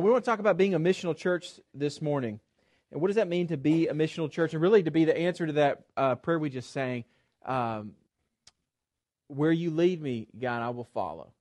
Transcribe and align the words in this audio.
we 0.00 0.10
want 0.10 0.24
to 0.24 0.30
talk 0.30 0.38
about 0.38 0.56
being 0.56 0.74
a 0.74 0.80
missional 0.80 1.16
church 1.16 1.60
this 1.74 2.00
morning. 2.00 2.40
And 2.92 3.00
what 3.00 3.08
does 3.08 3.16
that 3.16 3.28
mean 3.28 3.48
to 3.48 3.56
be 3.56 3.88
a 3.88 3.94
missional 3.94 4.30
church? 4.30 4.52
And 4.52 4.62
really 4.62 4.82
to 4.82 4.90
be 4.90 5.04
the 5.04 5.16
answer 5.16 5.46
to 5.46 5.52
that 5.54 5.82
uh, 5.96 6.14
prayer 6.16 6.38
we 6.38 6.50
just 6.50 6.72
sang 6.72 7.04
um, 7.44 7.92
Where 9.28 9.52
you 9.52 9.70
lead 9.70 10.02
me, 10.02 10.26
God, 10.38 10.62
I 10.62 10.70
will 10.70 10.88
follow. 10.92 11.32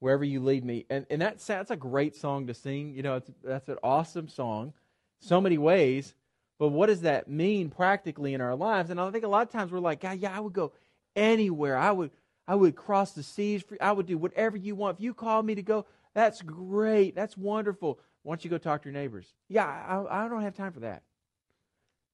Wherever 0.00 0.24
you 0.24 0.40
lead 0.40 0.64
me. 0.64 0.86
And, 0.90 1.06
and 1.10 1.20
that's, 1.20 1.46
that's 1.46 1.70
a 1.70 1.76
great 1.76 2.14
song 2.14 2.46
to 2.48 2.54
sing. 2.54 2.94
You 2.94 3.02
know, 3.02 3.22
that's 3.42 3.68
an 3.68 3.78
awesome 3.82 4.28
song, 4.28 4.74
so 5.20 5.40
many 5.40 5.56
ways. 5.56 6.14
But 6.58 6.68
what 6.68 6.86
does 6.86 7.02
that 7.02 7.28
mean 7.28 7.70
practically 7.70 8.34
in 8.34 8.40
our 8.40 8.54
lives? 8.54 8.90
And 8.90 9.00
I 9.00 9.10
think 9.10 9.24
a 9.24 9.28
lot 9.28 9.46
of 9.46 9.50
times 9.50 9.72
we're 9.72 9.78
like, 9.80 10.00
God, 10.00 10.18
yeah, 10.18 10.36
I 10.36 10.40
would 10.40 10.52
go 10.52 10.72
anywhere. 11.16 11.76
I 11.76 11.90
would, 11.90 12.10
I 12.46 12.54
would 12.54 12.76
cross 12.76 13.12
the 13.12 13.22
seas. 13.22 13.62
For, 13.62 13.76
I 13.80 13.92
would 13.92 14.06
do 14.06 14.18
whatever 14.18 14.56
you 14.56 14.74
want. 14.74 14.98
If 14.98 15.02
you 15.02 15.14
called 15.14 15.46
me 15.46 15.54
to 15.54 15.62
go, 15.62 15.86
that's 16.14 16.42
great. 16.42 17.14
That's 17.14 17.36
wonderful. 17.36 17.98
Why 18.22 18.32
don't 18.32 18.44
you 18.44 18.50
go 18.50 18.58
talk 18.58 18.82
to 18.82 18.88
your 18.88 18.98
neighbors? 18.98 19.26
Yeah, 19.48 19.66
I, 19.66 20.24
I 20.24 20.28
don't 20.28 20.42
have 20.42 20.54
time 20.54 20.72
for 20.72 20.80
that. 20.80 21.02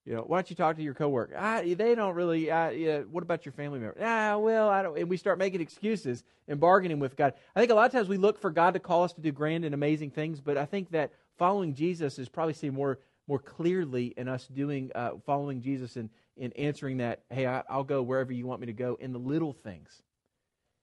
You 0.05 0.15
know, 0.15 0.23
why 0.23 0.37
don't 0.37 0.49
you 0.49 0.55
talk 0.55 0.77
to 0.77 0.81
your 0.81 0.95
coworker? 0.95 1.35
Ah, 1.37 1.61
they 1.63 1.93
don't 1.93 2.15
really. 2.15 2.47
Yeah, 2.47 3.01
what 3.01 3.21
about 3.21 3.45
your 3.45 3.51
family 3.51 3.79
member? 3.79 3.97
Ah, 4.01 4.37
well, 4.37 4.67
I 4.67 4.81
don't. 4.81 4.97
And 4.97 5.07
we 5.07 5.17
start 5.17 5.37
making 5.37 5.61
excuses 5.61 6.23
and 6.47 6.59
bargaining 6.59 6.99
with 6.99 7.15
God. 7.15 7.33
I 7.55 7.59
think 7.59 7.71
a 7.71 7.75
lot 7.75 7.85
of 7.85 7.91
times 7.91 8.09
we 8.09 8.17
look 8.17 8.41
for 8.41 8.49
God 8.49 8.73
to 8.73 8.79
call 8.79 9.03
us 9.03 9.13
to 9.13 9.21
do 9.21 9.31
grand 9.31 9.63
and 9.63 9.75
amazing 9.75 10.09
things, 10.09 10.41
but 10.41 10.57
I 10.57 10.65
think 10.65 10.89
that 10.91 11.11
following 11.37 11.75
Jesus 11.75 12.17
is 12.17 12.29
probably 12.29 12.55
seen 12.55 12.73
more 12.73 12.99
more 13.27 13.37
clearly 13.37 14.13
in 14.17 14.27
us 14.27 14.47
doing 14.47 14.91
uh, 14.95 15.11
following 15.25 15.61
Jesus 15.61 15.95
and 15.95 16.09
in 16.35 16.51
answering 16.53 16.97
that. 16.97 17.21
Hey, 17.29 17.45
I, 17.45 17.63
will 17.69 17.83
go 17.83 18.01
wherever 18.01 18.33
you 18.33 18.47
want 18.47 18.59
me 18.59 18.67
to 18.67 18.73
go 18.73 18.97
in 18.99 19.13
the 19.13 19.19
little 19.19 19.53
things. 19.53 20.01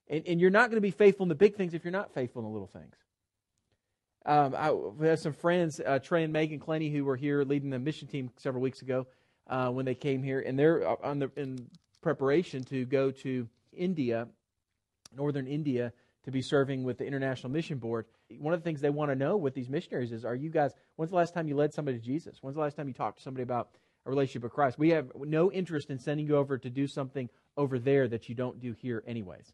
And, 0.07 0.25
and 0.25 0.39
you're 0.39 0.49
not 0.49 0.69
going 0.69 0.77
to 0.77 0.81
be 0.81 0.91
faithful 0.91 1.23
in 1.23 1.29
the 1.29 1.35
big 1.35 1.55
things 1.55 1.73
if 1.73 1.83
you're 1.83 1.91
not 1.91 2.13
faithful 2.13 2.41
in 2.41 2.47
the 2.47 2.51
little 2.51 2.67
things. 2.67 2.95
Um, 4.25 4.53
I 4.55 4.71
we 4.71 5.07
had 5.07 5.19
some 5.19 5.33
friends, 5.33 5.79
uh, 5.85 5.99
Trey 5.99 6.23
and 6.23 6.33
Megan 6.33 6.59
Clenny, 6.59 6.89
who 6.89 7.05
were 7.05 7.15
here 7.15 7.43
leading 7.43 7.69
the 7.69 7.79
mission 7.79 8.07
team 8.07 8.31
several 8.37 8.61
weeks 8.61 8.81
ago 8.81 9.07
uh, 9.47 9.69
when 9.69 9.85
they 9.85 9.95
came 9.95 10.21
here, 10.21 10.41
and 10.41 10.57
they're 10.57 10.87
uh, 10.87 10.95
on 11.03 11.19
the 11.19 11.31
in 11.35 11.67
preparation 12.01 12.63
to 12.65 12.85
go 12.85 13.11
to 13.11 13.47
India, 13.73 14.27
northern 15.15 15.47
India, 15.47 15.93
to 16.23 16.31
be 16.31 16.41
serving 16.41 16.83
with 16.83 16.97
the 16.97 17.05
International 17.05 17.51
Mission 17.51 17.77
Board. 17.77 18.05
One 18.37 18.53
of 18.53 18.59
the 18.59 18.63
things 18.63 18.81
they 18.81 18.89
want 18.89 19.09
to 19.09 19.15
know 19.15 19.37
with 19.37 19.53
these 19.53 19.69
missionaries 19.69 20.11
is, 20.11 20.25
are 20.25 20.35
you 20.35 20.49
guys? 20.49 20.71
When's 20.97 21.11
the 21.11 21.17
last 21.17 21.33
time 21.33 21.47
you 21.47 21.55
led 21.55 21.73
somebody 21.73 21.97
to 21.97 22.03
Jesus? 22.03 22.39
When's 22.41 22.55
the 22.55 22.61
last 22.61 22.75
time 22.75 22.87
you 22.87 22.93
talked 22.93 23.17
to 23.17 23.23
somebody 23.23 23.43
about 23.43 23.69
a 24.05 24.09
relationship 24.09 24.43
with 24.43 24.53
Christ? 24.53 24.77
We 24.77 24.89
have 24.89 25.11
no 25.15 25.51
interest 25.51 25.89
in 25.89 25.97
sending 25.97 26.27
you 26.27 26.35
over 26.35 26.57
to 26.57 26.69
do 26.69 26.87
something 26.87 27.29
over 27.57 27.79
there 27.79 28.07
that 28.09 28.29
you 28.29 28.35
don't 28.35 28.59
do 28.59 28.73
here, 28.73 29.03
anyways. 29.07 29.53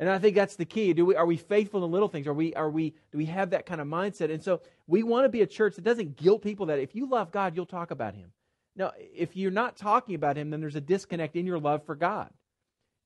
And 0.00 0.08
I 0.08 0.18
think 0.18 0.34
that's 0.34 0.56
the 0.56 0.64
key. 0.64 0.94
Do 0.94 1.04
we, 1.04 1.14
are 1.14 1.26
we 1.26 1.36
faithful 1.36 1.84
in 1.84 1.90
the 1.90 1.92
little 1.92 2.08
things? 2.08 2.26
Are 2.26 2.32
we, 2.32 2.54
are 2.54 2.70
we, 2.70 2.94
do 3.12 3.18
we 3.18 3.26
have 3.26 3.50
that 3.50 3.66
kind 3.66 3.82
of 3.82 3.86
mindset? 3.86 4.32
And 4.32 4.42
so 4.42 4.62
we 4.86 5.02
want 5.02 5.26
to 5.26 5.28
be 5.28 5.42
a 5.42 5.46
church 5.46 5.76
that 5.76 5.84
doesn't 5.84 6.16
guilt 6.16 6.42
people 6.42 6.66
that 6.66 6.78
if 6.78 6.94
you 6.94 7.06
love 7.06 7.30
God, 7.30 7.54
you'll 7.54 7.66
talk 7.66 7.90
about 7.90 8.14
Him. 8.14 8.32
Now, 8.74 8.92
if 8.98 9.36
you're 9.36 9.50
not 9.50 9.76
talking 9.76 10.14
about 10.14 10.38
Him, 10.38 10.48
then 10.48 10.60
there's 10.62 10.74
a 10.74 10.80
disconnect 10.80 11.36
in 11.36 11.44
your 11.44 11.58
love 11.58 11.84
for 11.84 11.94
God. 11.94 12.30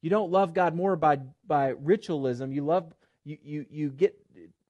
You 0.03 0.11
don't 0.11 0.31
love 0.31 0.55
God 0.55 0.77
more 0.77 0.95
by, 0.95 1.19
by 1.45 1.71
ritualism. 1.71 2.53
You 2.53 2.65
love, 2.65 2.95
you, 3.25 3.39
you, 3.43 3.67
you 3.69 3.91
get, 3.91 4.17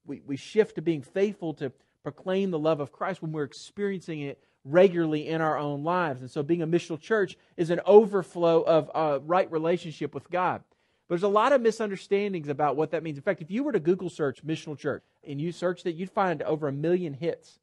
we, 0.07 0.23
we 0.27 0.37
shift 0.37 0.77
to 0.77 0.83
being 0.83 1.03
faithful 1.03 1.53
to 1.55 1.73
proclaim 2.03 2.51
the 2.51 2.59
love 2.59 2.81
of 2.81 2.91
Christ 2.91 3.21
when 3.21 3.33
we're 3.33 3.45
experiencing 3.45 4.21
it 4.21 4.43
regularly 4.65 5.29
in 5.29 5.43
our 5.43 5.59
own 5.59 5.85
lives. 5.85 6.23
And 6.23 6.31
so 6.31 6.43
being 6.43 6.63
a 6.63 6.67
missional 6.67 6.99
church 6.99 7.37
is 7.59 7.69
an 7.69 7.81
overflow 7.85 8.63
of 8.63 8.91
a 8.95 9.21
right 9.21 9.51
relationship 9.53 10.15
with 10.15 10.31
God. 10.31 10.63
But 11.09 11.17
there's 11.17 11.23
a 11.23 11.29
lot 11.29 11.53
of 11.53 11.61
misunderstandings 11.61 12.49
about 12.49 12.77
what 12.77 12.91
that 12.93 13.03
means. 13.03 13.19
In 13.19 13.23
fact, 13.23 13.43
if 13.43 13.51
you 13.51 13.63
were 13.63 13.73
to 13.73 13.81
Google 13.81 14.09
search 14.09 14.45
missional 14.45 14.79
church 14.79 15.03
and 15.27 15.41
you 15.41 15.53
search 15.53 15.83
that, 15.83 15.93
you'd 15.93 16.11
find 16.11 16.43
over 16.43 16.69
a 16.69 16.73
million 16.73 17.13
hits 17.13 17.59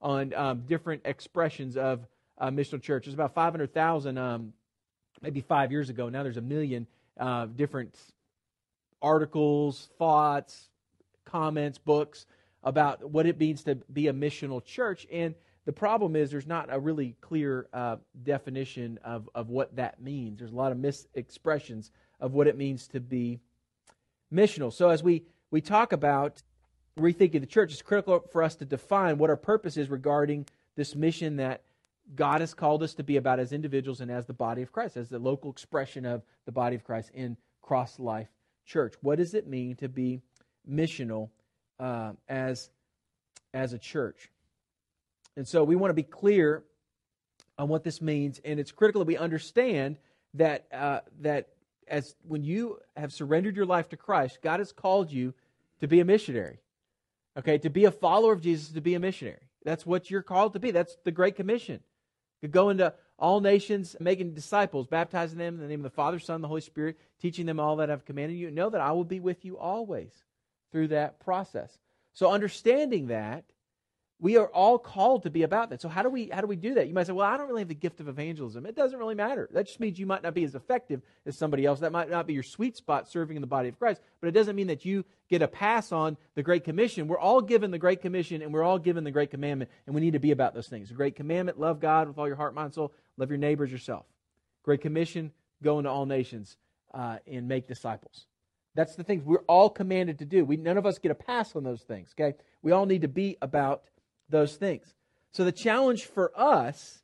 on 0.00 0.32
um, 0.34 0.60
different 0.66 1.02
expressions 1.04 1.76
of 1.76 2.06
uh, 2.38 2.48
missional 2.48 2.80
church. 2.80 3.04
There's 3.04 3.14
about 3.14 3.34
500,000 3.34 4.18
um, 4.18 4.52
maybe 5.20 5.40
five 5.40 5.72
years 5.72 5.90
ago. 5.90 6.08
Now 6.08 6.22
there's 6.22 6.36
a 6.36 6.42
million 6.42 6.86
uh, 7.18 7.46
different 7.46 7.98
articles, 9.02 9.88
thoughts, 9.98 10.68
comments, 11.24 11.78
books 11.78 12.26
about 12.62 13.10
what 13.10 13.26
it 13.26 13.38
means 13.38 13.62
to 13.64 13.76
be 13.92 14.08
a 14.08 14.12
missional 14.12 14.64
church. 14.64 15.06
And 15.10 15.34
the 15.66 15.72
problem 15.72 16.14
is 16.14 16.30
there's 16.30 16.46
not 16.46 16.68
a 16.70 16.78
really 16.78 17.16
clear 17.20 17.66
uh, 17.72 17.96
definition 18.22 18.98
of, 19.04 19.28
of 19.34 19.50
what 19.50 19.74
that 19.76 20.00
means. 20.00 20.38
There's 20.38 20.52
a 20.52 20.56
lot 20.56 20.70
of 20.70 20.78
misexpressions 20.78 21.90
of 22.20 22.32
what 22.32 22.46
it 22.46 22.56
means 22.56 22.86
to 22.88 23.00
be 23.00 23.40
missional. 24.32 24.72
So 24.72 24.90
as 24.90 25.02
we, 25.02 25.24
we 25.50 25.60
talk 25.60 25.92
about 25.92 26.40
rethinking 26.98 27.40
the 27.40 27.46
church, 27.46 27.72
it's 27.72 27.82
critical 27.82 28.24
for 28.30 28.44
us 28.44 28.54
to 28.56 28.64
define 28.64 29.18
what 29.18 29.28
our 29.28 29.36
purpose 29.36 29.76
is 29.76 29.90
regarding 29.90 30.46
this 30.76 30.94
mission 30.94 31.36
that 31.36 31.62
God 32.14 32.40
has 32.40 32.54
called 32.54 32.84
us 32.84 32.94
to 32.94 33.02
be 33.02 33.16
about 33.16 33.40
as 33.40 33.52
individuals 33.52 34.00
and 34.00 34.10
as 34.10 34.24
the 34.24 34.32
body 34.32 34.62
of 34.62 34.70
Christ, 34.70 34.96
as 34.96 35.08
the 35.08 35.18
local 35.18 35.50
expression 35.50 36.06
of 36.06 36.22
the 36.44 36.52
body 36.52 36.76
of 36.76 36.84
Christ 36.84 37.10
in 37.12 37.36
Cross 37.60 37.98
Life 37.98 38.28
Church. 38.64 38.94
What 39.00 39.18
does 39.18 39.34
it 39.34 39.48
mean 39.48 39.74
to 39.76 39.88
be 39.88 40.20
missional 40.70 41.30
uh, 41.80 42.12
as, 42.28 42.70
as 43.52 43.72
a 43.72 43.78
church? 43.78 44.30
And 45.36 45.46
so 45.46 45.64
we 45.64 45.76
want 45.76 45.90
to 45.90 45.94
be 45.94 46.02
clear 46.02 46.64
on 47.58 47.68
what 47.68 47.84
this 47.84 48.00
means, 48.00 48.40
and 48.44 48.60
it's 48.60 48.72
critical 48.72 49.00
that 49.00 49.06
we 49.06 49.16
understand 49.16 49.98
that 50.34 50.66
uh, 50.72 51.00
that 51.20 51.48
as 51.88 52.14
when 52.26 52.42
you 52.42 52.78
have 52.96 53.12
surrendered 53.12 53.56
your 53.56 53.66
life 53.66 53.88
to 53.90 53.96
Christ, 53.96 54.38
God 54.42 54.60
has 54.60 54.72
called 54.72 55.10
you 55.10 55.34
to 55.80 55.88
be 55.88 56.00
a 56.00 56.04
missionary. 56.04 56.58
Okay, 57.38 57.58
to 57.58 57.70
be 57.70 57.84
a 57.84 57.90
follower 57.90 58.32
of 58.32 58.40
Jesus, 58.40 58.70
to 58.70 58.80
be 58.80 58.94
a 58.94 59.00
missionary. 59.00 59.42
That's 59.64 59.84
what 59.84 60.10
you're 60.10 60.22
called 60.22 60.54
to 60.54 60.60
be. 60.60 60.70
That's 60.70 60.96
the 61.04 61.12
Great 61.12 61.36
Commission. 61.36 61.80
To 62.42 62.48
go 62.48 62.70
into 62.70 62.94
all 63.18 63.40
nations, 63.40 63.96
making 64.00 64.34
disciples, 64.34 64.86
baptizing 64.86 65.38
them 65.38 65.54
in 65.54 65.60
the 65.60 65.68
name 65.68 65.80
of 65.80 65.90
the 65.90 65.96
Father, 65.96 66.18
Son, 66.18 66.36
and 66.36 66.44
the 66.44 66.48
Holy 66.48 66.60
Spirit, 66.60 66.98
teaching 67.20 67.46
them 67.46 67.60
all 67.60 67.76
that 67.76 67.90
I've 67.90 68.04
commanded 68.04 68.36
you. 68.36 68.50
Know 68.50 68.70
that 68.70 68.80
I 68.80 68.92
will 68.92 69.04
be 69.04 69.20
with 69.20 69.44
you 69.44 69.58
always 69.58 70.12
through 70.72 70.88
that 70.88 71.20
process. 71.20 71.78
So 72.14 72.30
understanding 72.30 73.08
that 73.08 73.44
we 74.18 74.38
are 74.38 74.46
all 74.46 74.78
called 74.78 75.24
to 75.24 75.30
be 75.30 75.42
about 75.42 75.68
that. 75.70 75.82
So 75.82 75.88
how 75.88 76.02
do 76.02 76.08
we 76.08 76.28
how 76.28 76.40
do 76.40 76.46
we 76.46 76.56
do 76.56 76.74
that? 76.74 76.88
You 76.88 76.94
might 76.94 77.06
say, 77.06 77.12
"Well, 77.12 77.26
I 77.26 77.36
don't 77.36 77.48
really 77.48 77.60
have 77.60 77.68
the 77.68 77.74
gift 77.74 78.00
of 78.00 78.08
evangelism." 78.08 78.64
It 78.64 78.74
doesn't 78.74 78.98
really 78.98 79.14
matter. 79.14 79.48
That 79.52 79.66
just 79.66 79.78
means 79.78 79.98
you 79.98 80.06
might 80.06 80.22
not 80.22 80.32
be 80.32 80.44
as 80.44 80.54
effective 80.54 81.02
as 81.26 81.36
somebody 81.36 81.66
else. 81.66 81.80
That 81.80 81.92
might 81.92 82.08
not 82.08 82.26
be 82.26 82.32
your 82.32 82.42
sweet 82.42 82.76
spot 82.76 83.08
serving 83.08 83.36
in 83.36 83.42
the 83.42 83.46
body 83.46 83.68
of 83.68 83.78
Christ, 83.78 84.00
but 84.20 84.28
it 84.28 84.32
doesn't 84.32 84.56
mean 84.56 84.68
that 84.68 84.86
you 84.86 85.04
get 85.28 85.42
a 85.42 85.48
pass 85.48 85.92
on 85.92 86.16
the 86.34 86.42
great 86.42 86.64
commission. 86.64 87.08
We're 87.08 87.18
all 87.18 87.42
given 87.42 87.70
the 87.70 87.78
great 87.78 88.00
commission 88.00 88.40
and 88.40 88.54
we're 88.54 88.62
all 88.62 88.78
given 88.78 89.04
the 89.04 89.10
great 89.10 89.30
commandment, 89.30 89.70
and 89.84 89.94
we 89.94 90.00
need 90.00 90.14
to 90.14 90.18
be 90.18 90.30
about 90.30 90.54
those 90.54 90.68
things. 90.68 90.88
The 90.88 90.94
great 90.94 91.14
commandment, 91.14 91.60
love 91.60 91.80
God 91.80 92.08
with 92.08 92.16
all 92.16 92.26
your 92.26 92.36
heart, 92.36 92.54
mind, 92.54 92.72
soul, 92.72 92.92
love 93.18 93.28
your 93.28 93.38
neighbors 93.38 93.70
yourself. 93.70 94.06
Great 94.62 94.80
commission, 94.80 95.30
go 95.62 95.78
into 95.78 95.90
all 95.90 96.06
nations 96.06 96.56
uh, 96.94 97.18
and 97.26 97.48
make 97.48 97.68
disciples. 97.68 98.26
That's 98.74 98.96
the 98.96 99.04
things 99.04 99.24
we're 99.24 99.44
all 99.46 99.70
commanded 99.70 100.18
to 100.20 100.24
do. 100.24 100.44
We 100.44 100.56
none 100.56 100.78
of 100.78 100.86
us 100.86 100.98
get 100.98 101.10
a 101.10 101.14
pass 101.14 101.54
on 101.54 101.64
those 101.64 101.82
things, 101.82 102.14
okay? 102.18 102.36
We 102.62 102.72
all 102.72 102.86
need 102.86 103.02
to 103.02 103.08
be 103.08 103.36
about 103.42 103.84
those 104.28 104.56
things. 104.56 104.94
So 105.32 105.44
the 105.44 105.52
challenge 105.52 106.04
for 106.04 106.32
us 106.38 107.02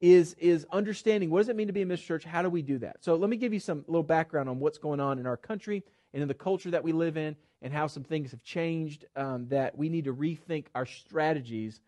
is, 0.00 0.34
is 0.34 0.66
understanding 0.70 1.30
what 1.30 1.40
does 1.40 1.48
it 1.48 1.56
mean 1.56 1.66
to 1.68 1.72
be 1.72 1.82
a 1.82 1.86
mission 1.86 2.06
church? 2.06 2.24
How 2.24 2.42
do 2.42 2.50
we 2.50 2.62
do 2.62 2.78
that? 2.78 3.02
So 3.02 3.16
let 3.16 3.30
me 3.30 3.36
give 3.36 3.52
you 3.52 3.60
some 3.60 3.84
little 3.86 4.02
background 4.02 4.48
on 4.48 4.60
what's 4.60 4.78
going 4.78 5.00
on 5.00 5.18
in 5.18 5.26
our 5.26 5.36
country 5.36 5.82
and 6.12 6.22
in 6.22 6.28
the 6.28 6.34
culture 6.34 6.70
that 6.70 6.84
we 6.84 6.92
live 6.92 7.16
in 7.16 7.36
and 7.62 7.72
how 7.72 7.86
some 7.86 8.04
things 8.04 8.30
have 8.30 8.42
changed 8.42 9.06
um, 9.16 9.48
that 9.48 9.76
we 9.76 9.88
need 9.88 10.04
to 10.04 10.14
rethink 10.14 10.66
our 10.74 10.86
strategies 10.86 11.80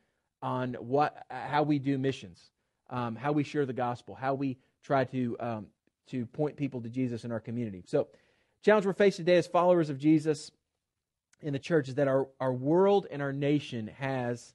on 0.43 0.75
what, 0.75 1.27
how 1.31 1.63
we 1.63 1.79
do 1.79 1.99
missions, 1.99 2.51
um, 2.91 3.17
how 3.17 3.33
we 3.33 3.45
share 3.45 3.67
the 3.67 3.73
gospel, 3.73 4.15
how 4.15 4.35
we 4.35 4.57
try 4.83 5.05
to, 5.05 5.37
um, 5.41 5.67
to 6.09 6.27
point 6.27 6.57
people 6.57 6.81
to 6.81 6.89
Jesus 6.89 7.25
in 7.25 7.33
our 7.33 7.41
community. 7.41 7.83
So 7.87 8.09
challenge 8.63 8.87
we're 8.87 8.95
faced 8.95 9.19
today 9.19 9.37
as 9.37 9.47
followers 9.47 9.91
of 9.91 9.99
Jesus 9.99 10.51
in 11.41 11.53
the 11.53 11.59
church 11.59 11.89
is 11.89 11.97
that 11.97 12.09
our, 12.09 12.29
our 12.41 12.53
world 12.53 13.07
and 13.11 13.21
our 13.23 13.33
nation 13.33 13.89
has 13.99 14.55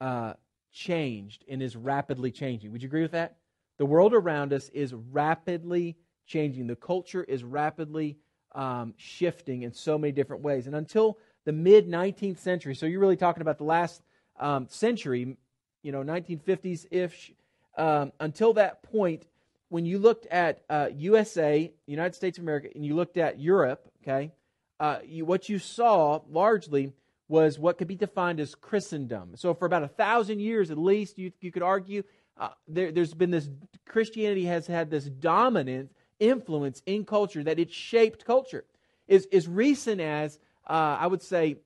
uh, 0.00 0.34
changed 0.72 1.44
and 1.48 1.62
is 1.62 1.76
rapidly 1.76 2.30
changing. 2.30 2.72
Would 2.72 2.82
you 2.82 2.88
agree 2.88 3.02
with 3.02 3.12
that? 3.12 3.36
The 3.78 3.86
world 3.86 4.14
around 4.14 4.52
us 4.52 4.68
is 4.70 4.92
rapidly 4.92 5.96
changing. 6.26 6.66
The 6.66 6.76
culture 6.76 7.22
is 7.24 7.44
rapidly 7.44 8.18
um, 8.54 8.94
shifting 8.96 9.62
in 9.62 9.72
so 9.72 9.98
many 9.98 10.12
different 10.12 10.42
ways. 10.42 10.66
And 10.66 10.74
until 10.74 11.18
the 11.44 11.52
mid 11.52 11.88
19th 11.88 12.38
century, 12.38 12.74
so 12.74 12.86
you're 12.86 13.00
really 13.00 13.16
talking 13.16 13.40
about 13.40 13.58
the 13.58 13.64
last 13.64 14.02
um, 14.38 14.66
century, 14.68 15.36
you 15.82 15.92
know, 15.92 16.02
1950s 16.02 16.86
ish, 16.90 17.32
um, 17.76 18.12
until 18.20 18.54
that 18.54 18.82
point, 18.82 19.26
when 19.68 19.84
you 19.84 19.98
looked 19.98 20.26
at 20.26 20.62
uh, 20.68 20.88
USA, 20.96 21.72
United 21.86 22.14
States 22.14 22.38
of 22.38 22.44
America, 22.44 22.68
and 22.74 22.84
you 22.84 22.94
looked 22.96 23.16
at 23.16 23.38
Europe, 23.38 23.88
okay, 24.02 24.32
uh, 24.80 24.98
you, 25.04 25.24
what 25.24 25.48
you 25.48 25.58
saw 25.58 26.20
largely 26.30 26.92
was 27.28 27.58
what 27.58 27.76
could 27.78 27.88
be 27.88 27.96
defined 27.96 28.40
as 28.40 28.54
Christendom. 28.54 29.32
So, 29.36 29.52
for 29.54 29.66
about 29.66 29.82
a 29.82 29.88
thousand 29.88 30.40
years 30.40 30.70
at 30.70 30.78
least, 30.78 31.18
you, 31.18 31.32
you 31.40 31.52
could 31.52 31.62
argue 31.62 32.02
uh, 32.38 32.50
there, 32.66 32.90
has 32.94 33.14
been 33.14 33.30
this 33.30 33.50
Christianity 33.86 34.44
has 34.46 34.66
had 34.66 34.90
this 34.90 35.04
dominant 35.04 35.90
influence 36.20 36.82
in 36.86 37.04
culture 37.04 37.42
that 37.44 37.58
it 37.58 37.72
shaped 37.72 38.24
culture. 38.24 38.64
Is 39.06 39.26
as 39.32 39.48
recent 39.48 40.00
as 40.00 40.38
uh, 40.66 40.96
I 41.00 41.06
would 41.06 41.22
say 41.22 41.56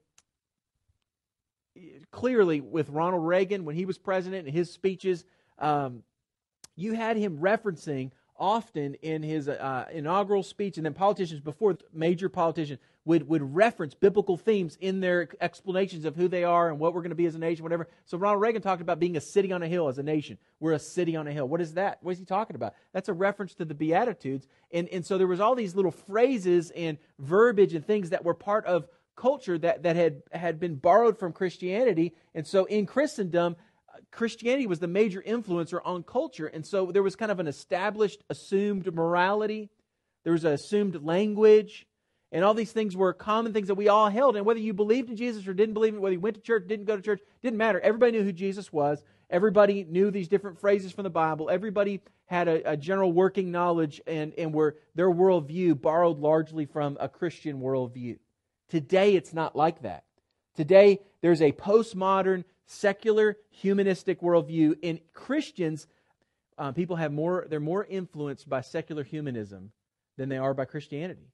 clearly 2.10 2.60
with 2.60 2.88
Ronald 2.90 3.26
Reagan 3.26 3.64
when 3.64 3.74
he 3.74 3.84
was 3.84 3.98
president 3.98 4.46
and 4.46 4.54
his 4.54 4.70
speeches, 4.70 5.24
um, 5.58 6.02
you 6.76 6.92
had 6.92 7.16
him 7.16 7.38
referencing 7.38 8.10
often 8.38 8.94
in 9.02 9.22
his 9.22 9.48
uh, 9.48 9.86
inaugural 9.92 10.42
speech, 10.42 10.76
and 10.76 10.86
then 10.86 10.94
politicians 10.94 11.40
before 11.40 11.76
major 11.92 12.28
politicians 12.28 12.80
would, 13.04 13.28
would 13.28 13.54
reference 13.54 13.94
biblical 13.94 14.36
themes 14.36 14.76
in 14.80 15.00
their 15.00 15.28
explanations 15.40 16.04
of 16.04 16.14
who 16.14 16.28
they 16.28 16.44
are 16.44 16.68
and 16.68 16.78
what 16.78 16.94
we're 16.94 17.00
going 17.00 17.10
to 17.10 17.16
be 17.16 17.26
as 17.26 17.34
a 17.34 17.38
nation, 17.38 17.64
whatever. 17.64 17.88
So 18.04 18.16
Ronald 18.16 18.40
Reagan 18.40 18.62
talked 18.62 18.80
about 18.80 19.00
being 19.00 19.16
a 19.16 19.20
city 19.20 19.52
on 19.52 19.62
a 19.62 19.68
hill 19.68 19.88
as 19.88 19.98
a 19.98 20.02
nation. 20.02 20.38
We're 20.60 20.72
a 20.72 20.78
city 20.78 21.16
on 21.16 21.26
a 21.26 21.32
hill. 21.32 21.48
What 21.48 21.60
is 21.60 21.74
that? 21.74 21.98
What 22.02 22.12
is 22.12 22.18
he 22.18 22.24
talking 22.24 22.54
about? 22.54 22.74
That's 22.92 23.08
a 23.08 23.12
reference 23.12 23.54
to 23.54 23.64
the 23.64 23.74
Beatitudes. 23.74 24.46
And, 24.72 24.88
and 24.90 25.04
so 25.04 25.18
there 25.18 25.26
was 25.26 25.40
all 25.40 25.56
these 25.56 25.74
little 25.74 25.90
phrases 25.90 26.70
and 26.70 26.98
verbiage 27.18 27.74
and 27.74 27.84
things 27.84 28.10
that 28.10 28.24
were 28.24 28.34
part 28.34 28.66
of 28.66 28.86
culture 29.16 29.58
that, 29.58 29.82
that 29.82 29.96
had, 29.96 30.22
had 30.30 30.60
been 30.60 30.76
borrowed 30.76 31.18
from 31.18 31.32
Christianity. 31.32 32.14
And 32.34 32.46
so 32.46 32.66
in 32.66 32.86
Christendom, 32.86 33.56
Christianity 34.10 34.66
was 34.66 34.78
the 34.78 34.86
major 34.86 35.22
influencer 35.22 35.80
on 35.84 36.02
culture. 36.02 36.46
And 36.46 36.64
so 36.66 36.86
there 36.86 37.02
was 37.02 37.16
kind 37.16 37.32
of 37.32 37.40
an 37.40 37.48
established, 37.48 38.22
assumed 38.30 38.92
morality. 38.94 39.70
There 40.24 40.32
was 40.32 40.44
an 40.44 40.52
assumed 40.52 41.02
language. 41.04 41.86
And 42.32 42.44
all 42.44 42.54
these 42.54 42.72
things 42.72 42.96
were 42.96 43.12
common 43.12 43.52
things 43.52 43.68
that 43.68 43.74
we 43.74 43.88
all 43.88 44.08
held. 44.08 44.36
And 44.36 44.46
whether 44.46 44.58
you 44.58 44.72
believed 44.72 45.10
in 45.10 45.16
Jesus 45.16 45.46
or 45.46 45.52
didn't 45.52 45.74
believe 45.74 45.94
in 45.94 46.00
whether 46.00 46.14
you 46.14 46.20
went 46.20 46.36
to 46.36 46.40
church, 46.40 46.66
didn't 46.66 46.86
go 46.86 46.96
to 46.96 47.02
church, 47.02 47.20
didn't 47.42 47.58
matter. 47.58 47.78
Everybody 47.80 48.12
knew 48.12 48.24
who 48.24 48.32
Jesus 48.32 48.72
was. 48.72 49.04
Everybody 49.28 49.84
knew 49.84 50.10
these 50.10 50.28
different 50.28 50.58
phrases 50.58 50.92
from 50.92 51.04
the 51.04 51.10
Bible. 51.10 51.50
Everybody 51.50 52.00
had 52.26 52.48
a, 52.48 52.72
a 52.72 52.76
general 52.76 53.12
working 53.12 53.50
knowledge 53.50 54.00
and, 54.06 54.32
and 54.38 54.54
were 54.54 54.76
their 54.94 55.10
worldview 55.10 55.80
borrowed 55.80 56.18
largely 56.18 56.64
from 56.64 56.96
a 56.98 57.08
Christian 57.08 57.60
worldview. 57.60 58.18
Today, 58.70 59.14
it's 59.14 59.34
not 59.34 59.54
like 59.54 59.82
that. 59.82 60.04
Today, 60.56 61.00
there's 61.20 61.42
a 61.42 61.52
postmodern, 61.52 62.44
secular, 62.66 63.36
humanistic 63.50 64.22
worldview. 64.22 64.78
In 64.80 65.00
Christians, 65.12 65.86
uh, 66.56 66.72
people 66.72 66.96
have 66.96 67.12
more, 67.12 67.46
they're 67.48 67.60
more 67.60 67.84
influenced 67.84 68.48
by 68.48 68.62
secular 68.62 69.04
humanism 69.04 69.72
than 70.16 70.30
they 70.30 70.38
are 70.38 70.54
by 70.54 70.64
Christianity. 70.64 71.28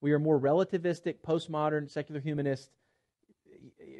We 0.00 0.12
are 0.12 0.18
more 0.18 0.38
relativistic, 0.38 1.16
postmodern, 1.26 1.90
secular 1.90 2.20
humanist. 2.20 2.70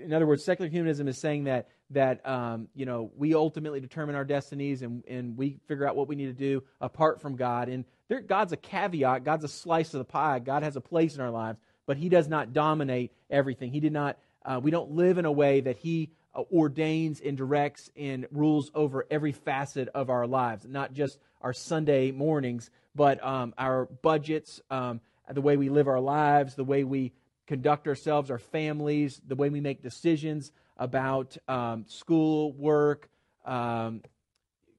In 0.02 0.12
other 0.12 0.26
words, 0.26 0.44
secular 0.44 0.70
humanism 0.70 1.08
is 1.08 1.18
saying 1.18 1.44
that 1.44 1.68
that 1.90 2.26
um, 2.28 2.68
you 2.74 2.86
know 2.86 3.10
we 3.16 3.34
ultimately 3.34 3.80
determine 3.80 4.14
our 4.14 4.24
destinies 4.24 4.82
and, 4.82 5.04
and 5.06 5.36
we 5.36 5.58
figure 5.66 5.88
out 5.88 5.96
what 5.96 6.08
we 6.08 6.16
need 6.16 6.26
to 6.26 6.32
do 6.32 6.62
apart 6.80 7.20
from 7.20 7.36
God. 7.36 7.68
And 7.68 7.84
there, 8.08 8.20
God's 8.20 8.52
a 8.52 8.56
caveat. 8.56 9.24
God's 9.24 9.44
a 9.44 9.48
slice 9.48 9.94
of 9.94 9.98
the 9.98 10.04
pie. 10.04 10.38
God 10.38 10.62
has 10.62 10.76
a 10.76 10.80
place 10.80 11.14
in 11.14 11.20
our 11.20 11.30
lives 11.30 11.58
but 11.88 11.96
he 11.96 12.10
does 12.10 12.28
not 12.28 12.52
dominate 12.52 13.10
everything. 13.30 13.72
He 13.72 13.80
did 13.80 13.94
not, 13.94 14.18
uh, 14.44 14.60
we 14.62 14.70
don't 14.70 14.90
live 14.90 15.16
in 15.16 15.24
a 15.24 15.32
way 15.32 15.62
that 15.62 15.78
he 15.78 16.10
uh, 16.34 16.42
ordains 16.52 17.20
and 17.20 17.34
directs 17.34 17.90
and 17.96 18.26
rules 18.30 18.70
over 18.74 19.06
every 19.10 19.32
facet 19.32 19.88
of 19.94 20.10
our 20.10 20.26
lives, 20.26 20.66
not 20.68 20.92
just 20.92 21.18
our 21.40 21.54
Sunday 21.54 22.10
mornings, 22.10 22.70
but 22.94 23.24
um, 23.24 23.54
our 23.56 23.86
budgets, 23.86 24.60
um, 24.70 25.00
the 25.32 25.40
way 25.40 25.56
we 25.56 25.68
live 25.68 25.88
our 25.88 26.00
lives, 26.00 26.54
the 26.54 26.64
way 26.64 26.84
we 26.84 27.12
conduct 27.46 27.88
ourselves, 27.88 28.30
our 28.30 28.38
families, 28.38 29.20
the 29.26 29.34
way 29.34 29.48
we 29.48 29.60
make 29.60 29.82
decisions 29.82 30.52
about 30.76 31.36
um, 31.48 31.84
school, 31.88 32.52
work, 32.52 33.08
um, 33.44 34.02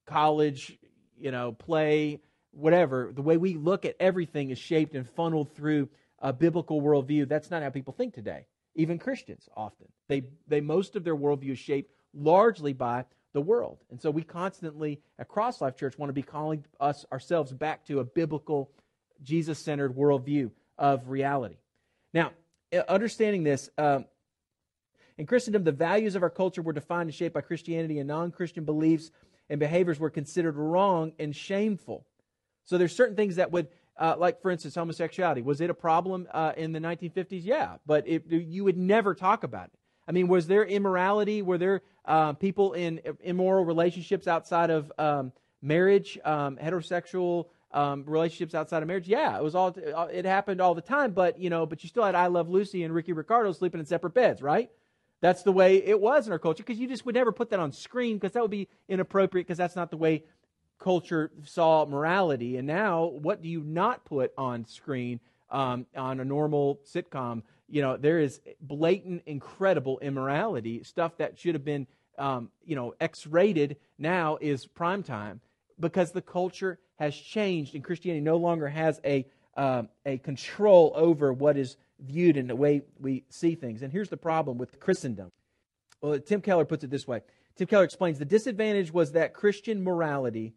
college, 0.05 0.77
you 1.17 1.31
know, 1.31 1.51
play, 1.51 2.19
whatever. 2.51 3.11
The 3.13 3.21
way 3.21 3.37
we 3.37 3.55
look 3.55 3.85
at 3.85 3.95
everything 3.99 4.49
is 4.49 4.57
shaped 4.57 4.95
and 4.95 5.07
funneled 5.09 5.53
through 5.55 5.89
a 6.19 6.33
biblical 6.33 6.81
worldview, 6.81 7.27
that's 7.27 7.51
not 7.51 7.63
how 7.63 7.69
people 7.69 7.93
think 7.93 8.13
today. 8.13 8.45
Even 8.75 8.99
Christians 8.99 9.49
often. 9.55 9.87
They, 10.07 10.23
they 10.47 10.61
most 10.61 10.95
of 10.95 11.03
their 11.03 11.15
worldview 11.15 11.51
is 11.51 11.59
shaped 11.59 11.91
largely 12.13 12.73
by 12.73 13.05
the 13.33 13.41
world. 13.41 13.77
And 13.91 14.01
so 14.01 14.09
we 14.09 14.23
constantly 14.23 15.01
at 15.17 15.27
Cross 15.27 15.61
Life 15.61 15.75
Church 15.75 15.97
want 15.97 16.09
to 16.09 16.13
be 16.13 16.21
calling 16.21 16.65
us 16.79 17.05
ourselves 17.11 17.51
back 17.51 17.85
to 17.85 17.99
a 17.99 18.03
biblical, 18.03 18.71
Jesus 19.23 19.59
centered 19.59 19.95
worldview 19.95 20.51
of 20.77 21.09
reality. 21.09 21.57
Now, 22.13 22.31
uh, 22.73 22.81
understanding 22.87 23.43
this, 23.43 23.69
um, 23.77 24.05
in 25.17 25.25
Christendom, 25.25 25.63
the 25.63 25.71
values 25.71 26.15
of 26.15 26.23
our 26.23 26.29
culture 26.29 26.61
were 26.61 26.73
defined 26.73 27.09
and 27.09 27.13
shaped 27.13 27.33
by 27.33 27.41
Christianity, 27.41 27.99
and 27.99 28.07
non 28.07 28.31
Christian 28.31 28.63
beliefs 28.63 29.11
and 29.49 29.59
behaviors 29.59 29.99
were 29.99 30.09
considered 30.09 30.55
wrong 30.55 31.13
and 31.19 31.35
shameful. 31.35 32.05
So 32.65 32.77
there's 32.77 32.95
certain 32.95 33.15
things 33.15 33.35
that 33.37 33.51
would 33.51 33.67
uh, 33.99 34.15
like, 34.17 34.41
for 34.41 34.49
instance, 34.49 34.75
homosexuality. 34.75 35.41
Was 35.41 35.59
it 35.59 35.69
a 35.69 35.73
problem 35.73 36.27
uh, 36.31 36.53
in 36.55 36.71
the 36.71 36.79
1950s? 36.79 37.41
Yeah, 37.43 37.75
but 37.85 38.07
it, 38.07 38.25
you 38.27 38.63
would 38.63 38.77
never 38.77 39.13
talk 39.13 39.43
about 39.43 39.65
it. 39.65 39.71
I 40.07 40.11
mean, 40.11 40.27
was 40.27 40.47
there 40.47 40.63
immorality? 40.63 41.41
Were 41.41 41.57
there 41.57 41.81
uh, 42.05 42.33
people 42.33 42.73
in 42.73 43.01
immoral 43.21 43.65
relationships 43.65 44.27
outside 44.27 44.69
of 44.69 44.91
um, 44.97 45.33
marriage, 45.61 46.17
um, 46.23 46.55
heterosexual 46.55 47.47
um, 47.71 48.03
relationships 48.07 48.55
outside 48.55 48.81
of 48.81 48.87
marriage? 48.87 49.07
Yeah, 49.07 49.37
it 49.37 49.43
was 49.43 49.55
all. 49.55 49.75
Uh, 49.95 50.07
it 50.11 50.25
happened 50.25 50.61
all 50.61 50.75
the 50.75 50.81
time. 50.81 51.11
But 51.11 51.39
you 51.39 51.49
know, 51.49 51.65
but 51.65 51.83
you 51.83 51.89
still 51.89 52.03
had 52.03 52.15
I 52.15 52.27
Love 52.27 52.49
Lucy 52.49 52.83
and 52.83 52.93
Ricky 52.93 53.13
Ricardo 53.13 53.51
sleeping 53.51 53.79
in 53.79 53.85
separate 53.85 54.13
beds, 54.13 54.41
right? 54.41 54.69
That's 55.21 55.43
the 55.43 55.51
way 55.51 55.77
it 55.77 55.99
was 55.99 56.27
in 56.27 56.33
our 56.33 56.39
culture 56.39 56.63
because 56.63 56.79
you 56.79 56.87
just 56.87 57.05
would 57.05 57.15
never 57.15 57.31
put 57.31 57.49
that 57.49 57.59
on 57.59 57.71
screen 57.71 58.17
because 58.17 58.31
that 58.33 58.41
would 58.41 58.51
be 58.51 58.69
inappropriate 58.87 59.45
because 59.45 59.57
that's 59.57 59.75
not 59.75 59.91
the 59.91 59.97
way 59.97 60.23
culture 60.79 61.29
saw 61.43 61.85
morality. 61.85 62.57
And 62.57 62.65
now, 62.65 63.05
what 63.05 63.41
do 63.41 63.49
you 63.49 63.61
not 63.61 64.05
put 64.05 64.31
on 64.37 64.65
screen 64.65 65.19
um, 65.51 65.85
on 65.95 66.21
a 66.21 66.25
normal 66.25 66.79
sitcom? 66.85 67.43
You 67.67 67.81
know, 67.81 67.97
there 67.97 68.19
is 68.19 68.39
blatant, 68.61 69.23
incredible 69.25 69.99
immorality, 69.99 70.83
stuff 70.83 71.17
that 71.17 71.37
should 71.37 71.53
have 71.53 71.65
been, 71.65 71.85
um, 72.17 72.49
you 72.65 72.75
know, 72.75 72.95
X 73.01 73.27
rated 73.27 73.75
now 73.97 74.37
is 74.39 74.65
prime 74.65 75.03
time 75.03 75.41
because 75.79 76.11
the 76.11 76.21
culture 76.21 76.79
has 76.99 77.15
changed 77.15 77.75
and 77.75 77.83
Christianity 77.83 78.21
no 78.21 78.37
longer 78.37 78.67
has 78.67 78.99
a, 79.05 79.25
uh, 79.55 79.83
a 80.05 80.17
control 80.17 80.91
over 80.95 81.31
what 81.33 81.57
is 81.57 81.77
viewed 81.99 82.37
and 82.37 82.49
the 82.49 82.55
way 82.55 82.81
we 82.99 83.23
see 83.29 83.55
things. 83.55 83.81
And 83.81 83.91
here's 83.91 84.09
the 84.09 84.17
problem 84.17 84.57
with 84.57 84.79
Christendom. 84.79 85.31
Well, 86.01 86.19
Tim 86.19 86.41
Keller 86.41 86.65
puts 86.65 86.83
it 86.83 86.89
this 86.89 87.07
way 87.07 87.21
Tim 87.55 87.67
Keller 87.67 87.83
explains 87.85 88.19
the 88.19 88.25
disadvantage 88.25 88.93
was 88.93 89.13
that 89.13 89.33
Christian 89.33 89.83
morality 89.83 90.53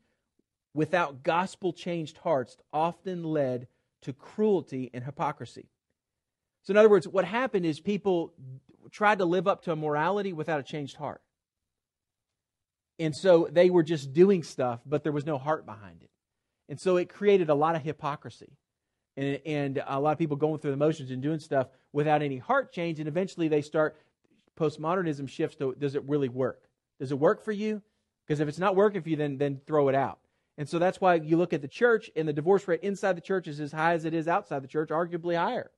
without 0.74 1.22
gospel 1.22 1.72
changed 1.72 2.18
hearts 2.18 2.56
often 2.72 3.22
led 3.22 3.68
to 4.02 4.12
cruelty 4.12 4.90
and 4.92 5.04
hypocrisy. 5.04 5.68
So, 6.64 6.72
in 6.72 6.76
other 6.76 6.88
words, 6.88 7.06
what 7.06 7.24
happened 7.24 7.66
is 7.66 7.80
people 7.80 8.32
tried 8.90 9.18
to 9.18 9.24
live 9.24 9.46
up 9.46 9.62
to 9.62 9.72
a 9.72 9.76
morality 9.76 10.32
without 10.32 10.60
a 10.60 10.62
changed 10.62 10.96
heart. 10.96 11.22
And 12.98 13.14
so 13.14 13.48
they 13.50 13.68
were 13.70 13.82
just 13.82 14.12
doing 14.12 14.42
stuff, 14.42 14.80
but 14.86 15.02
there 15.02 15.12
was 15.12 15.26
no 15.26 15.38
heart 15.38 15.66
behind 15.66 16.02
it. 16.02 16.10
And 16.72 16.80
so 16.80 16.96
it 16.96 17.10
created 17.10 17.50
a 17.50 17.54
lot 17.54 17.76
of 17.76 17.82
hypocrisy. 17.82 18.56
And, 19.18 19.38
and 19.44 19.82
a 19.86 20.00
lot 20.00 20.12
of 20.12 20.18
people 20.18 20.38
going 20.38 20.58
through 20.58 20.70
the 20.70 20.78
motions 20.78 21.10
and 21.10 21.20
doing 21.20 21.38
stuff 21.38 21.66
without 21.92 22.22
any 22.22 22.38
heart 22.38 22.72
change. 22.72 22.98
And 22.98 23.06
eventually 23.06 23.46
they 23.46 23.60
start, 23.60 23.94
postmodernism 24.58 25.28
shifts 25.28 25.56
to 25.56 25.74
does 25.78 25.96
it 25.96 26.02
really 26.08 26.30
work? 26.30 26.62
Does 26.98 27.12
it 27.12 27.18
work 27.18 27.44
for 27.44 27.52
you? 27.52 27.82
Because 28.26 28.40
if 28.40 28.48
it's 28.48 28.58
not 28.58 28.74
working 28.74 29.02
for 29.02 29.10
you, 29.10 29.16
then, 29.16 29.36
then 29.36 29.60
throw 29.66 29.90
it 29.90 29.94
out. 29.94 30.18
And 30.56 30.66
so 30.66 30.78
that's 30.78 30.98
why 30.98 31.16
you 31.16 31.36
look 31.36 31.52
at 31.52 31.60
the 31.60 31.68
church, 31.68 32.10
and 32.16 32.26
the 32.26 32.32
divorce 32.32 32.66
rate 32.66 32.80
inside 32.80 33.18
the 33.18 33.20
church 33.20 33.48
is 33.48 33.60
as 33.60 33.72
high 33.72 33.92
as 33.92 34.06
it 34.06 34.14
is 34.14 34.26
outside 34.26 34.64
the 34.64 34.68
church, 34.68 34.88
arguably 34.88 35.36
higher. 35.36 35.70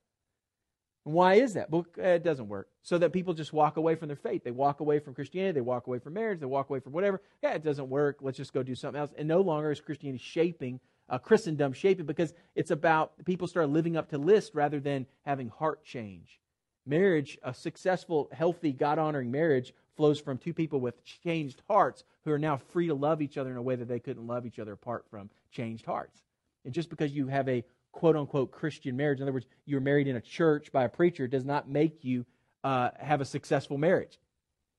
And 1.05 1.15
why 1.15 1.35
is 1.35 1.55
that? 1.55 1.71
Well, 1.71 1.87
it 1.97 2.25
doesn't 2.25 2.49
work. 2.49 2.69
So 2.83 2.99
that 2.99 3.13
people 3.13 3.35
just 3.35 3.53
walk 3.53 3.77
away 3.77 3.95
from 3.95 4.09
their 4.09 4.17
faith. 4.17 4.43
They 4.45 4.51
walk 4.51 4.81
away 4.81 4.99
from 4.99 5.15
Christianity. 5.15 5.57
They 5.57 5.61
walk 5.61 5.87
away 5.87 5.99
from 5.99 6.15
marriage. 6.15 6.41
They 6.41 6.47
walk 6.47 6.71
away 6.71 6.81
from 6.81 6.93
whatever. 6.93 7.21
Yeah, 7.43 7.53
it 7.53 7.65
doesn't 7.65 7.89
work. 7.89 8.19
Let's 8.21 8.39
just 8.39 8.53
go 8.53 8.63
do 8.63 8.75
something 8.75 9.01
else. 9.01 9.11
And 9.17 9.29
no 9.29 9.41
longer 9.41 9.71
is 9.71 9.81
Christianity 9.81 10.23
shaping, 10.23 10.81
uh, 11.09 11.19
Christendom 11.19 11.73
shaping, 11.73 12.07
because 12.07 12.33
it's 12.55 12.71
about 12.71 13.13
people 13.25 13.47
start 13.47 13.69
living 13.69 13.97
up 13.97 14.09
to 14.11 14.19
list 14.19 14.55
rather 14.55 14.81
than 14.81 15.07
having 15.23 15.49
heart 15.49 15.85
change. 15.85 16.41
Marriage, 16.87 17.39
a 17.43 17.55
successful, 17.55 18.29
healthy, 18.33 18.73
God 18.73 18.99
honoring 18.99 19.31
marriage, 19.31 19.75
flows 19.97 20.21
from 20.21 20.39
two 20.39 20.53
people 20.53 20.81
with 20.81 21.03
changed 21.05 21.63
hearts 21.69 22.05
who 22.25 22.31
are 22.31 22.39
now 22.39 22.57
free 22.57 22.89
to 22.89 22.95
love 22.95 23.23
each 23.23 23.39
other 23.39 23.51
in 23.51 23.57
a 23.57 23.63
way 23.63 23.77
that 23.77 23.89
they 23.89 24.01
couldn't 24.01 24.27
love 24.27 24.45
each 24.45 24.59
other 24.59 24.73
apart 24.73 25.05
from 25.11 25.31
changed 25.51 25.87
hearts. 25.87 26.23
And 26.65 26.75
just 26.75 26.91
because 26.91 27.13
you 27.13 27.27
have 27.29 27.49
a 27.49 27.65
quote 27.95 28.17
unquote 28.17 28.51
Christian 28.51 28.97
marriage, 28.97 29.21
in 29.21 29.23
other 29.23 29.33
words, 29.33 29.47
you're 29.65 29.81
married 29.81 30.09
in 30.09 30.17
a 30.17 30.21
church 30.21 30.73
by 30.73 30.85
a 30.85 30.89
preacher, 30.89 31.29
does 31.29 31.45
not 31.45 31.69
make 31.69 32.05
you 32.05 32.27
uh, 32.65 32.91
have 32.99 33.21
a 33.21 33.25
successful 33.25 33.79
marriage. 33.79 34.19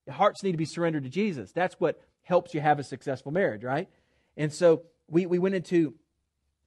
Hearts 0.08 0.42
need 0.42 0.52
to 0.52 0.58
be 0.58 0.66
surrendered 0.66 1.04
to 1.04 1.08
Jesus. 1.08 1.50
That's 1.50 1.74
what 1.80 2.00
helps 2.22 2.52
you 2.52 2.60
have 2.60 2.78
a 2.78 2.84
successful 2.84 3.32
marriage, 3.32 3.64
right? 3.64 3.88
And 4.36 4.52
so 4.52 4.82
we, 5.08 5.24
we 5.24 5.38
went 5.38 5.54
into 5.54 5.94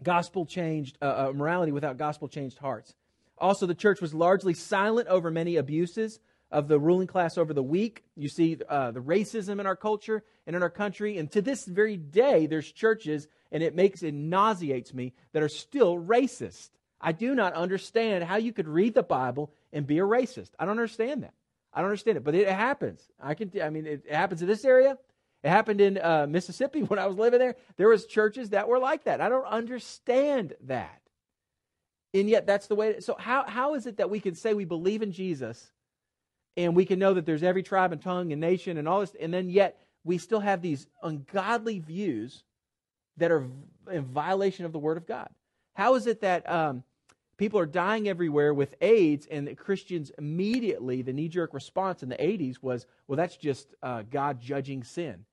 gospel 0.01 0.45
changed 0.45 0.97
uh, 1.01 1.29
uh, 1.29 1.33
morality 1.33 1.71
without 1.71 1.97
gospel 1.97 2.27
changed 2.27 2.57
hearts. 2.57 2.95
Also, 3.37 3.65
the 3.65 3.75
church 3.75 4.01
was 4.01 4.13
largely 4.13 4.53
silent 4.53 5.07
over 5.07 5.29
many 5.29 5.55
abuses 5.55 6.19
of 6.51 6.67
the 6.67 6.79
ruling 6.79 7.07
class 7.07 7.37
over 7.37 7.53
the 7.53 7.63
weak. 7.63 8.03
You 8.15 8.27
see 8.27 8.57
uh, 8.67 8.91
the 8.91 9.01
racism 9.01 9.59
in 9.59 9.67
our 9.67 9.75
culture 9.75 10.23
and 10.47 10.55
in 10.55 10.63
our 10.63 10.69
country. 10.69 11.19
And 11.19 11.31
to 11.31 11.41
this 11.41 11.65
very 11.65 11.95
day, 11.95 12.47
there's 12.47 12.71
churches, 12.71 13.27
and 13.51 13.63
it 13.63 13.75
makes 13.75 14.03
it 14.03 14.13
nauseates 14.13 14.93
me, 14.93 15.13
that 15.33 15.43
are 15.43 15.49
still 15.49 15.97
racist. 15.97 16.69
I 17.01 17.11
do 17.11 17.33
not 17.33 17.53
understand 17.53 18.23
how 18.23 18.37
you 18.37 18.53
could 18.53 18.67
read 18.67 18.93
the 18.93 19.03
Bible 19.03 19.51
and 19.71 19.87
be 19.87 19.99
a 19.99 20.03
racist. 20.03 20.49
I 20.59 20.65
don't 20.65 20.71
understand 20.71 21.23
that. 21.23 21.33
I 21.73 21.81
don't 21.81 21.89
understand 21.89 22.17
it, 22.17 22.23
but 22.23 22.35
it 22.35 22.49
happens. 22.49 23.01
I 23.21 23.35
can. 23.35 23.51
I 23.61 23.69
mean, 23.69 23.85
it 23.85 24.05
happens 24.09 24.41
in 24.41 24.47
this 24.47 24.65
area. 24.65 24.97
It 25.43 25.49
happened 25.49 25.81
in 25.81 25.97
uh, 25.97 26.27
Mississippi 26.27 26.83
when 26.83 26.99
I 26.99 27.07
was 27.07 27.17
living 27.17 27.39
there. 27.39 27.55
There 27.77 27.89
was 27.89 28.05
churches 28.05 28.49
that 28.49 28.67
were 28.67 28.79
like 28.79 29.05
that. 29.05 29.21
I 29.21 29.29
don't 29.29 29.45
understand 29.45 30.53
that, 30.65 31.01
and 32.13 32.27
yet 32.27 32.47
that's 32.47 32.67
the 32.67 32.75
way. 32.75 32.99
So 32.99 33.15
how 33.17 33.45
how 33.47 33.75
is 33.75 33.85
it 33.85 33.97
that 33.97 34.09
we 34.09 34.19
can 34.19 34.35
say 34.35 34.53
we 34.53 34.65
believe 34.65 35.01
in 35.01 35.11
Jesus, 35.11 35.71
and 36.57 36.75
we 36.75 36.85
can 36.85 36.99
know 36.99 37.13
that 37.13 37.25
there's 37.25 37.43
every 37.43 37.63
tribe 37.63 37.91
and 37.91 38.01
tongue 38.01 38.31
and 38.31 38.41
nation 38.41 38.77
and 38.77 38.87
all 38.87 39.01
this, 39.01 39.15
and 39.19 39.33
then 39.33 39.49
yet 39.49 39.79
we 40.03 40.17
still 40.17 40.39
have 40.39 40.61
these 40.61 40.87
ungodly 41.03 41.79
views 41.79 42.43
that 43.19 43.31
are 43.31 43.45
in 43.91 44.05
violation 44.05 44.65
of 44.65 44.71
the 44.71 44.79
Word 44.79 44.97
of 44.97 45.07
God? 45.07 45.29
How 45.73 45.95
is 45.95 46.07
it 46.07 46.21
that 46.21 46.49
um, 46.49 46.83
people 47.37 47.59
are 47.59 47.65
dying 47.65 48.09
everywhere 48.09 48.53
with 48.53 48.75
AIDS, 48.81 49.27
and 49.29 49.47
the 49.47 49.55
Christians 49.55 50.11
immediately, 50.17 51.01
the 51.01 51.13
knee 51.13 51.29
jerk 51.29 51.53
response 51.53 52.03
in 52.03 52.09
the 52.09 52.15
80s 52.15 52.61
was, 52.61 52.85
well, 53.07 53.17
that's 53.17 53.37
just 53.37 53.73
uh, 53.81 54.03
God 54.09 54.41
judging 54.41 54.83
sin. 54.83 55.25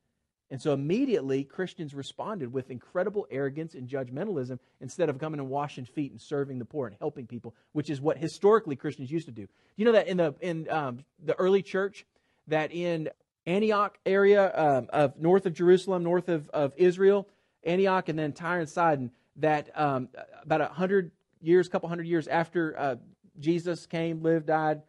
And 0.50 0.62
so 0.62 0.72
immediately 0.72 1.42
Christians 1.42 1.92
responded 1.92 2.52
with 2.52 2.70
incredible 2.70 3.26
arrogance 3.30 3.74
and 3.74 3.88
judgmentalism 3.88 4.60
instead 4.80 5.08
of 5.08 5.18
coming 5.18 5.40
and 5.40 5.48
washing 5.48 5.84
feet 5.84 6.12
and 6.12 6.20
serving 6.20 6.60
the 6.60 6.64
poor 6.64 6.86
and 6.86 6.96
helping 7.00 7.26
people, 7.26 7.54
which 7.72 7.90
is 7.90 8.00
what 8.00 8.16
historically 8.16 8.76
Christians 8.76 9.10
used 9.10 9.26
to 9.26 9.32
do. 9.32 9.48
You 9.76 9.86
know 9.86 9.92
that 9.92 10.06
in 10.06 10.18
the 10.18 10.34
in 10.40 10.70
um, 10.70 11.04
the 11.24 11.34
early 11.34 11.62
church, 11.62 12.06
that 12.46 12.72
in 12.72 13.08
Antioch 13.46 13.98
area 14.06 14.52
um, 14.56 14.86
of 14.90 15.18
north 15.18 15.46
of 15.46 15.54
Jerusalem, 15.54 16.04
north 16.04 16.28
of, 16.28 16.48
of 16.50 16.72
Israel, 16.76 17.26
Antioch, 17.66 18.08
and 18.08 18.18
then 18.18 18.32
Tyre 18.32 18.60
and 18.60 18.68
Sidon, 18.68 19.10
that 19.36 19.68
um, 19.78 20.08
about 20.42 20.60
a 20.60 20.68
hundred 20.68 21.10
years, 21.42 21.66
a 21.66 21.70
couple 21.70 21.88
hundred 21.88 22.06
years 22.06 22.28
after 22.28 22.78
uh, 22.78 22.96
Jesus 23.38 23.86
came, 23.86 24.22
lived, 24.22 24.46
died, 24.46 24.82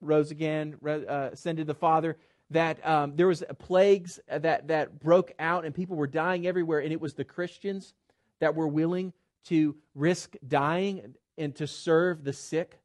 rose 0.00 0.30
again, 0.30 0.76
uh, 0.86 1.30
ascended 1.32 1.66
the 1.66 1.74
Father, 1.74 2.16
that 2.50 2.86
um, 2.86 3.16
there 3.16 3.26
was 3.26 3.42
plagues 3.58 4.20
that, 4.28 4.68
that 4.68 5.00
broke 5.00 5.32
out 5.38 5.64
and 5.64 5.74
people 5.74 5.96
were 5.96 6.06
dying 6.06 6.46
everywhere, 6.46 6.80
and 6.80 6.92
it 6.92 7.00
was 7.00 7.14
the 7.14 7.24
Christians 7.24 7.94
that 8.40 8.54
were 8.54 8.68
willing 8.68 9.12
to 9.44 9.76
risk 9.94 10.36
dying 10.46 11.14
and 11.38 11.54
to 11.56 11.66
serve 11.66 12.24
the 12.24 12.32
sick. 12.32 12.78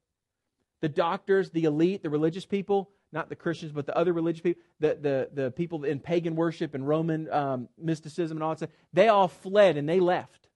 The 0.80 0.88
doctors, 0.88 1.50
the 1.50 1.64
elite, 1.64 2.02
the 2.02 2.10
religious 2.10 2.44
people, 2.44 2.90
not 3.12 3.28
the 3.28 3.36
Christians, 3.36 3.72
but 3.72 3.86
the 3.86 3.96
other 3.96 4.12
religious 4.12 4.40
people, 4.40 4.62
the, 4.80 4.98
the, 5.00 5.42
the 5.42 5.50
people 5.50 5.84
in 5.84 6.00
pagan 6.00 6.34
worship 6.34 6.74
and 6.74 6.86
Roman 6.86 7.30
um, 7.30 7.68
mysticism 7.78 8.36
and 8.36 8.42
all 8.42 8.50
that 8.50 8.58
stuff, 8.58 8.70
they 8.92 9.08
all 9.08 9.28
fled 9.28 9.76
and 9.76 9.88
they 9.88 10.00
left. 10.00 10.48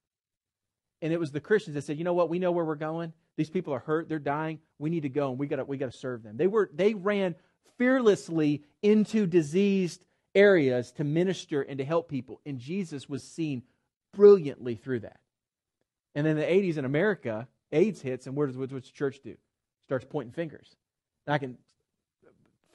And 1.01 1.13
it 1.13 1.19
was 1.19 1.31
the 1.31 1.39
Christians 1.39 1.75
that 1.75 1.83
said, 1.83 1.97
you 1.97 2.03
know 2.03 2.13
what, 2.13 2.29
we 2.29 2.39
know 2.39 2.51
where 2.51 2.65
we're 2.65 2.75
going. 2.75 3.13
These 3.35 3.51
people 3.51 3.73
are 3.73 3.79
hurt, 3.79 4.09
they're 4.09 4.17
dying. 4.17 4.59
We 4.79 4.89
need 4.89 5.03
to 5.03 5.09
go 5.09 5.29
and 5.29 5.37
we 5.37 5.45
gotta 5.45 5.63
we 5.63 5.77
gotta 5.77 5.91
serve 5.91 6.23
them. 6.23 6.37
They 6.37 6.47
were 6.47 6.71
they 6.73 6.95
ran 6.95 7.35
fearlessly 7.77 8.63
into 8.81 9.27
diseased 9.27 10.03
areas 10.33 10.91
to 10.93 11.03
minister 11.03 11.61
and 11.61 11.77
to 11.77 11.85
help 11.85 12.09
people. 12.09 12.41
And 12.45 12.57
Jesus 12.57 13.07
was 13.07 13.23
seen 13.23 13.61
brilliantly 14.13 14.75
through 14.75 15.01
that. 15.01 15.19
And 16.15 16.25
then 16.25 16.37
in 16.37 16.41
the 16.41 16.71
80s 16.71 16.77
in 16.77 16.85
America, 16.85 17.47
AIDS 17.71 18.01
hits, 18.01 18.25
and 18.27 18.35
what 18.35 18.47
does, 18.47 18.57
what 18.57 18.69
does 18.69 18.83
the 18.83 18.91
church 18.91 19.19
do? 19.23 19.35
Starts 19.85 20.05
pointing 20.09 20.33
fingers. 20.33 20.75
And 21.25 21.33
I 21.33 21.37
can, 21.37 21.57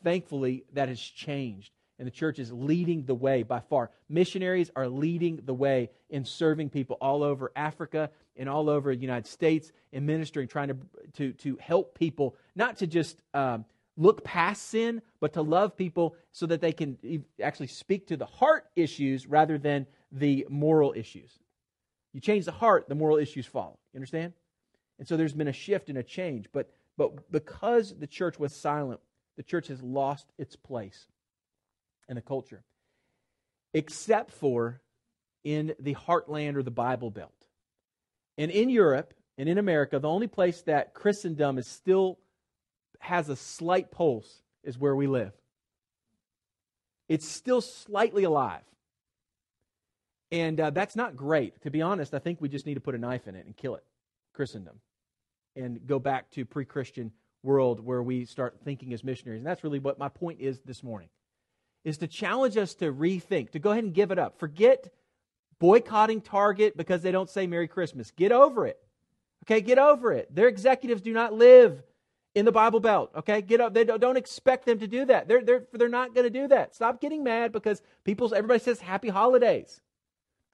thankfully, 0.02 0.64
that 0.72 0.88
has 0.88 1.00
changed 1.00 1.72
and 2.02 2.06
the 2.08 2.10
church 2.10 2.40
is 2.40 2.50
leading 2.50 3.04
the 3.04 3.14
way 3.14 3.44
by 3.44 3.60
far. 3.60 3.88
Missionaries 4.08 4.72
are 4.74 4.88
leading 4.88 5.40
the 5.44 5.54
way 5.54 5.88
in 6.10 6.24
serving 6.24 6.68
people 6.68 6.96
all 7.00 7.22
over 7.22 7.52
Africa 7.54 8.10
and 8.36 8.48
all 8.48 8.68
over 8.68 8.92
the 8.92 9.00
United 9.00 9.28
States 9.28 9.70
in 9.92 10.04
ministering, 10.04 10.48
trying 10.48 10.66
to, 10.66 10.76
to, 11.12 11.32
to 11.34 11.56
help 11.60 11.96
people, 11.96 12.34
not 12.56 12.78
to 12.78 12.88
just 12.88 13.22
um, 13.34 13.64
look 13.96 14.24
past 14.24 14.68
sin, 14.68 15.00
but 15.20 15.34
to 15.34 15.42
love 15.42 15.76
people 15.76 16.16
so 16.32 16.44
that 16.46 16.60
they 16.60 16.72
can 16.72 16.98
actually 17.40 17.68
speak 17.68 18.08
to 18.08 18.16
the 18.16 18.26
heart 18.26 18.66
issues 18.74 19.28
rather 19.28 19.56
than 19.56 19.86
the 20.10 20.44
moral 20.50 20.92
issues. 20.96 21.30
You 22.12 22.20
change 22.20 22.46
the 22.46 22.50
heart, 22.50 22.88
the 22.88 22.96
moral 22.96 23.18
issues 23.18 23.46
follow. 23.46 23.78
You 23.92 23.98
understand? 23.98 24.32
And 24.98 25.06
so 25.06 25.16
there's 25.16 25.34
been 25.34 25.46
a 25.46 25.52
shift 25.52 25.88
and 25.88 25.98
a 25.98 26.02
change. 26.02 26.48
But, 26.52 26.68
but 26.96 27.30
because 27.30 27.96
the 27.96 28.08
church 28.08 28.40
was 28.40 28.52
silent, 28.52 28.98
the 29.36 29.42
church 29.42 29.68
has 29.68 29.82
lost 29.82 30.26
its 30.38 30.56
place 30.56 31.06
in 32.08 32.16
the 32.16 32.22
culture, 32.22 32.62
except 33.72 34.30
for 34.30 34.80
in 35.44 35.74
the 35.80 35.94
heartland 35.94 36.56
or 36.56 36.62
the 36.62 36.70
Bible 36.70 37.10
Belt. 37.10 37.46
And 38.38 38.50
in 38.50 38.68
Europe 38.68 39.14
and 39.38 39.48
in 39.48 39.58
America, 39.58 39.98
the 39.98 40.08
only 40.08 40.26
place 40.26 40.62
that 40.62 40.94
Christendom 40.94 41.58
is 41.58 41.66
still 41.66 42.18
has 43.00 43.28
a 43.28 43.36
slight 43.36 43.90
pulse 43.90 44.42
is 44.62 44.78
where 44.78 44.94
we 44.94 45.06
live. 45.06 45.32
It's 47.08 47.28
still 47.28 47.60
slightly 47.60 48.24
alive. 48.24 48.62
And 50.30 50.58
uh, 50.58 50.70
that's 50.70 50.96
not 50.96 51.16
great. 51.16 51.60
To 51.62 51.70
be 51.70 51.82
honest, 51.82 52.14
I 52.14 52.18
think 52.18 52.40
we 52.40 52.48
just 52.48 52.64
need 52.64 52.74
to 52.74 52.80
put 52.80 52.94
a 52.94 52.98
knife 52.98 53.26
in 53.26 53.34
it 53.34 53.44
and 53.44 53.56
kill 53.56 53.74
it, 53.74 53.84
Christendom, 54.32 54.80
and 55.56 55.86
go 55.86 55.98
back 55.98 56.30
to 56.32 56.44
pre 56.46 56.64
Christian 56.64 57.12
world 57.42 57.80
where 57.80 58.02
we 58.02 58.24
start 58.24 58.56
thinking 58.64 58.92
as 58.92 59.02
missionaries. 59.02 59.38
And 59.38 59.46
that's 59.46 59.64
really 59.64 59.78
what 59.78 59.98
my 59.98 60.08
point 60.08 60.40
is 60.40 60.60
this 60.60 60.82
morning 60.82 61.08
is 61.84 61.98
to 61.98 62.06
challenge 62.06 62.56
us 62.56 62.74
to 62.74 62.92
rethink, 62.92 63.50
to 63.50 63.58
go 63.58 63.72
ahead 63.72 63.84
and 63.84 63.94
give 63.94 64.10
it 64.10 64.18
up. 64.18 64.38
Forget 64.38 64.92
boycotting 65.58 66.20
Target 66.20 66.76
because 66.76 67.02
they 67.02 67.10
don't 67.10 67.30
say 67.30 67.46
Merry 67.46 67.68
Christmas. 67.68 68.10
Get 68.12 68.32
over 68.32 68.66
it. 68.66 68.78
Okay, 69.44 69.60
get 69.60 69.78
over 69.78 70.12
it. 70.12 70.32
Their 70.34 70.48
executives 70.48 71.02
do 71.02 71.12
not 71.12 71.32
live 71.32 71.82
in 72.34 72.44
the 72.44 72.52
Bible 72.52 72.80
Belt. 72.80 73.10
Okay, 73.16 73.42
get 73.42 73.60
up. 73.60 73.74
They 73.74 73.84
don't, 73.84 74.16
expect 74.16 74.64
them 74.64 74.78
to 74.78 74.86
do 74.86 75.04
that. 75.06 75.26
They're 75.28 75.42
they're 75.42 75.64
they're 75.72 75.88
not 75.88 76.14
going 76.14 76.24
to 76.24 76.30
do 76.30 76.48
that. 76.48 76.74
Stop 76.74 77.00
getting 77.00 77.24
mad 77.24 77.52
because 77.52 77.82
people. 78.04 78.32
Everybody 78.34 78.60
says 78.60 78.80
Happy 78.80 79.08
Holidays. 79.08 79.80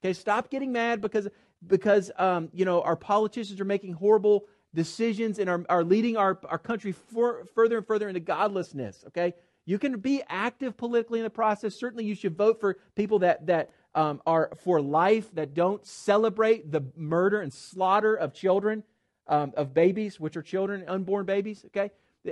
Okay, 0.01 0.13
stop 0.13 0.49
getting 0.49 0.71
mad 0.71 1.01
because 1.01 1.27
because 1.65 2.11
um, 2.17 2.49
you 2.53 2.65
know 2.65 2.81
our 2.81 2.95
politicians 2.95 3.61
are 3.61 3.65
making 3.65 3.93
horrible 3.93 4.45
decisions 4.73 5.39
and 5.39 5.49
are, 5.49 5.65
are 5.69 5.83
leading 5.83 6.17
our, 6.17 6.39
our 6.47 6.59
country 6.59 6.91
for, 6.91 7.45
further 7.55 7.77
and 7.77 7.87
further 7.87 8.07
into 8.07 8.19
godlessness. 8.19 9.03
Okay, 9.07 9.33
you 9.65 9.77
can 9.77 9.99
be 9.99 10.23
active 10.27 10.77
politically 10.77 11.19
in 11.19 11.23
the 11.23 11.29
process. 11.29 11.75
Certainly, 11.75 12.05
you 12.05 12.15
should 12.15 12.35
vote 12.35 12.59
for 12.59 12.77
people 12.95 13.19
that, 13.19 13.47
that 13.47 13.71
um, 13.95 14.21
are 14.25 14.51
for 14.63 14.81
life, 14.81 15.33
that 15.35 15.53
don't 15.53 15.85
celebrate 15.85 16.71
the 16.71 16.81
murder 16.95 17.41
and 17.41 17.53
slaughter 17.53 18.15
of 18.15 18.33
children, 18.33 18.83
um, 19.27 19.53
of 19.55 19.73
babies, 19.73 20.19
which 20.19 20.37
are 20.37 20.41
children, 20.41 20.85
unborn 20.87 21.25
babies. 21.25 21.65
Okay? 21.67 21.91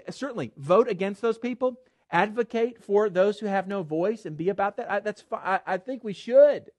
Certainly, 0.09 0.51
vote 0.57 0.87
against 0.87 1.21
those 1.21 1.37
people. 1.37 1.79
Advocate 2.09 2.83
for 2.83 3.09
those 3.09 3.39
who 3.39 3.47
have 3.47 3.67
no 3.67 3.83
voice 3.83 4.25
and 4.25 4.37
be 4.37 4.49
about 4.49 4.77
that. 4.77 4.89
I, 4.89 4.99
that's 5.01 5.25
I, 5.31 5.59
I 5.65 5.77
think 5.77 6.03
we 6.03 6.13
should. 6.13 6.71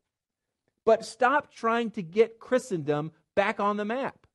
But 0.84 1.04
stop 1.04 1.52
trying 1.52 1.90
to 1.92 2.02
get 2.02 2.38
Christendom 2.38 3.12
back 3.34 3.60
on 3.60 3.76
the 3.76 3.84
map. 3.84 4.26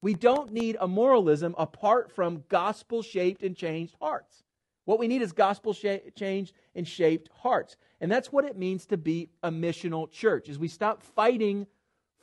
We 0.00 0.14
don't 0.14 0.52
need 0.52 0.76
a 0.80 0.86
moralism 0.86 1.54
apart 1.58 2.12
from 2.12 2.44
gospel 2.48 3.02
shaped 3.02 3.42
and 3.42 3.56
changed 3.56 3.96
hearts. 4.00 4.44
What 4.84 4.98
we 4.98 5.08
need 5.08 5.22
is 5.22 5.32
gospel 5.32 5.74
changed 5.74 6.54
and 6.74 6.88
shaped 6.88 7.28
hearts. 7.42 7.76
And 8.00 8.10
that's 8.10 8.32
what 8.32 8.44
it 8.44 8.56
means 8.56 8.86
to 8.86 8.96
be 8.96 9.28
a 9.42 9.50
missional 9.50 10.10
church. 10.10 10.48
Is 10.48 10.58
we 10.58 10.68
stop 10.68 11.02
fighting 11.02 11.66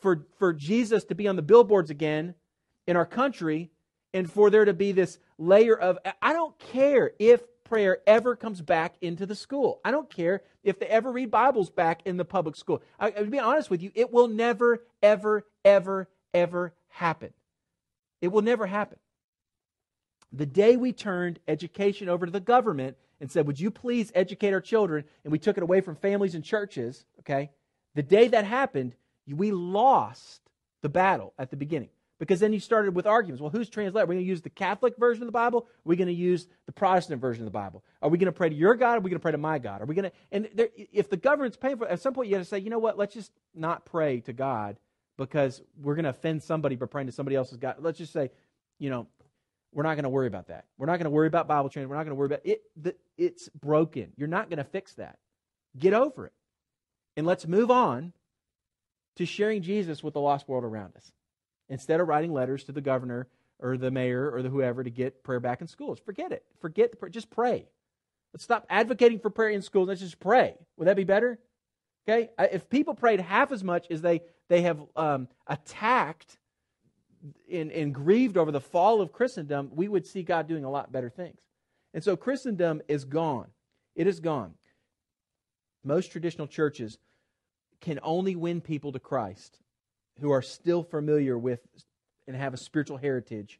for, 0.01 0.25
for 0.39 0.53
Jesus 0.53 1.03
to 1.05 1.15
be 1.15 1.27
on 1.27 1.35
the 1.35 1.41
billboards 1.41 1.89
again 1.89 2.33
in 2.87 2.95
our 2.95 3.05
country 3.05 3.69
and 4.13 4.31
for 4.31 4.49
there 4.49 4.65
to 4.65 4.73
be 4.73 4.93
this 4.93 5.19
layer 5.37 5.77
of 5.77 5.97
I 6.21 6.33
don't 6.33 6.57
care 6.57 7.11
if 7.19 7.41
prayer 7.65 7.97
ever 8.07 8.35
comes 8.35 8.61
back 8.61 8.95
into 9.01 9.25
the 9.25 9.35
school. 9.35 9.81
I 9.83 9.91
don't 9.91 10.09
care 10.09 10.41
if 10.63 10.79
they 10.79 10.87
ever 10.87 11.11
read 11.11 11.29
Bibles 11.29 11.69
back 11.69 12.01
in 12.05 12.15
the 12.15 12.25
public 12.25 12.55
school. 12.55 12.81
I, 12.99 13.11
to 13.11 13.25
be 13.25 13.39
honest 13.39 13.69
with 13.69 13.81
you, 13.81 13.91
it 13.93 14.11
will 14.11 14.27
never, 14.27 14.83
ever, 15.03 15.45
ever, 15.65 16.07
ever 16.33 16.73
happen. 16.87 17.33
It 18.25 18.31
will 18.31 18.41
never 18.41 18.65
happen. 18.65 18.97
The 20.33 20.47
day 20.47 20.77
we 20.77 20.93
turned 20.93 21.39
education 21.47 22.09
over 22.09 22.25
to 22.25 22.31
the 22.31 22.39
government 22.39 22.97
and 23.21 23.29
said, 23.29 23.45
Would 23.45 23.59
you 23.59 23.69
please 23.69 24.11
educate 24.15 24.51
our 24.51 24.61
children? 24.61 25.03
and 25.23 25.31
we 25.31 25.37
took 25.37 25.57
it 25.57 25.63
away 25.63 25.79
from 25.81 25.95
families 25.95 26.33
and 26.33 26.43
churches, 26.43 27.05
okay? 27.19 27.51
The 27.93 28.01
day 28.01 28.27
that 28.29 28.43
happened, 28.43 28.95
we 29.27 29.51
lost 29.51 30.41
the 30.81 30.89
battle 30.89 31.33
at 31.37 31.51
the 31.51 31.55
beginning. 31.55 31.89
Because 32.17 32.39
then 32.39 32.51
you 32.51 32.59
started 32.59 32.95
with 32.95 33.05
arguments. 33.05 33.41
Well, 33.41 33.51
who's 33.51 33.69
translated? 33.69 34.05
Are 34.05 34.07
we 34.07 34.15
going 34.15 34.25
to 34.25 34.29
use 34.29 34.41
the 34.41 34.49
Catholic 34.49 34.97
version 34.97 35.21
of 35.21 35.27
the 35.27 35.33
Bible? 35.33 35.67
Are 35.67 35.89
we 35.89 35.95
going 35.95 36.07
to 36.07 36.13
use 36.13 36.47
the 36.65 36.71
Protestant 36.71 37.21
version 37.21 37.43
of 37.43 37.45
the 37.45 37.51
Bible? 37.51 37.83
Are 38.01 38.09
we 38.09 38.17
going 38.17 38.25
to 38.25 38.31
pray 38.31 38.49
to 38.49 38.55
your 38.55 38.73
God? 38.73 38.93
Or 38.93 38.97
are 38.97 38.99
we 39.01 39.11
going 39.11 39.19
to 39.19 39.21
pray 39.21 39.33
to 39.33 39.37
my 39.37 39.59
God? 39.59 39.83
Are 39.83 39.85
we 39.85 39.93
going 39.93 40.09
to? 40.09 40.15
And 40.31 40.49
there, 40.55 40.69
if 40.75 41.11
the 41.11 41.17
government's 41.17 41.57
paying 41.57 41.77
for 41.77 41.87
at 41.87 42.01
some 42.01 42.13
point 42.13 42.29
you 42.29 42.35
got 42.35 42.39
to 42.39 42.45
say, 42.45 42.57
you 42.57 42.71
know 42.71 42.79
what? 42.79 42.97
Let's 42.97 43.13
just 43.13 43.31
not 43.53 43.85
pray 43.85 44.21
to 44.21 44.33
God 44.33 44.77
because 45.17 45.61
we're 45.81 45.95
going 45.95 46.03
to 46.03 46.09
offend 46.09 46.43
somebody 46.43 46.75
by 46.75 46.85
praying 46.85 47.07
to 47.07 47.13
somebody 47.13 47.35
else's 47.35 47.57
God. 47.57 47.75
Let's 47.79 47.97
just 47.97 48.13
say, 48.13 48.31
you 48.79 48.89
know, 48.89 49.07
we're 49.71 49.83
not 49.83 49.95
going 49.95 50.03
to 50.03 50.09
worry 50.09 50.27
about 50.27 50.47
that. 50.47 50.65
We're 50.77 50.87
not 50.87 50.97
going 50.97 51.05
to 51.05 51.09
worry 51.09 51.27
about 51.27 51.47
Bible 51.47 51.69
training. 51.69 51.89
We're 51.89 51.95
not 51.95 52.03
going 52.03 52.15
to 52.15 52.19
worry 52.19 52.27
about 52.27 52.45
it. 52.45 52.61
The, 52.81 52.95
it's 53.17 53.49
broken. 53.49 54.13
You're 54.15 54.27
not 54.27 54.49
going 54.49 54.57
to 54.57 54.63
fix 54.63 54.93
that. 54.93 55.17
Get 55.77 55.93
over 55.93 56.27
it. 56.27 56.33
And 57.17 57.25
let's 57.25 57.47
move 57.47 57.71
on 57.71 58.13
to 59.17 59.25
sharing 59.25 59.61
Jesus 59.61 60.03
with 60.03 60.13
the 60.13 60.21
lost 60.21 60.47
world 60.47 60.63
around 60.63 60.95
us. 60.95 61.11
Instead 61.69 61.99
of 61.99 62.07
writing 62.07 62.33
letters 62.33 62.63
to 62.65 62.71
the 62.71 62.81
governor 62.81 63.27
or 63.59 63.77
the 63.77 63.91
mayor 63.91 64.29
or 64.29 64.41
the 64.41 64.49
whoever 64.49 64.83
to 64.83 64.89
get 64.89 65.23
prayer 65.23 65.39
back 65.39 65.61
in 65.61 65.67
schools. 65.67 65.99
Forget 65.99 66.31
it. 66.31 66.43
Forget 66.59 66.91
the 66.91 66.97
prayer. 66.97 67.09
Just 67.09 67.29
pray. 67.29 67.67
Let's 68.33 68.43
stop 68.43 68.65
advocating 68.69 69.19
for 69.19 69.29
prayer 69.29 69.49
in 69.49 69.61
schools. 69.61 69.87
Let's 69.87 70.01
just 70.01 70.19
pray. 70.19 70.55
Would 70.77 70.87
that 70.87 70.97
be 70.97 71.05
better? 71.05 71.39
Okay. 72.07 72.29
If 72.37 72.69
people 72.69 72.93
prayed 72.93 73.19
half 73.19 73.51
as 73.51 73.63
much 73.63 73.87
as 73.89 74.01
they 74.01 74.21
they 74.47 74.61
have 74.61 74.79
um, 74.95 75.27
attacked 75.47 76.37
and, 77.51 77.71
and 77.71 77.93
grieved 77.93 78.37
over 78.37 78.51
the 78.51 78.61
fall 78.61 79.01
of 79.01 79.11
Christendom, 79.11 79.71
we 79.73 79.87
would 79.87 80.05
see 80.05 80.21
God 80.21 80.47
doing 80.47 80.63
a 80.63 80.69
lot 80.69 80.91
better 80.91 81.09
things. 81.09 81.39
And 81.93 82.03
so 82.03 82.15
Christendom 82.15 82.81
is 82.87 83.05
gone. 83.05 83.47
It 83.95 84.05
is 84.05 84.19
gone. 84.19 84.53
Most 85.83 86.11
traditional 86.11 86.47
churches 86.47 86.97
can 87.81 87.99
only 88.03 88.35
win 88.35 88.61
people 88.61 88.91
to 88.91 88.99
Christ 88.99 89.59
who 90.19 90.31
are 90.31 90.41
still 90.41 90.83
familiar 90.83 91.37
with 91.37 91.59
and 92.27 92.35
have 92.35 92.53
a 92.53 92.57
spiritual 92.57 92.97
heritage. 92.97 93.59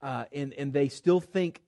Uh, 0.00 0.24
and, 0.32 0.52
and 0.54 0.72
they 0.72 0.88
still 0.88 1.20
think 1.20 1.60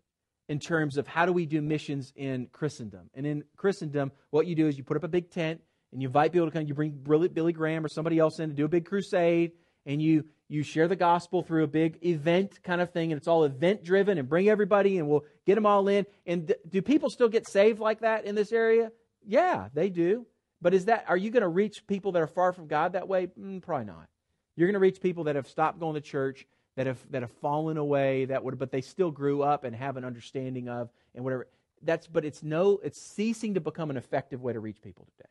in 0.48 0.58
terms 0.58 0.96
of 0.96 1.06
how 1.06 1.26
do 1.26 1.32
we 1.32 1.46
do 1.46 1.62
missions 1.62 2.12
in 2.16 2.48
Christendom. 2.52 3.10
And 3.14 3.26
in 3.26 3.44
Christendom, 3.56 4.12
what 4.30 4.46
you 4.46 4.54
do 4.54 4.66
is 4.66 4.76
you 4.76 4.84
put 4.84 4.96
up 4.96 5.04
a 5.04 5.08
big 5.08 5.30
tent 5.30 5.60
and 5.92 6.02
you 6.02 6.08
invite 6.08 6.32
people 6.32 6.46
to 6.46 6.52
come. 6.52 6.66
You 6.66 6.74
bring 6.74 6.90
Billy 6.90 7.52
Graham 7.52 7.84
or 7.84 7.88
somebody 7.88 8.18
else 8.18 8.38
in 8.40 8.50
to 8.50 8.54
do 8.54 8.64
a 8.64 8.68
big 8.68 8.84
crusade, 8.84 9.52
and 9.86 10.02
you 10.02 10.24
you 10.48 10.62
share 10.62 10.88
the 10.88 10.96
gospel 10.96 11.42
through 11.42 11.64
a 11.64 11.68
big 11.68 11.98
event 12.04 12.62
kind 12.62 12.80
of 12.80 12.92
thing, 12.92 13.12
and 13.12 13.18
it's 13.18 13.28
all 13.28 13.44
event 13.44 13.82
driven, 13.82 14.18
and 14.18 14.28
bring 14.28 14.48
everybody, 14.48 14.98
and 14.98 15.08
we'll 15.08 15.24
get 15.46 15.54
them 15.54 15.64
all 15.64 15.88
in. 15.88 16.04
And 16.26 16.48
th- 16.48 16.58
do 16.68 16.82
people 16.82 17.08
still 17.08 17.28
get 17.28 17.48
saved 17.48 17.80
like 17.80 18.00
that 18.00 18.26
in 18.26 18.34
this 18.34 18.52
area? 18.52 18.90
Yeah, 19.24 19.68
they 19.72 19.88
do. 19.88 20.26
But 20.60 20.74
is 20.74 20.86
that 20.86 21.04
are 21.08 21.16
you 21.16 21.30
going 21.30 21.42
to 21.42 21.48
reach 21.48 21.86
people 21.86 22.12
that 22.12 22.22
are 22.22 22.26
far 22.26 22.52
from 22.52 22.66
God 22.66 22.92
that 22.92 23.08
way? 23.08 23.28
Mm, 23.38 23.62
probably 23.62 23.86
not. 23.86 24.08
You're 24.56 24.68
going 24.68 24.74
to 24.74 24.80
reach 24.80 25.00
people 25.00 25.24
that 25.24 25.36
have 25.36 25.48
stopped 25.48 25.80
going 25.80 25.94
to 25.94 26.00
church, 26.00 26.46
that 26.76 26.86
have 26.86 26.98
that 27.10 27.22
have 27.22 27.32
fallen 27.40 27.76
away, 27.76 28.24
that 28.26 28.42
would, 28.42 28.58
but 28.58 28.70
they 28.70 28.80
still 28.80 29.10
grew 29.10 29.42
up 29.42 29.64
and 29.64 29.74
have 29.74 29.96
an 29.96 30.04
understanding 30.04 30.68
of 30.68 30.90
and 31.14 31.24
whatever. 31.24 31.46
That's 31.82 32.06
but 32.06 32.24
it's 32.24 32.42
no, 32.42 32.80
it's 32.82 33.00
ceasing 33.00 33.54
to 33.54 33.60
become 33.60 33.90
an 33.90 33.96
effective 33.96 34.42
way 34.42 34.52
to 34.52 34.60
reach 34.60 34.80
people 34.82 35.06
today. 35.16 35.28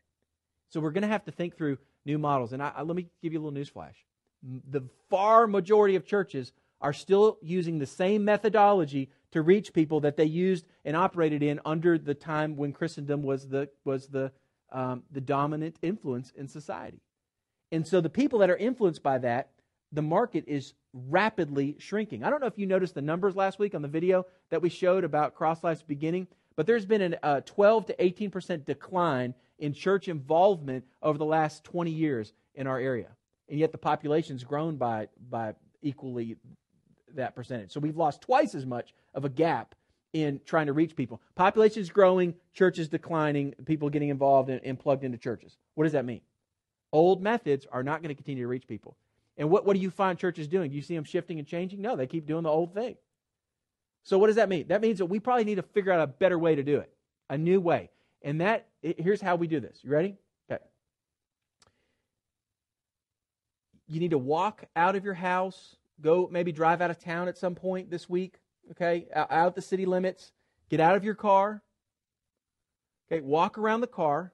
So 0.69 0.79
we're 0.79 0.91
going 0.91 1.03
to 1.03 1.07
have 1.07 1.25
to 1.25 1.31
think 1.31 1.55
through 1.55 1.77
new 2.05 2.17
models. 2.17 2.53
And 2.53 2.61
I, 2.61 2.71
I, 2.77 2.81
let 2.81 2.95
me 2.95 3.07
give 3.21 3.33
you 3.33 3.39
a 3.39 3.43
little 3.43 3.59
newsflash 3.59 3.95
the 4.43 4.81
far 5.09 5.47
majority 5.47 5.95
of 5.95 6.05
churches 6.05 6.51
are 6.81 6.93
still 6.93 7.37
using 7.41 7.79
the 7.79 7.85
same 7.85 8.25
methodology 8.25 9.09
to 9.31 9.41
reach 9.41 9.73
people 9.73 10.01
that 10.01 10.17
they 10.17 10.25
used 10.25 10.65
and 10.83 10.97
operated 10.97 11.41
in 11.41 11.59
under 11.65 11.97
the 11.97 12.13
time 12.13 12.57
when 12.57 12.73
Christendom 12.73 13.23
was 13.23 13.47
the 13.47 13.69
was 13.85 14.07
the 14.07 14.31
um, 14.71 15.03
the 15.11 15.21
dominant 15.21 15.77
influence 15.81 16.31
in 16.35 16.47
society. 16.47 17.01
And 17.71 17.87
so 17.87 18.01
the 18.01 18.09
people 18.09 18.39
that 18.39 18.49
are 18.49 18.57
influenced 18.57 19.01
by 19.01 19.19
that, 19.19 19.49
the 19.93 20.01
market 20.01 20.43
is 20.47 20.73
rapidly 20.93 21.77
shrinking. 21.79 22.23
I 22.23 22.29
don't 22.29 22.41
know 22.41 22.47
if 22.47 22.57
you 22.57 22.65
noticed 22.65 22.95
the 22.95 23.01
numbers 23.01 23.35
last 23.35 23.59
week 23.59 23.73
on 23.73 23.81
the 23.81 23.87
video 23.87 24.25
that 24.49 24.61
we 24.61 24.69
showed 24.69 25.03
about 25.03 25.35
Cross 25.35 25.63
Life's 25.63 25.83
beginning, 25.83 26.27
but 26.55 26.67
there's 26.67 26.85
been 26.85 27.13
a 27.13 27.17
uh, 27.23 27.41
12 27.41 27.87
to 27.87 28.03
18 28.03 28.31
percent 28.31 28.65
decline 28.65 29.33
in 29.59 29.73
church 29.73 30.07
involvement 30.07 30.83
over 31.01 31.17
the 31.17 31.25
last 31.25 31.63
20 31.63 31.91
years 31.91 32.33
in 32.55 32.67
our 32.67 32.79
area 32.79 33.07
and 33.49 33.59
yet 33.59 33.71
the 33.71 33.77
population's 33.77 34.43
grown 34.43 34.77
by 34.77 35.07
by 35.29 35.53
equally 35.81 36.37
that 37.15 37.35
percentage. 37.35 37.71
So 37.71 37.79
we've 37.79 37.97
lost 37.97 38.21
twice 38.21 38.55
as 38.55 38.65
much 38.65 38.93
of 39.13 39.25
a 39.25 39.29
gap 39.29 39.75
in 40.13 40.39
trying 40.45 40.67
to 40.67 40.73
reach 40.73 40.95
people. 40.95 41.21
Population's 41.35 41.89
growing, 41.89 42.33
churches 42.53 42.87
declining, 42.87 43.53
people 43.65 43.89
getting 43.89 44.09
involved 44.09 44.49
and, 44.49 44.61
and 44.63 44.79
plugged 44.79 45.03
into 45.03 45.17
churches. 45.17 45.57
What 45.75 45.83
does 45.83 45.93
that 45.93 46.05
mean? 46.05 46.21
Old 46.91 47.21
methods 47.21 47.67
are 47.71 47.83
not 47.83 48.01
going 48.01 48.09
to 48.09 48.15
continue 48.15 48.43
to 48.43 48.47
reach 48.47 48.67
people. 48.67 48.95
And 49.37 49.49
what, 49.49 49.65
what 49.65 49.73
do 49.75 49.79
you 49.79 49.89
find 49.89 50.17
churches 50.17 50.47
doing? 50.47 50.69
Do 50.69 50.75
you 50.75 50.81
see 50.81 50.95
them 50.95 51.03
shifting 51.03 51.39
and 51.39 51.47
changing? 51.47 51.81
No, 51.81 51.95
they 51.95 52.07
keep 52.07 52.27
doing 52.27 52.43
the 52.43 52.49
old 52.49 52.73
thing. 52.73 52.95
So 54.03 54.17
what 54.17 54.27
does 54.27 54.35
that 54.35 54.49
mean? 54.49 54.67
That 54.67 54.81
means 54.81 54.99
that 54.99 55.05
we 55.05 55.19
probably 55.19 55.45
need 55.45 55.55
to 55.55 55.63
figure 55.63 55.91
out 55.91 56.01
a 56.01 56.07
better 56.07 56.37
way 56.37 56.55
to 56.55 56.63
do 56.63 56.77
it, 56.77 56.91
a 57.29 57.37
new 57.37 57.59
way. 57.59 57.89
And 58.21 58.41
that 58.41 58.67
here's 58.81 59.21
how 59.21 59.35
we 59.35 59.47
do 59.47 59.59
this. 59.59 59.79
You 59.81 59.91
ready? 59.91 60.15
Okay. 60.51 60.61
You 63.87 63.99
need 63.99 64.11
to 64.11 64.17
walk 64.17 64.65
out 64.75 64.95
of 64.95 65.03
your 65.03 65.13
house, 65.13 65.77
go 66.01 66.27
maybe 66.31 66.51
drive 66.51 66.81
out 66.81 66.91
of 66.91 66.99
town 66.99 67.27
at 67.27 67.37
some 67.37 67.55
point 67.55 67.89
this 67.89 68.09
week, 68.09 68.35
okay, 68.71 69.07
out 69.15 69.55
the 69.55 69.61
city 69.61 69.85
limits, 69.85 70.31
get 70.69 70.79
out 70.79 70.95
of 70.95 71.03
your 71.03 71.15
car, 71.15 71.61
okay, 73.11 73.21
walk 73.21 73.57
around 73.57 73.81
the 73.81 73.87
car, 73.87 74.33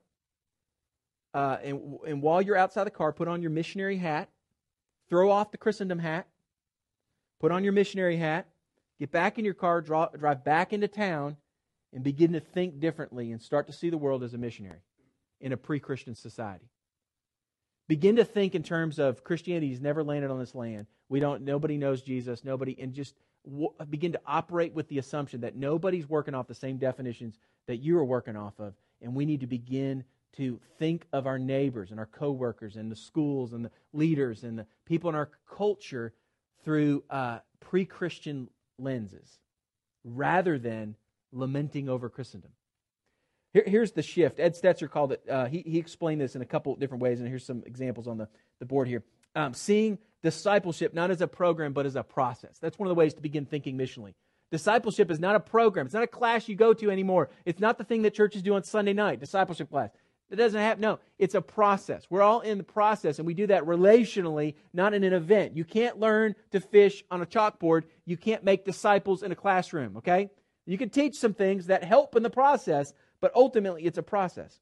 uh, 1.34 1.58
and, 1.64 2.00
and 2.08 2.22
while 2.22 2.42
you're 2.42 2.58
outside 2.58 2.86
the 2.86 2.92
car, 2.92 3.14
put 3.14 3.28
on 3.28 3.42
your 3.42 3.52
missionary 3.52 3.98
hat, 3.98 4.30
throw 5.10 5.32
off 5.32 5.52
the 5.52 5.58
Christendom 5.58 6.00
hat, 6.00 6.28
put 7.40 7.52
on 7.52 7.64
your 7.64 7.74
missionary 7.74 8.18
hat, 8.18 8.48
get 9.00 9.12
back 9.12 9.38
in 9.38 9.46
your 9.46 9.54
car, 9.54 9.82
draw, 9.82 10.08
drive 10.08 10.44
back 10.44 10.74
into 10.74 10.88
town, 10.88 11.38
and 11.94 12.04
begin 12.04 12.34
to 12.34 12.40
think 12.40 12.80
differently 12.80 13.32
and 13.32 13.42
start 13.42 13.68
to 13.68 13.74
see 13.74 13.90
the 13.90 13.98
world 13.98 14.24
as 14.24 14.34
a 14.34 14.38
missionary 14.38 14.82
in 15.42 15.52
a 15.52 15.58
pre 15.58 15.80
Christian 15.80 16.16
society 16.16 16.70
begin 17.90 18.16
to 18.18 18.24
think 18.24 18.56
in 18.56 18.64
terms 18.64 19.00
of 19.00 19.24
Christianity 19.26 19.72
has 19.72 19.82
never 19.82 20.04
landed 20.04 20.32
on 20.32 20.40
this 20.40 20.56
land. 20.56 20.86
We 21.10 21.20
don't. 21.20 21.42
Nobody 21.42 21.76
knows 21.76 22.02
Jesus. 22.02 22.46
Nobody, 22.46 22.78
and 22.80 22.94
just 22.94 23.16
w- 23.46 23.74
begin 23.90 24.14
to 24.14 24.22
operate 24.26 24.74
with 24.74 24.88
the 24.88 25.00
assumption 25.00 25.42
that 25.42 25.58
nobody's 25.58 26.08
working 26.08 26.36
off 26.36 26.48
the 26.48 26.54
same 26.54 26.78
definitions 26.78 27.40
that 27.68 27.78
you 27.78 27.98
are 27.98 28.06
working 28.06 28.38
off 28.38 28.58
of, 28.60 28.76
and 29.02 29.14
we 29.14 29.26
need 29.26 29.42
to 29.42 29.48
begin 29.48 30.06
to 30.38 30.60
think 30.78 31.06
of 31.12 31.28
our 31.28 31.40
neighbors 31.40 31.92
and 31.92 32.00
our 32.00 32.06
coworkers 32.06 32.76
and 32.76 32.92
the 32.92 32.96
schools 32.96 33.54
and 33.54 33.66
the 33.66 33.72
leaders 33.94 34.44
and 34.44 34.60
the 34.60 34.66
people 34.86 35.10
in 35.10 35.16
our 35.16 35.30
culture 35.56 36.14
through 36.64 37.04
uh, 37.10 37.40
pre-Christian 37.60 38.50
lenses, 38.78 39.40
rather 40.04 40.58
than 40.60 40.96
lamenting 41.32 41.90
over 41.90 42.10
Christendom. 42.10 42.52
Here, 43.54 43.64
here's 43.66 43.92
the 43.92 44.02
shift. 44.02 44.40
Ed 44.40 44.56
Stetzer 44.56 44.90
called 44.90 45.14
it, 45.14 45.24
uh, 45.30 45.46
he, 45.46 45.64
he 45.66 45.80
explained 45.80 46.22
this 46.22 46.36
in 46.36 46.42
a 46.42 46.46
couple 46.46 46.76
different 46.76 47.02
ways, 47.02 47.20
and 47.20 47.28
here's 47.28 47.46
some 47.46 47.64
examples 47.66 48.08
on 48.08 48.18
the, 48.18 48.28
the 48.60 48.66
board 48.66 48.88
here. 48.88 49.04
Um, 49.36 49.54
seeing 49.54 49.98
discipleship 50.22 50.94
not 50.94 51.12
as 51.12 51.22
a 51.22 51.28
program, 51.28 51.74
but 51.74 51.86
as 51.86 51.96
a 51.96 52.04
process. 52.04 52.58
That's 52.60 52.78
one 52.78 52.88
of 52.88 52.92
the 52.96 53.00
ways 53.00 53.14
to 53.16 53.22
begin 53.22 53.46
thinking 53.46 53.78
missionally. 53.78 54.14
Discipleship 54.52 55.12
is 55.12 55.20
not 55.20 55.36
a 55.36 55.40
program. 55.40 55.86
It's 55.86 55.94
not 55.94 56.04
a 56.04 56.08
class 56.08 56.50
you 56.50 56.56
go 56.56 56.74
to 56.74 56.90
anymore. 56.90 57.30
It's 57.46 57.60
not 57.60 57.78
the 57.78 57.84
thing 57.84 58.02
that 58.04 58.14
churches 58.14 58.42
do 58.42 58.56
on 58.56 58.64
Sunday 58.64 58.94
night, 58.94 59.20
discipleship 59.20 59.70
class. 59.70 59.92
It 60.32 60.36
doesn't 60.36 60.60
happen. 60.60 60.82
no, 60.82 61.00
it's 61.18 61.34
a 61.34 61.42
process. 61.42 62.06
We're 62.10 62.22
all 62.22 62.42
in 62.42 62.60
the 62.60 62.64
process, 62.64 63.18
and 63.18 63.26
we 63.26 63.34
do 63.34 63.48
that 63.48 63.64
relationally, 63.64 64.54
not 64.74 64.94
in 64.94 65.04
an 65.04 65.14
event. 65.14 65.58
You 65.58 65.66
can't 65.66 66.00
learn 66.00 66.36
to 66.52 66.60
fish 66.60 67.04
on 67.10 67.22
a 67.22 67.26
chalkboard. 67.26 67.84
You 68.06 68.16
can't 68.16 68.44
make 68.44 68.64
disciples 68.64 69.24
in 69.24 69.32
a 69.32 69.36
classroom, 69.36 69.98
okay? 69.98 70.30
You 70.68 70.78
can 70.78 70.90
teach 70.90 71.16
some 71.16 71.34
things 71.34 71.66
that 71.68 71.84
help 71.84 72.16
in 72.16 72.22
the 72.22 72.30
process, 72.30 72.94
but 73.22 73.32
ultimately, 73.36 73.86
it's 73.86 73.98
a 73.98 74.04
process. 74.04 74.60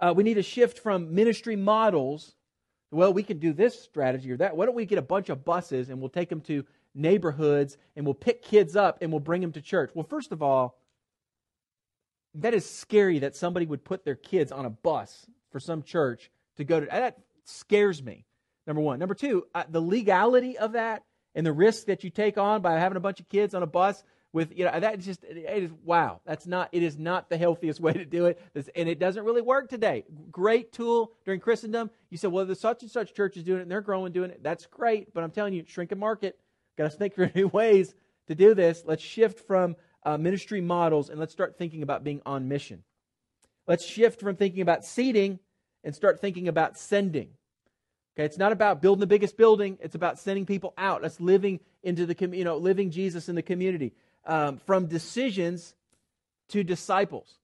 Uh, 0.00 0.14
we 0.16 0.24
need 0.24 0.34
to 0.34 0.42
shift 0.42 0.78
from 0.78 1.14
ministry 1.14 1.56
models. 1.56 2.34
Well, 2.90 3.12
we 3.12 3.22
can 3.22 3.38
do 3.38 3.52
this 3.52 3.78
strategy 3.78 4.30
or 4.30 4.38
that. 4.38 4.56
Why 4.56 4.64
don't 4.64 4.74
we 4.74 4.86
get 4.86 4.98
a 4.98 5.02
bunch 5.02 5.28
of 5.28 5.44
buses 5.44 5.90
and 5.90 6.00
we'll 6.00 6.08
take 6.08 6.28
them 6.28 6.40
to 6.42 6.64
neighborhoods 6.94 7.76
and 7.94 8.06
we'll 8.06 8.14
pick 8.14 8.42
kids 8.42 8.74
up 8.74 8.98
and 9.00 9.10
we'll 9.10 9.20
bring 9.20 9.40
them 9.42 9.52
to 9.52 9.60
church? 9.60 9.90
Well, 9.94 10.06
first 10.08 10.32
of 10.32 10.42
all, 10.42 10.78
that 12.36 12.54
is 12.54 12.68
scary 12.68 13.20
that 13.20 13.36
somebody 13.36 13.66
would 13.66 13.84
put 13.84 14.04
their 14.04 14.14
kids 14.14 14.52
on 14.52 14.64
a 14.64 14.70
bus 14.70 15.26
for 15.50 15.60
some 15.60 15.82
church 15.82 16.30
to 16.56 16.64
go 16.64 16.80
to. 16.80 16.86
That 16.86 17.18
scares 17.44 18.02
me, 18.02 18.24
number 18.66 18.82
one. 18.82 18.98
Number 18.98 19.14
two, 19.14 19.46
uh, 19.54 19.64
the 19.68 19.80
legality 19.80 20.58
of 20.58 20.72
that 20.72 21.02
and 21.34 21.46
the 21.46 21.52
risk 21.52 21.86
that 21.86 22.02
you 22.02 22.10
take 22.10 22.38
on 22.38 22.62
by 22.62 22.72
having 22.78 22.96
a 22.96 23.00
bunch 23.00 23.20
of 23.20 23.28
kids 23.28 23.54
on 23.54 23.62
a 23.62 23.66
bus 23.66 24.02
with 24.32 24.52
you 24.56 24.64
know 24.64 24.80
that 24.80 24.98
just 24.98 25.24
it 25.24 25.38
is 25.38 25.70
wow 25.82 26.20
that's 26.26 26.46
not 26.46 26.68
it 26.72 26.82
is 26.82 26.98
not 26.98 27.30
the 27.30 27.38
healthiest 27.38 27.80
way 27.86 27.92
to 27.92 28.04
do 28.04 28.26
it. 28.26 28.40
And 28.74 28.88
it 28.88 28.98
doesn't 28.98 29.24
really 29.24 29.42
work 29.42 29.68
today. 29.68 30.04
Great 30.30 30.72
tool 30.72 31.12
during 31.24 31.40
christendom. 31.40 31.90
You 32.10 32.18
said 32.18 32.32
well 32.32 32.44
the 32.44 32.54
such 32.54 32.82
and 32.82 32.90
such 32.90 33.14
church 33.14 33.36
is 33.36 33.44
doing 33.44 33.60
it 33.60 33.62
and 33.62 33.70
they're 33.70 33.80
growing 33.80 34.12
doing 34.12 34.30
it. 34.30 34.42
That's 34.42 34.66
great 34.66 35.14
but 35.14 35.22
i'm 35.22 35.30
telling 35.30 35.54
you 35.54 35.64
shrink 35.66 35.92
a 35.92 35.96
market. 35.96 36.38
Got 36.76 36.90
to 36.90 36.96
think 36.96 37.14
for 37.16 37.30
new 37.34 37.48
ways 37.48 37.94
to 38.28 38.34
do 38.34 38.54
this. 38.54 38.82
Let's 38.84 39.02
shift 39.02 39.46
from 39.46 39.76
uh, 40.06 40.16
ministry 40.16 40.62
models 40.62 41.10
and 41.10 41.20
let's 41.20 41.32
start 41.32 41.58
thinking 41.58 41.82
about 41.82 42.02
being 42.02 42.22
on 42.24 42.48
mission 42.48 42.82
let's 43.66 43.84
shift 43.84 44.20
from 44.20 44.36
thinking 44.36 44.62
about 44.62 44.84
seating 44.84 45.38
and 45.84 45.94
start 45.94 46.20
thinking 46.20 46.48
about 46.48 46.78
sending 46.78 47.28
Okay, 48.16 48.24
it's 48.24 48.38
not 48.38 48.50
about 48.50 48.80
building 48.80 49.00
the 49.00 49.06
biggest 49.06 49.36
building. 49.36 49.76
It's 49.78 49.94
about 49.94 50.18
sending 50.18 50.46
people 50.46 50.72
out. 50.78 51.02
That's 51.02 51.20
living 51.20 51.60
into 51.82 52.06
the, 52.06 52.16
you 52.34 52.44
know, 52.44 52.56
living 52.56 52.90
Jesus 52.90 53.28
in 53.28 53.34
the 53.34 53.42
community 53.42 53.92
um, 54.24 54.56
from 54.56 54.86
decisions 54.86 55.74
to 56.48 56.64
disciples. 56.64 57.38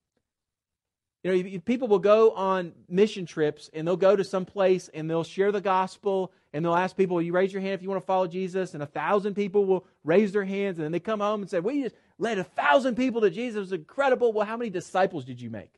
You 1.22 1.36
know, 1.36 1.60
people 1.66 1.88
will 1.88 1.98
go 1.98 2.30
on 2.32 2.72
mission 2.88 3.26
trips 3.26 3.68
and 3.74 3.86
they'll 3.86 3.96
go 3.98 4.16
to 4.16 4.24
some 4.24 4.46
place 4.46 4.88
and 4.94 5.10
they'll 5.10 5.24
share 5.24 5.52
the 5.52 5.60
gospel 5.60 6.32
and 6.52 6.64
they'll 6.64 6.74
ask 6.74 6.96
people, 6.96 7.20
you 7.22 7.32
raise 7.32 7.52
your 7.52 7.62
hand 7.62 7.74
if 7.74 7.82
you 7.82 7.88
want 7.88 8.00
to 8.02 8.06
follow 8.06 8.26
Jesus? 8.26 8.74
And 8.74 8.82
a 8.82 8.86
thousand 8.86 9.34
people 9.34 9.64
will 9.64 9.86
raise 10.04 10.32
their 10.32 10.44
hands 10.44 10.78
and 10.78 10.84
then 10.84 10.92
they 10.92 11.00
come 11.00 11.20
home 11.20 11.40
and 11.40 11.50
say, 11.50 11.60
We 11.60 11.82
just 11.82 11.96
led 12.18 12.38
a 12.38 12.44
thousand 12.44 12.96
people 12.96 13.20
to 13.22 13.30
Jesus. 13.30 13.56
It 13.56 13.60
was 13.60 13.72
incredible. 13.72 14.32
Well, 14.32 14.46
how 14.46 14.56
many 14.56 14.70
disciples 14.70 15.24
did 15.24 15.40
you 15.40 15.50
make? 15.50 15.70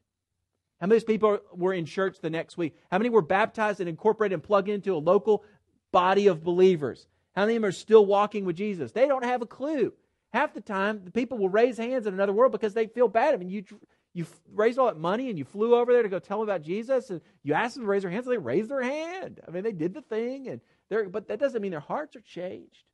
How 0.81 0.89
many 0.89 1.01
people 1.01 1.39
were 1.55 1.73
in 1.73 1.87
church 1.87 2.19
the 2.21 2.31
next 2.31 2.59
week? 2.59 2.77
How 2.91 2.99
many 2.99 3.09
were 3.09 3.23
baptized 3.23 3.81
and 3.81 3.89
incorporated 3.89 4.35
and 4.35 4.43
plugged 4.43 4.69
into 4.69 4.95
a 4.95 4.99
local 4.99 5.45
body 5.93 6.27
of 6.27 6.43
believers? 6.43 7.07
How 7.35 7.43
many 7.43 7.57
of 7.57 7.63
them 7.63 7.69
are 7.69 7.73
still 7.73 8.05
walking 8.05 8.45
with 8.45 8.57
Jesus? 8.57 8.93
They 8.93 9.07
don't 9.07 9.25
have 9.25 9.43
a 9.43 9.47
clue. 9.47 9.93
Half 10.33 10.55
the 10.55 10.61
time, 10.61 11.03
the 11.05 11.13
people 11.13 11.39
will 11.39 11.49
raise 11.49 11.79
hands 11.79 12.07
in 12.07 12.15
another 12.15 12.33
world 12.33 12.53
because 12.53 12.75
they 12.75 12.87
feel 12.89 13.07
bad. 13.07 13.35
I 13.35 13.37
mean, 13.37 13.51
you 13.51 13.65
you 14.15 14.27
raised 14.55 14.79
all 14.79 14.87
that 14.87 14.97
money 14.97 15.29
and 15.29 15.37
you 15.37 15.45
flew 15.45 15.75
over 15.75 15.93
there 15.93 16.05
to 16.05 16.09
go 16.09 16.21
tell 16.21 16.39
them 16.39 16.49
about 16.49 16.63
Jesus, 16.63 17.11
and 17.11 17.21
you 17.43 17.53
asked 17.53 17.75
them 17.75 17.85
to 17.85 17.89
raise 17.89 18.03
their 18.03 18.11
hands, 18.11 18.25
so 18.25 18.31
they 18.31 18.39
raised 18.39 18.71
their 18.71 18.83
hand. 18.83 19.41
I 19.47 19.51
mean, 19.51 19.65
they 19.65 19.73
did 19.73 19.93
the 19.93 20.03
thing, 20.03 20.49
and 20.49 20.61
they're, 20.89 21.09
but 21.09 21.29
that 21.29 21.41
doesn't 21.41 21.61
mean 21.61 21.73
their 21.73 21.81
hearts 21.81 22.15
are 22.17 22.21
changed. 22.21 22.85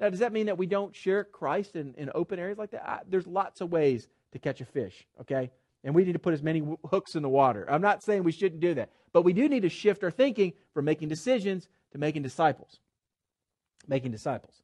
Now, 0.00 0.10
does 0.10 0.18
that 0.18 0.32
mean 0.32 0.46
that 0.46 0.58
we 0.58 0.66
don't 0.66 0.94
share 0.94 1.24
Christ 1.24 1.76
in, 1.76 1.94
in 1.94 2.10
open 2.14 2.38
areas 2.38 2.58
like 2.58 2.72
that? 2.72 2.86
I, 2.86 2.98
there's 3.08 3.26
lots 3.26 3.60
of 3.60 3.70
ways 3.70 4.08
to 4.32 4.38
catch 4.38 4.60
a 4.60 4.64
fish, 4.66 5.06
okay? 5.20 5.50
And 5.84 5.94
we 5.94 6.04
need 6.04 6.12
to 6.14 6.18
put 6.18 6.34
as 6.34 6.42
many 6.42 6.62
hooks 6.90 7.14
in 7.14 7.22
the 7.22 7.28
water. 7.28 7.64
I'm 7.70 7.80
not 7.80 8.02
saying 8.02 8.24
we 8.24 8.32
shouldn't 8.32 8.60
do 8.60 8.74
that, 8.74 8.90
but 9.12 9.22
we 9.22 9.32
do 9.32 9.48
need 9.48 9.62
to 9.62 9.68
shift 9.68 10.02
our 10.02 10.10
thinking 10.10 10.52
from 10.74 10.84
making 10.84 11.08
decisions 11.08 11.68
to 11.92 11.98
making 11.98 12.22
disciples. 12.22 12.80
Making 13.86 14.10
disciples. 14.10 14.62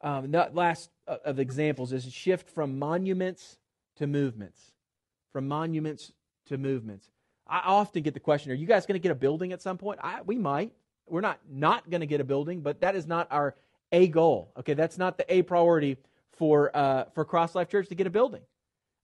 Um, 0.00 0.32
last 0.32 0.90
uh, 1.06 1.18
of 1.24 1.38
examples 1.38 1.92
is 1.92 2.10
shift 2.10 2.48
from 2.48 2.78
monuments 2.78 3.58
to 3.96 4.06
movements. 4.06 4.72
From 5.36 5.48
monuments 5.48 6.12
to 6.46 6.56
movements. 6.56 7.10
I 7.46 7.58
often 7.58 8.02
get 8.02 8.14
the 8.14 8.20
question: 8.20 8.52
Are 8.52 8.54
you 8.54 8.66
guys 8.66 8.86
going 8.86 8.94
to 8.94 9.02
get 9.02 9.12
a 9.12 9.14
building 9.14 9.52
at 9.52 9.60
some 9.60 9.76
point? 9.76 10.00
I, 10.02 10.22
we 10.22 10.38
might. 10.38 10.72
We're 11.06 11.20
not 11.20 11.40
not 11.46 11.90
going 11.90 12.00
to 12.00 12.06
get 12.06 12.22
a 12.22 12.24
building, 12.24 12.62
but 12.62 12.80
that 12.80 12.96
is 12.96 13.06
not 13.06 13.28
our 13.30 13.54
a 13.92 14.08
goal. 14.08 14.50
Okay, 14.58 14.72
that's 14.72 14.96
not 14.96 15.18
the 15.18 15.30
a 15.30 15.42
priority 15.42 15.98
for 16.38 16.74
uh, 16.74 17.04
for 17.12 17.26
Cross 17.26 17.54
Life 17.54 17.68
Church 17.68 17.86
to 17.88 17.94
get 17.94 18.06
a 18.06 18.10
building. 18.10 18.40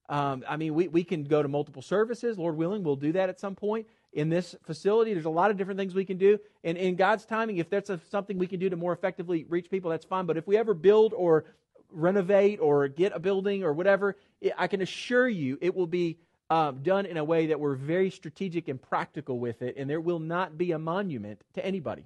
Um, 0.09 0.43
I 0.49 0.57
mean, 0.57 0.73
we, 0.73 0.87
we 0.87 1.03
can 1.03 1.23
go 1.23 1.43
to 1.43 1.47
multiple 1.47 1.83
services. 1.83 2.39
Lord 2.39 2.57
willing, 2.57 2.81
we'll 2.81 2.95
do 2.95 3.11
that 3.11 3.29
at 3.29 3.39
some 3.39 3.53
point 3.53 3.85
in 4.11 4.29
this 4.29 4.55
facility. 4.63 5.13
There's 5.13 5.25
a 5.25 5.29
lot 5.29 5.51
of 5.51 5.57
different 5.57 5.79
things 5.79 5.93
we 5.93 6.03
can 6.03 6.17
do. 6.17 6.39
And 6.63 6.79
in 6.79 6.95
God's 6.95 7.25
timing, 7.25 7.57
if 7.57 7.69
that's 7.69 7.91
a, 7.91 7.99
something 8.09 8.39
we 8.39 8.47
can 8.47 8.59
do 8.59 8.71
to 8.71 8.75
more 8.75 8.91
effectively 8.91 9.45
reach 9.49 9.69
people, 9.69 9.91
that's 9.91 10.03
fine. 10.03 10.25
But 10.25 10.37
if 10.37 10.47
we 10.47 10.57
ever 10.57 10.73
build 10.73 11.13
or 11.13 11.45
renovate 11.93 12.59
or 12.59 12.87
get 12.87 13.13
a 13.15 13.19
building 13.19 13.63
or 13.63 13.73
whatever, 13.73 14.15
it, 14.41 14.53
I 14.57 14.67
can 14.67 14.81
assure 14.81 15.27
you 15.27 15.57
it 15.61 15.75
will 15.75 15.87
be 15.87 16.17
um, 16.49 16.83
done 16.83 17.05
in 17.05 17.17
a 17.17 17.23
way 17.23 17.47
that 17.47 17.59
we're 17.59 17.75
very 17.75 18.09
strategic 18.09 18.67
and 18.67 18.81
practical 18.81 19.39
with 19.39 19.61
it. 19.61 19.75
And 19.77 19.89
there 19.89 20.01
will 20.01 20.19
not 20.19 20.57
be 20.57 20.71
a 20.71 20.79
monument 20.79 21.43
to 21.53 21.65
anybody. 21.65 22.05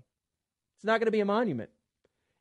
It's 0.76 0.86
not 0.86 1.00
going 1.00 1.08
to 1.08 1.12
be 1.12 1.22
a 1.22 1.26
monument. 1.26 1.70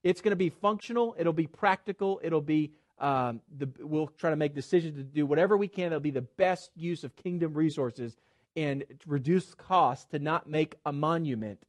It's 0.02 0.20
going 0.20 0.30
to 0.30 0.36
be 0.36 0.50
functional, 0.50 1.16
it'll 1.18 1.32
be 1.32 1.48
practical, 1.48 2.20
it'll 2.22 2.40
be 2.40 2.72
um, 2.98 3.40
the, 3.58 3.68
we'll 3.80 4.06
try 4.06 4.30
to 4.30 4.36
make 4.36 4.54
decisions 4.54 4.96
to 4.96 5.02
do 5.02 5.26
whatever 5.26 5.56
we 5.56 5.68
can 5.68 5.90
that'll 5.90 6.00
be 6.00 6.10
the 6.10 6.22
best 6.22 6.70
use 6.76 7.04
of 7.04 7.14
kingdom 7.16 7.54
resources 7.54 8.16
and 8.54 8.84
reduce 9.06 9.52
costs 9.54 10.06
to 10.12 10.18
not 10.18 10.48
make 10.48 10.76
a 10.86 10.92
monument 10.92 11.62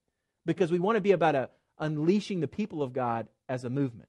because 0.46 0.72
we 0.72 0.80
want 0.80 0.96
to 0.96 1.02
be 1.02 1.12
about 1.12 1.36
a, 1.36 1.50
unleashing 1.80 2.40
the 2.40 2.48
people 2.48 2.82
of 2.82 2.94
God 2.94 3.28
as 3.50 3.64
a 3.64 3.70
movement. 3.70 4.08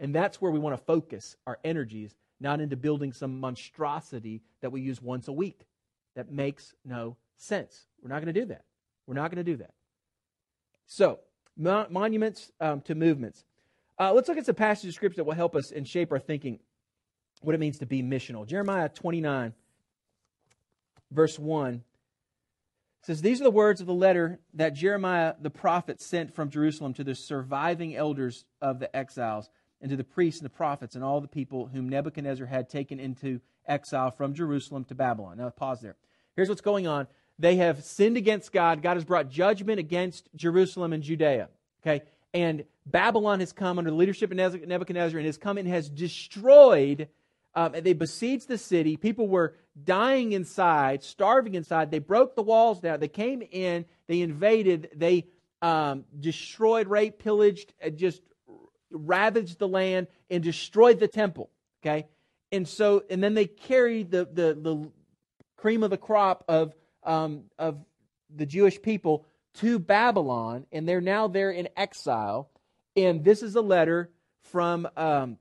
And 0.00 0.14
that's 0.14 0.40
where 0.40 0.50
we 0.50 0.58
want 0.58 0.76
to 0.76 0.82
focus 0.82 1.36
our 1.46 1.58
energies, 1.62 2.16
not 2.40 2.60
into 2.60 2.74
building 2.74 3.12
some 3.12 3.38
monstrosity 3.38 4.42
that 4.62 4.72
we 4.72 4.80
use 4.80 5.00
once 5.00 5.28
a 5.28 5.32
week. 5.32 5.66
That 6.16 6.32
makes 6.32 6.74
no 6.84 7.16
sense. 7.36 7.86
We're 8.02 8.08
not 8.08 8.22
going 8.22 8.34
to 8.34 8.40
do 8.40 8.46
that. 8.46 8.64
We're 9.06 9.14
not 9.14 9.30
going 9.30 9.44
to 9.44 9.50
do 9.52 9.58
that. 9.58 9.74
So, 10.86 11.20
monuments 11.56 12.50
um, 12.60 12.80
to 12.82 12.94
movements. 12.94 13.44
Uh, 13.98 14.12
let's 14.12 14.28
look 14.28 14.38
at 14.38 14.46
some 14.46 14.54
passages 14.54 14.88
of 14.88 14.94
scripture 14.94 15.16
that 15.16 15.24
will 15.24 15.34
help 15.34 15.54
us 15.54 15.70
and 15.70 15.86
shape 15.86 16.10
our 16.10 16.18
thinking 16.18 16.58
what 17.42 17.54
it 17.54 17.58
means 17.58 17.78
to 17.78 17.86
be 17.86 18.02
missional. 18.02 18.46
Jeremiah 18.46 18.88
29, 18.88 19.52
verse 21.10 21.38
1 21.38 21.82
says, 23.02 23.22
These 23.22 23.40
are 23.40 23.44
the 23.44 23.50
words 23.50 23.80
of 23.80 23.86
the 23.86 23.94
letter 23.94 24.40
that 24.54 24.74
Jeremiah 24.74 25.34
the 25.40 25.50
prophet 25.50 26.00
sent 26.00 26.34
from 26.34 26.50
Jerusalem 26.50 26.94
to 26.94 27.04
the 27.04 27.14
surviving 27.14 27.94
elders 27.94 28.44
of 28.60 28.78
the 28.78 28.94
exiles, 28.94 29.50
and 29.80 29.90
to 29.90 29.96
the 29.96 30.04
priests 30.04 30.40
and 30.40 30.44
the 30.44 30.54
prophets, 30.54 30.94
and 30.94 31.02
all 31.02 31.20
the 31.20 31.28
people 31.28 31.66
whom 31.66 31.88
Nebuchadnezzar 31.88 32.46
had 32.46 32.68
taken 32.68 33.00
into 33.00 33.40
exile 33.66 34.10
from 34.10 34.34
Jerusalem 34.34 34.84
to 34.84 34.94
Babylon. 34.94 35.38
Now, 35.38 35.50
pause 35.50 35.80
there. 35.80 35.96
Here's 36.36 36.48
what's 36.48 36.60
going 36.60 36.86
on. 36.86 37.06
They 37.38 37.56
have 37.56 37.82
sinned 37.82 38.16
against 38.16 38.52
God. 38.52 38.82
God 38.82 38.96
has 38.96 39.04
brought 39.04 39.30
judgment 39.30 39.78
against 39.78 40.28
Jerusalem 40.36 40.92
and 40.92 41.02
Judea. 41.02 41.48
Okay? 41.82 42.04
And 42.34 42.64
Babylon 42.84 43.40
has 43.40 43.52
come 43.52 43.78
under 43.78 43.90
the 43.90 43.96
leadership 43.96 44.30
of 44.30 44.36
Nebuchadnezzar 44.36 45.18
and 45.18 45.26
has 45.26 45.38
come 45.38 45.56
and 45.56 45.66
has 45.66 45.88
destroyed. 45.88 47.08
Um, 47.54 47.72
they 47.72 47.94
besieged 47.94 48.46
the 48.46 48.58
city. 48.58 48.96
People 48.96 49.26
were 49.26 49.54
dying 49.82 50.32
inside, 50.32 51.02
starving 51.02 51.54
inside. 51.54 51.90
They 51.90 51.98
broke 51.98 52.36
the 52.36 52.42
walls 52.42 52.80
down. 52.80 53.00
They 53.00 53.08
came 53.08 53.42
in. 53.50 53.86
They 54.06 54.20
invaded. 54.20 54.90
They 54.94 55.26
um, 55.62 56.04
destroyed, 56.18 56.88
raped, 56.88 57.22
pillaged, 57.22 57.72
just 57.96 58.22
ravaged 58.90 59.58
the 59.58 59.68
land 59.68 60.08
and 60.28 60.42
destroyed 60.42 61.00
the 61.00 61.08
temple. 61.08 61.50
Okay, 61.82 62.06
and 62.52 62.66
so 62.66 63.04
and 63.10 63.22
then 63.22 63.34
they 63.34 63.46
carried 63.46 64.10
the 64.10 64.24
the, 64.24 64.54
the 64.54 64.90
cream 65.56 65.82
of 65.82 65.90
the 65.90 65.98
crop 65.98 66.44
of 66.48 66.74
um, 67.04 67.44
of 67.58 67.78
the 68.34 68.46
Jewish 68.46 68.80
people 68.80 69.26
to 69.54 69.78
Babylon, 69.78 70.66
and 70.72 70.88
they're 70.88 71.00
now 71.00 71.28
there 71.28 71.50
in 71.50 71.68
exile. 71.76 72.50
And 72.96 73.24
this 73.24 73.42
is 73.42 73.56
a 73.56 73.60
letter 73.60 74.10
from 74.50 74.88
um, 74.96 75.38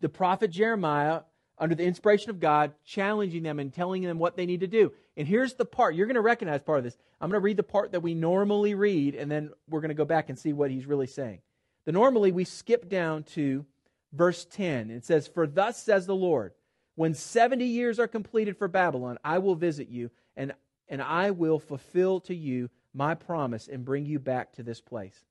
the 0.00 0.08
prophet 0.08 0.50
Jeremiah 0.50 1.22
under 1.58 1.74
the 1.74 1.84
inspiration 1.84 2.30
of 2.30 2.40
God, 2.40 2.72
challenging 2.84 3.42
them 3.42 3.58
and 3.58 3.72
telling 3.72 4.02
them 4.02 4.18
what 4.18 4.36
they 4.36 4.46
need 4.46 4.60
to 4.60 4.66
do. 4.66 4.92
And 5.16 5.28
here's 5.28 5.54
the 5.54 5.66
part 5.66 5.94
you're 5.94 6.06
going 6.06 6.14
to 6.14 6.22
recognize 6.22 6.62
part 6.62 6.78
of 6.78 6.84
this. 6.84 6.96
I'm 7.20 7.28
going 7.28 7.40
to 7.40 7.44
read 7.44 7.58
the 7.58 7.62
part 7.62 7.92
that 7.92 8.00
we 8.00 8.14
normally 8.14 8.74
read, 8.74 9.14
and 9.14 9.30
then 9.30 9.50
we're 9.68 9.82
going 9.82 9.90
to 9.90 9.94
go 9.94 10.06
back 10.06 10.30
and 10.30 10.38
see 10.38 10.54
what 10.54 10.70
he's 10.70 10.86
really 10.86 11.06
saying. 11.06 11.40
The 11.84 11.92
normally 11.92 12.32
we 12.32 12.44
skip 12.44 12.88
down 12.88 13.22
to 13.34 13.64
verse 14.12 14.44
10. 14.44 14.90
It 14.90 15.04
says, 15.04 15.26
For 15.26 15.46
thus 15.46 15.82
says 15.82 16.06
the 16.06 16.14
Lord, 16.14 16.52
when 16.94 17.14
70 17.14 17.64
years 17.64 17.98
are 17.98 18.08
completed 18.08 18.56
for 18.56 18.68
Babylon, 18.68 19.18
I 19.24 19.38
will 19.38 19.54
visit 19.54 19.88
you, 19.88 20.10
and, 20.36 20.52
and 20.88 21.00
I 21.00 21.30
will 21.30 21.58
fulfill 21.58 22.20
to 22.20 22.34
you 22.34 22.68
my 22.92 23.14
promise 23.14 23.68
and 23.68 23.84
bring 23.84 24.04
you 24.04 24.18
back 24.18 24.52
to 24.52 24.62
this 24.62 24.80
place. 24.80 25.24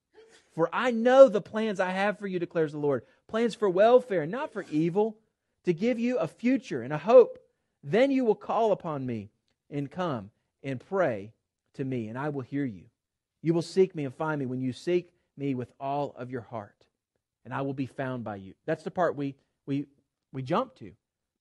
For 0.55 0.69
I 0.73 0.91
know 0.91 1.29
the 1.29 1.41
plans 1.41 1.79
I 1.79 1.91
have 1.91 2.17
for 2.17 2.27
you, 2.27 2.39
declares 2.39 2.71
the 2.71 2.79
Lord 2.79 3.03
plans 3.27 3.53
for 3.53 3.69
welfare, 3.69 4.25
not 4.25 4.51
for 4.51 4.65
evil, 4.71 5.15
to 5.65 5.73
give 5.73 5.99
you 5.99 6.17
a 6.17 6.27
future 6.27 6.81
and 6.81 6.91
a 6.91 6.97
hope. 6.97 7.37
Then 7.83 8.09
you 8.11 8.25
will 8.25 8.35
call 8.35 8.71
upon 8.71 9.05
me 9.05 9.29
and 9.69 9.91
come 9.91 10.31
and 10.63 10.79
pray 10.79 11.31
to 11.75 11.85
me, 11.85 12.07
and 12.07 12.17
I 12.17 12.29
will 12.29 12.41
hear 12.41 12.65
you. 12.65 12.85
You 13.41 13.53
will 13.53 13.61
seek 13.61 13.95
me 13.95 14.05
and 14.05 14.13
find 14.13 14.39
me 14.39 14.45
when 14.45 14.61
you 14.61 14.73
seek 14.73 15.11
me 15.39 15.55
with 15.55 15.71
all 15.79 16.13
of 16.17 16.29
your 16.29 16.41
heart, 16.41 16.85
and 17.45 17.53
I 17.53 17.61
will 17.61 17.73
be 17.73 17.87
found 17.87 18.23
by 18.23 18.35
you. 18.35 18.53
That's 18.65 18.83
the 18.83 18.91
part 18.91 19.15
we, 19.15 19.35
we, 19.65 19.85
we 20.31 20.43
jump 20.43 20.75
to. 20.75 20.91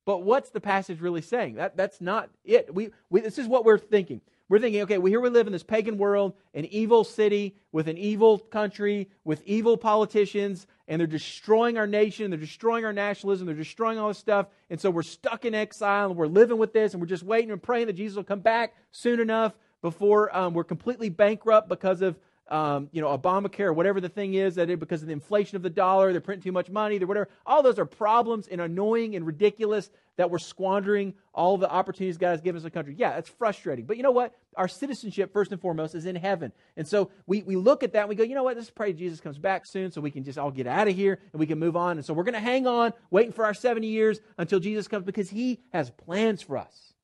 But 0.07 0.23
what's 0.23 0.49
the 0.49 0.61
passage 0.61 1.03
really 1.03 1.21
saying? 1.21 1.57
That, 1.57 1.77
that's 1.77 2.01
not 2.01 2.31
it. 2.45 2.75
We, 2.75 2.91
we, 3.11 3.21
this 3.21 3.37
is 3.37 3.47
what 3.47 3.67
we're 3.67 3.77
thinking. 3.77 4.23
We're 4.49 4.59
thinking, 4.59 4.81
okay, 4.83 4.97
well, 4.97 5.11
here 5.11 5.21
we 5.21 5.29
live 5.29 5.47
in 5.47 5.53
this 5.53 5.63
pagan 5.63 5.99
world, 5.99 6.33
an 6.55 6.65
evil 6.65 7.05
city 7.05 7.55
with 7.73 7.87
an 7.89 7.99
evil 7.99 8.39
country, 8.39 9.11
with 9.25 9.43
evil 9.45 9.77
politicians, 9.77 10.67
and 10.87 10.99
they're 10.99 11.07
destroying 11.07 11.77
our 11.77 11.87
nation, 11.87 12.31
they're 12.31 12.41
destroying 12.41 12.87
our 12.87 12.95
nationalism, 12.95 13.47
they're 13.47 13.55
destroying 13.55 13.99
all 13.99 14.09
this 14.09 14.17
stuff. 14.17 14.47
And 14.71 14.81
so 14.81 14.89
we're 14.89 15.03
stuck 15.03 15.45
in 15.45 15.55
exile, 15.55 16.09
and 16.09 16.17
we're 16.17 16.27
living 16.27 16.57
with 16.57 16.73
this, 16.73 16.95
and 16.95 17.03
we're 17.03 17.09
just 17.09 17.25
waiting 17.25 17.51
and 17.51 17.63
praying 17.63 17.89
that 17.89 17.93
Jesus 17.93 18.17
will 18.17 18.25
come 18.25 18.41
back 18.41 18.73
soon 18.91 19.21
enough 19.21 19.53
before 19.83 20.35
um, 20.35 20.55
we're 20.55 20.65
completely 20.65 21.11
bankrupt 21.11 21.69
because 21.69 22.01
of 22.01 22.19
um, 22.49 22.89
you 22.93 23.01
know, 23.01 23.17
Obamacare 23.17 23.75
whatever 23.75 24.01
the 24.01 24.09
thing 24.09 24.35
is 24.35 24.55
that 24.55 24.71
it, 24.71 24.79
because 24.79 25.03
of 25.03 25.09
the 25.09 25.13
inflation 25.13 25.57
of 25.57 25.63
the 25.63 25.71
dollar, 25.71 26.13
they're 26.13 26.21
printing 26.21 26.45
too 26.45 26.53
much 26.53 26.71
money, 26.71 26.99
they're 26.99 27.07
whatever. 27.07 27.29
All 27.45 27.63
those 27.63 27.79
are 27.79 27.85
problems 27.85 28.49
and 28.49 28.61
annoying 28.61 29.17
and 29.17 29.27
ridiculous 29.27 29.91
that 30.17 30.31
we're 30.31 30.39
squandering 30.39 31.15
all 31.33 31.57
the 31.59 31.71
opportunities 31.71 32.19
God 32.19 32.31
has 32.31 32.41
given 32.41 32.61
us 32.61 32.67
a 32.67 32.71
country. 32.71 32.95
Yeah, 32.99 33.17
it's 33.17 33.29
frustrating. 33.29 33.87
But 33.87 33.97
you 33.97 34.03
know 34.03 34.11
what? 34.11 34.35
Our 34.57 34.67
citizenship, 34.67 35.33
first 35.33 35.53
and 35.53 35.61
foremost, 35.61 35.95
is 35.95 36.07
in 36.07 36.17
heaven. 36.17 36.53
And 36.77 36.89
so 36.89 37.11
we, 37.27 37.43
we 37.43 37.55
look 37.55 37.85
at 37.85 37.93
that 37.93 38.01
and 38.01 38.09
we 38.09 38.17
go, 38.17 38.25
you 38.25 38.35
know 38.35 38.43
what? 38.43 38.57
Let's 38.57 38.71
pray 38.71 38.93
Jesus 38.93 39.21
comes 39.21 39.39
back 39.39 39.65
soon 39.65 39.93
so 39.93 40.01
we 40.01 40.11
can 40.11 40.25
just 40.25 40.37
all 40.37 40.51
get 40.51 40.67
out 40.67 40.89
of 40.89 40.97
here 40.97 41.21
and 41.33 41.39
we 41.39 41.47
can 41.47 41.59
move 41.59 41.77
on. 41.77 41.99
And 41.99 42.05
so 42.05 42.13
we're 42.15 42.25
going 42.25 42.35
to 42.35 42.41
hang 42.41 42.67
on, 42.67 42.93
waiting 43.11 43.33
for 43.33 43.45
our 43.45 43.55
70 43.55 43.87
years 43.87 44.19
until 44.37 44.59
Jesus 44.59 44.89
comes 44.89 45.05
because 45.05 45.31
he 45.31 45.61
has 45.73 45.91
plans 45.91 46.43
for 46.43 46.59
us 46.59 46.95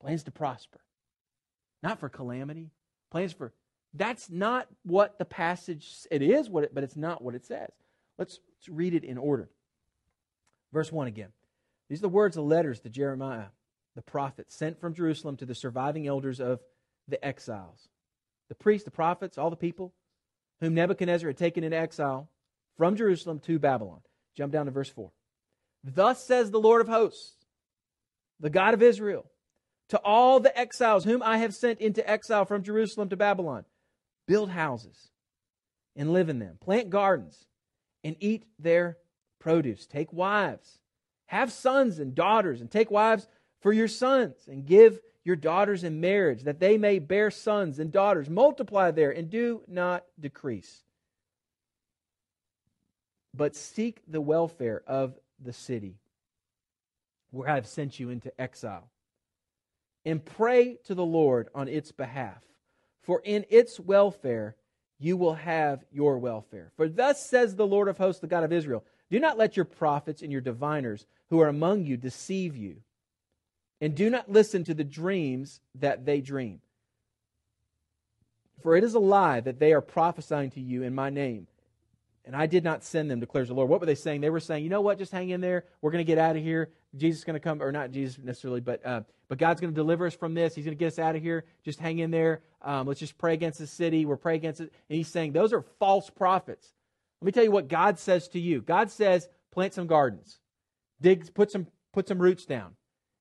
plans 0.00 0.22
to 0.24 0.30
prosper, 0.30 0.80
not 1.82 1.98
for 1.98 2.08
calamity, 2.08 2.70
plans 3.10 3.32
for. 3.32 3.52
That's 3.94 4.28
not 4.28 4.66
what 4.82 5.18
the 5.18 5.24
passage, 5.24 5.88
it 6.10 6.20
is 6.20 6.50
what 6.50 6.64
it, 6.64 6.74
but 6.74 6.82
it's 6.82 6.96
not 6.96 7.22
what 7.22 7.36
it 7.36 7.46
says. 7.46 7.70
Let's, 8.18 8.40
let's 8.56 8.68
read 8.68 8.92
it 8.92 9.04
in 9.04 9.16
order. 9.16 9.48
Verse 10.72 10.90
1 10.90 11.06
again. 11.06 11.30
These 11.88 12.00
are 12.00 12.02
the 12.02 12.08
words 12.08 12.36
of 12.36 12.44
letters 12.44 12.80
to 12.80 12.88
Jeremiah, 12.88 13.46
the 13.94 14.02
prophet, 14.02 14.50
sent 14.50 14.80
from 14.80 14.94
Jerusalem 14.94 15.36
to 15.36 15.46
the 15.46 15.54
surviving 15.54 16.08
elders 16.08 16.40
of 16.40 16.60
the 17.06 17.24
exiles. 17.24 17.88
The 18.48 18.56
priests, 18.56 18.84
the 18.84 18.90
prophets, 18.90 19.38
all 19.38 19.50
the 19.50 19.56
people 19.56 19.92
whom 20.60 20.74
Nebuchadnezzar 20.74 21.28
had 21.28 21.36
taken 21.36 21.62
into 21.62 21.76
exile 21.76 22.28
from 22.76 22.96
Jerusalem 22.96 23.38
to 23.40 23.58
Babylon. 23.60 24.00
Jump 24.36 24.52
down 24.52 24.66
to 24.66 24.72
verse 24.72 24.88
4. 24.88 25.12
Thus 25.84 26.24
says 26.26 26.50
the 26.50 26.58
Lord 26.58 26.80
of 26.80 26.88
hosts, 26.88 27.44
the 28.40 28.50
God 28.50 28.74
of 28.74 28.82
Israel, 28.82 29.26
to 29.90 29.98
all 29.98 30.40
the 30.40 30.56
exiles 30.58 31.04
whom 31.04 31.22
I 31.22 31.38
have 31.38 31.54
sent 31.54 31.80
into 31.80 32.08
exile 32.08 32.44
from 32.44 32.64
Jerusalem 32.64 33.10
to 33.10 33.16
Babylon 33.16 33.64
build 34.26 34.50
houses, 34.50 35.10
and 35.96 36.12
live 36.12 36.28
in 36.28 36.38
them. 36.38 36.58
Plant 36.60 36.90
gardens 36.90 37.46
and 38.02 38.16
eat 38.20 38.44
their 38.58 38.98
produce. 39.38 39.86
Take 39.86 40.12
wives. 40.12 40.80
Have 41.26 41.52
sons 41.52 41.98
and 41.98 42.14
daughters, 42.14 42.60
and 42.60 42.70
take 42.70 42.90
wives 42.90 43.28
for 43.60 43.72
your 43.72 43.88
sons, 43.88 44.36
and 44.48 44.66
give 44.66 45.00
your 45.24 45.36
daughters 45.36 45.84
in 45.84 46.00
marriage, 46.00 46.42
that 46.42 46.60
they 46.60 46.76
may 46.76 46.98
bear 46.98 47.30
sons 47.30 47.78
and 47.78 47.90
daughters. 47.90 48.28
Multiply 48.28 48.90
there, 48.90 49.10
and 49.10 49.30
do 49.30 49.62
not 49.66 50.04
decrease. 50.20 50.82
But 53.32 53.56
seek 53.56 54.02
the 54.06 54.20
welfare 54.20 54.82
of 54.86 55.18
the 55.42 55.52
city 55.52 55.96
where 57.30 57.48
I 57.48 57.56
have 57.56 57.66
sent 57.66 57.98
you 57.98 58.10
into 58.10 58.38
exile, 58.40 58.90
and 60.04 60.24
pray 60.24 60.76
to 60.84 60.94
the 60.94 61.04
Lord 61.04 61.48
on 61.54 61.66
its 61.66 61.90
behalf. 61.90 62.42
For 63.04 63.20
in 63.24 63.44
its 63.48 63.78
welfare 63.78 64.56
you 64.98 65.16
will 65.16 65.34
have 65.34 65.84
your 65.92 66.18
welfare. 66.18 66.72
For 66.76 66.88
thus 66.88 67.24
says 67.24 67.54
the 67.54 67.66
Lord 67.66 67.88
of 67.88 67.98
hosts, 67.98 68.20
the 68.20 68.26
God 68.26 68.44
of 68.44 68.52
Israel 68.52 68.84
Do 69.10 69.20
not 69.20 69.38
let 69.38 69.56
your 69.56 69.66
prophets 69.66 70.22
and 70.22 70.32
your 70.32 70.40
diviners 70.40 71.06
who 71.30 71.40
are 71.40 71.48
among 71.48 71.84
you 71.84 71.96
deceive 71.96 72.56
you, 72.56 72.76
and 73.80 73.94
do 73.94 74.10
not 74.10 74.30
listen 74.30 74.64
to 74.64 74.74
the 74.74 74.84
dreams 74.84 75.60
that 75.76 76.04
they 76.04 76.20
dream. 76.20 76.60
For 78.62 78.76
it 78.76 78.84
is 78.84 78.94
a 78.94 79.00
lie 79.00 79.40
that 79.40 79.58
they 79.58 79.72
are 79.72 79.82
prophesying 79.82 80.50
to 80.52 80.60
you 80.60 80.82
in 80.82 80.94
my 80.94 81.10
name. 81.10 81.46
And 82.26 82.34
I 82.34 82.46
did 82.46 82.64
not 82.64 82.82
send 82.82 83.10
them, 83.10 83.20
declares 83.20 83.48
the 83.48 83.54
Lord. 83.54 83.68
What 83.68 83.80
were 83.80 83.86
they 83.86 83.94
saying? 83.94 84.22
They 84.22 84.30
were 84.30 84.40
saying, 84.40 84.64
you 84.64 84.70
know 84.70 84.80
what, 84.80 84.98
just 84.98 85.12
hang 85.12 85.28
in 85.28 85.42
there. 85.42 85.64
We're 85.82 85.90
going 85.90 86.04
to 86.04 86.10
get 86.10 86.16
out 86.16 86.36
of 86.36 86.42
here. 86.42 86.70
Jesus 86.96 87.18
is 87.20 87.24
going 87.24 87.34
to 87.34 87.40
come, 87.40 87.62
or 87.62 87.70
not 87.70 87.90
Jesus 87.90 88.18
necessarily, 88.22 88.60
but 88.60 88.84
uh, 88.86 89.02
but 89.28 89.38
God's 89.38 89.60
going 89.60 89.72
to 89.72 89.76
deliver 89.76 90.06
us 90.06 90.14
from 90.14 90.34
this. 90.34 90.54
He's 90.54 90.64
going 90.64 90.76
to 90.76 90.78
get 90.78 90.88
us 90.88 90.98
out 90.98 91.16
of 91.16 91.22
here. 91.22 91.44
Just 91.64 91.80
hang 91.80 91.98
in 91.98 92.10
there. 92.10 92.42
Um, 92.62 92.86
let's 92.86 93.00
just 93.00 93.18
pray 93.18 93.34
against 93.34 93.58
the 93.58 93.66
city. 93.66 94.06
We're 94.06 94.16
praying 94.16 94.38
against 94.38 94.60
it. 94.60 94.72
And 94.88 94.96
he's 94.96 95.08
saying 95.08 95.32
those 95.32 95.52
are 95.52 95.62
false 95.78 96.10
prophets. 96.10 96.72
Let 97.20 97.26
me 97.26 97.32
tell 97.32 97.44
you 97.44 97.50
what 97.50 97.68
God 97.68 97.98
says 97.98 98.28
to 98.28 98.40
you. 98.40 98.60
God 98.60 98.90
says, 98.90 99.28
plant 99.50 99.74
some 99.74 99.86
gardens, 99.86 100.40
dig, 101.00 101.32
put 101.34 101.50
some 101.50 101.66
put 101.92 102.08
some 102.08 102.18
roots 102.18 102.44
down, 102.44 102.74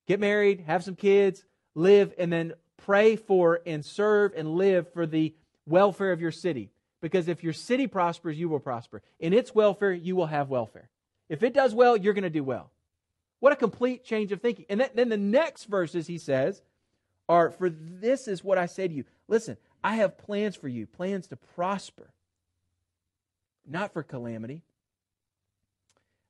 get 0.08 0.20
married, 0.20 0.62
have 0.68 0.84
some 0.84 0.96
kids, 0.96 1.46
live, 1.76 2.14
and 2.18 2.32
then 2.32 2.54
pray 2.78 3.16
for 3.16 3.62
and 3.66 3.86
serve 3.86 4.34
and 4.36 4.56
live 4.56 4.92
for 4.94 5.06
the 5.06 5.34
welfare 5.66 6.12
of 6.12 6.20
your 6.20 6.32
city. 6.32 6.70
Because 7.04 7.28
if 7.28 7.44
your 7.44 7.52
city 7.52 7.86
prospers, 7.86 8.40
you 8.40 8.48
will 8.48 8.62
prosper. 8.62 9.02
In 9.20 9.34
its 9.34 9.54
welfare, 9.54 9.92
you 9.92 10.16
will 10.16 10.28
have 10.28 10.48
welfare. 10.48 10.90
If 11.28 11.44
it 11.44 11.54
does 11.54 11.76
well, 11.76 11.98
you're 11.98 12.14
going 12.14 12.24
to 12.24 12.30
do 12.30 12.46
well. 12.46 12.72
What 13.42 13.52
a 13.52 13.58
complete 13.58 14.06
change 14.06 14.32
of 14.32 14.42
thinking. 14.42 14.64
And 14.70 14.90
then 14.96 15.10
the 15.10 15.18
next 15.18 15.66
verses 15.66 16.08
he 16.08 16.18
says 16.18 16.62
are 17.28 17.52
For 17.52 17.70
this 17.70 18.30
is 18.30 18.42
what 18.42 18.58
I 18.58 18.68
say 18.68 18.88
to 18.88 18.94
you. 18.94 19.04
Listen, 19.28 19.58
I 19.84 19.96
have 19.96 20.18
plans 20.18 20.56
for 20.56 20.70
you, 20.70 20.88
plans 20.88 21.28
to 21.28 21.36
prosper, 21.36 22.10
not 23.68 23.92
for 23.92 24.02
calamity. 24.02 24.62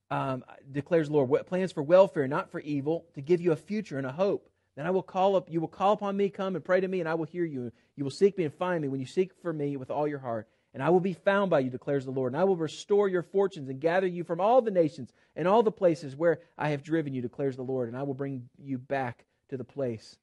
Um, 0.10 0.44
declares 0.72 1.08
Lord, 1.08 1.30
what 1.30 1.46
plans 1.46 1.72
for 1.72 1.84
welfare, 1.84 2.28
not 2.28 2.50
for 2.50 2.60
evil, 2.60 3.06
to 3.14 3.22
give 3.22 3.42
you 3.42 3.52
a 3.52 3.56
future 3.56 4.00
and 4.00 4.08
a 4.08 4.12
hope. 4.12 4.50
Then 4.76 4.88
I 4.88 4.90
will 4.90 5.04
call 5.04 5.36
up, 5.36 5.52
you 5.52 5.62
will 5.62 5.68
call 5.68 5.94
upon 5.94 6.18
me, 6.18 6.30
come 6.30 6.56
and 6.56 6.66
pray 6.66 6.82
to 6.82 6.88
me, 6.88 7.00
and 7.00 7.08
I 7.08 7.14
will 7.14 7.26
hear 7.26 7.46
you. 7.46 7.72
You 7.96 8.04
will 8.04 8.12
seek 8.12 8.40
me 8.40 8.44
and 8.46 8.54
find 8.56 8.82
me 8.82 8.88
when 8.88 9.00
you 9.00 9.06
seek 9.06 9.34
for 9.40 9.54
me 9.54 9.78
with 9.78 9.92
all 9.92 10.08
your 10.08 10.18
heart 10.18 10.48
and 10.74 10.82
I 10.82 10.90
will 10.90 11.00
be 11.00 11.14
found 11.14 11.52
by 11.52 11.60
you, 11.60 11.70
declares 11.70 12.06
the 12.06 12.12
Lord. 12.12 12.34
And 12.34 12.42
I 12.42 12.46
will 12.46 12.56
restore 12.56 13.08
your 13.08 13.22
fortunes 13.22 13.70
and 13.70 13.80
gather 13.80 14.08
you 14.08 14.24
from 14.24 14.42
all 14.42 14.62
the 14.62 14.72
nations 14.72 15.14
and 15.36 15.48
all 15.48 15.62
the 15.62 15.72
places 15.72 16.16
where 16.16 16.40
I 16.58 16.70
have 16.70 16.84
driven 16.84 17.14
you, 17.14 17.22
declares 17.22 17.56
the 17.56 17.64
Lord. 17.64 17.90
And 17.90 17.98
I 17.98 18.04
will 18.04 18.16
bring 18.16 18.50
you 18.58 18.80
back 18.80 19.26
to 19.50 19.58
the 19.58 19.64
place 19.64 20.18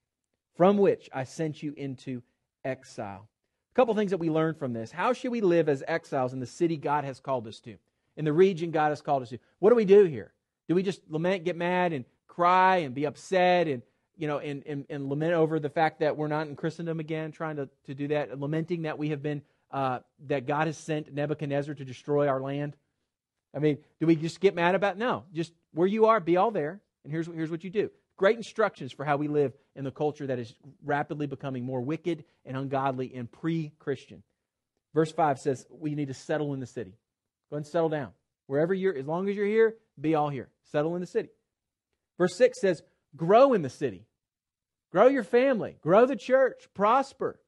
from 0.57 0.77
which 0.77 1.09
I 1.13 1.25
sent 1.25 1.63
you 1.63 1.73
into 1.77 2.23
exile. 2.65 3.29
A 3.73 3.75
couple 3.75 3.95
things 3.95 4.11
that 4.11 4.19
we 4.19 4.29
learned 4.29 4.59
from 4.59 4.73
this. 4.73 4.91
How 4.91 5.13
should 5.13 5.31
we 5.31 5.41
live 5.41 5.69
as 5.69 5.85
exiles 5.87 6.33
in 6.33 6.41
the 6.41 6.47
city 6.47 6.77
God 6.77 7.05
has 7.05 7.21
called 7.21 7.47
us 7.47 7.61
to, 7.61 7.77
in 8.17 8.25
the 8.25 8.33
region 8.33 8.73
God 8.73 8.89
has 8.89 9.01
called 9.01 9.23
us 9.23 9.29
to? 9.29 9.39
What 9.61 9.71
do 9.71 9.77
we 9.77 9.85
do 9.85 10.05
here? 10.05 10.33
Do 10.69 10.75
we 10.75 10.83
just 10.83 11.01
lament, 11.09 11.45
get 11.45 11.57
mad, 11.57 11.93
and 11.93 12.05
cry 12.27 12.79
and 12.79 12.95
be 12.95 13.05
upset 13.07 13.69
and 13.69 13.83
you 14.17 14.27
know, 14.27 14.39
and, 14.39 14.63
and, 14.67 14.85
and 14.91 15.09
lament 15.09 15.33
over 15.33 15.59
the 15.59 15.71
fact 15.71 16.01
that 16.01 16.15
we're 16.15 16.29
not 16.29 16.47
in 16.47 16.55
Christendom 16.55 17.01
again, 17.01 17.33
trying 17.33 17.57
to, 17.57 17.71
to 17.87 17.95
do 17.95 18.09
that, 18.09 18.39
lamenting 18.39 18.83
that 18.83 18.99
we 18.99 19.09
have 19.09 19.23
been 19.23 19.41
uh, 19.70 20.00
that 20.26 20.46
God 20.46 20.66
has 20.66 20.76
sent 20.76 21.12
Nebuchadnezzar 21.12 21.74
to 21.74 21.85
destroy 21.85 22.28
our 22.28 22.40
land? 22.40 22.76
I 23.54 23.59
mean, 23.59 23.78
do 23.98 24.06
we 24.06 24.16
just 24.16 24.40
get 24.40 24.54
mad 24.54 24.74
about 24.74 24.96
it? 24.96 24.98
No. 24.98 25.24
Just 25.33 25.52
where 25.72 25.87
you 25.87 26.06
are, 26.06 26.20
be 26.20 26.37
all 26.37 26.50
there. 26.50 26.80
And 27.04 27.12
here's, 27.12 27.26
here's 27.26 27.50
what 27.50 27.64
you 27.64 27.70
do. 27.70 27.90
Great 28.16 28.37
instructions 28.37 28.92
for 28.92 29.04
how 29.04 29.16
we 29.16 29.28
live 29.28 29.52
in 29.74 29.85
the 29.85 29.90
culture 29.90 30.26
that 30.26 30.38
is 30.38 30.54
rapidly 30.85 31.26
becoming 31.26 31.64
more 31.64 31.80
wicked 31.80 32.24
and 32.44 32.56
ungodly 32.56 33.12
and 33.14 33.30
pre 33.30 33.72
Christian. 33.78 34.22
Verse 34.94 35.12
5 35.12 35.38
says, 35.38 35.64
We 35.70 35.94
need 35.94 36.09
to 36.09 36.14
settle 36.14 36.52
in 36.52 36.61
the 36.61 36.66
city. 36.66 36.94
Go 37.50 37.56
and 37.56 37.66
settle 37.66 37.88
down. 37.88 38.11
Wherever 38.46 38.74
you're, 38.74 38.96
as 38.96 39.06
long 39.06 39.28
as 39.28 39.37
you're 39.37 39.46
here, 39.46 39.76
be 39.98 40.14
all 40.14 40.28
here. 40.28 40.48
Settle 40.70 40.94
in 40.96 41.00
the 41.00 41.06
city. 41.06 41.30
Verse 42.18 42.37
6 42.37 42.61
says, 42.61 42.83
Grow 43.16 43.54
in 43.54 43.62
the 43.62 43.70
city. 43.70 44.06
Grow 44.92 45.06
your 45.06 45.24
family. 45.24 45.76
Grow 45.80 46.04
the 46.06 46.16
church. 46.16 46.68
Prosper. 46.74 47.40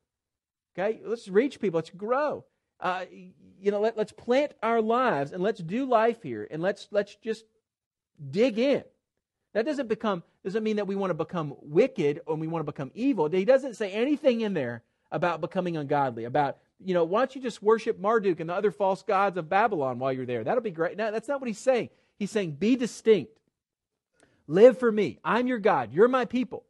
Okay, 0.76 1.00
let's 1.04 1.28
reach 1.28 1.60
people. 1.60 1.78
Let's 1.78 1.90
grow. 1.90 2.44
Uh, 2.80 3.04
you 3.60 3.70
know, 3.70 3.80
let, 3.80 3.96
let's 3.96 4.12
plant 4.12 4.52
our 4.62 4.80
lives 4.80 5.32
and 5.32 5.42
let's 5.42 5.60
do 5.60 5.84
life 5.84 6.22
here 6.22 6.48
and 6.50 6.62
let's 6.62 6.88
let's 6.90 7.14
just 7.16 7.44
dig 8.30 8.58
in. 8.58 8.82
That 9.52 9.66
doesn't 9.66 9.88
become 9.88 10.22
doesn't 10.44 10.64
mean 10.64 10.76
that 10.76 10.86
we 10.86 10.96
want 10.96 11.10
to 11.10 11.14
become 11.14 11.54
wicked 11.60 12.20
or 12.26 12.36
we 12.36 12.48
want 12.48 12.66
to 12.66 12.72
become 12.72 12.90
evil. 12.94 13.28
He 13.28 13.44
doesn't 13.44 13.76
say 13.76 13.92
anything 13.92 14.40
in 14.40 14.54
there 14.54 14.82
about 15.12 15.40
becoming 15.40 15.76
ungodly. 15.76 16.24
About 16.24 16.58
you 16.80 16.94
know, 16.94 17.04
why 17.04 17.20
don't 17.20 17.36
you 17.36 17.42
just 17.42 17.62
worship 17.62 18.00
Marduk 18.00 18.40
and 18.40 18.50
the 18.50 18.54
other 18.54 18.72
false 18.72 19.02
gods 19.02 19.36
of 19.36 19.48
Babylon 19.48 19.98
while 19.98 20.12
you're 20.12 20.26
there? 20.26 20.42
That'll 20.42 20.62
be 20.62 20.70
great. 20.70 20.96
No, 20.96 21.12
that's 21.12 21.28
not 21.28 21.40
what 21.40 21.46
he's 21.48 21.58
saying. 21.58 21.90
He's 22.18 22.30
saying, 22.30 22.52
be 22.52 22.76
distinct. 22.76 23.38
Live 24.46 24.78
for 24.78 24.90
me. 24.90 25.18
I'm 25.24 25.46
your 25.46 25.58
God. 25.58 25.92
You're 25.92 26.08
my 26.08 26.24
people. 26.24 26.64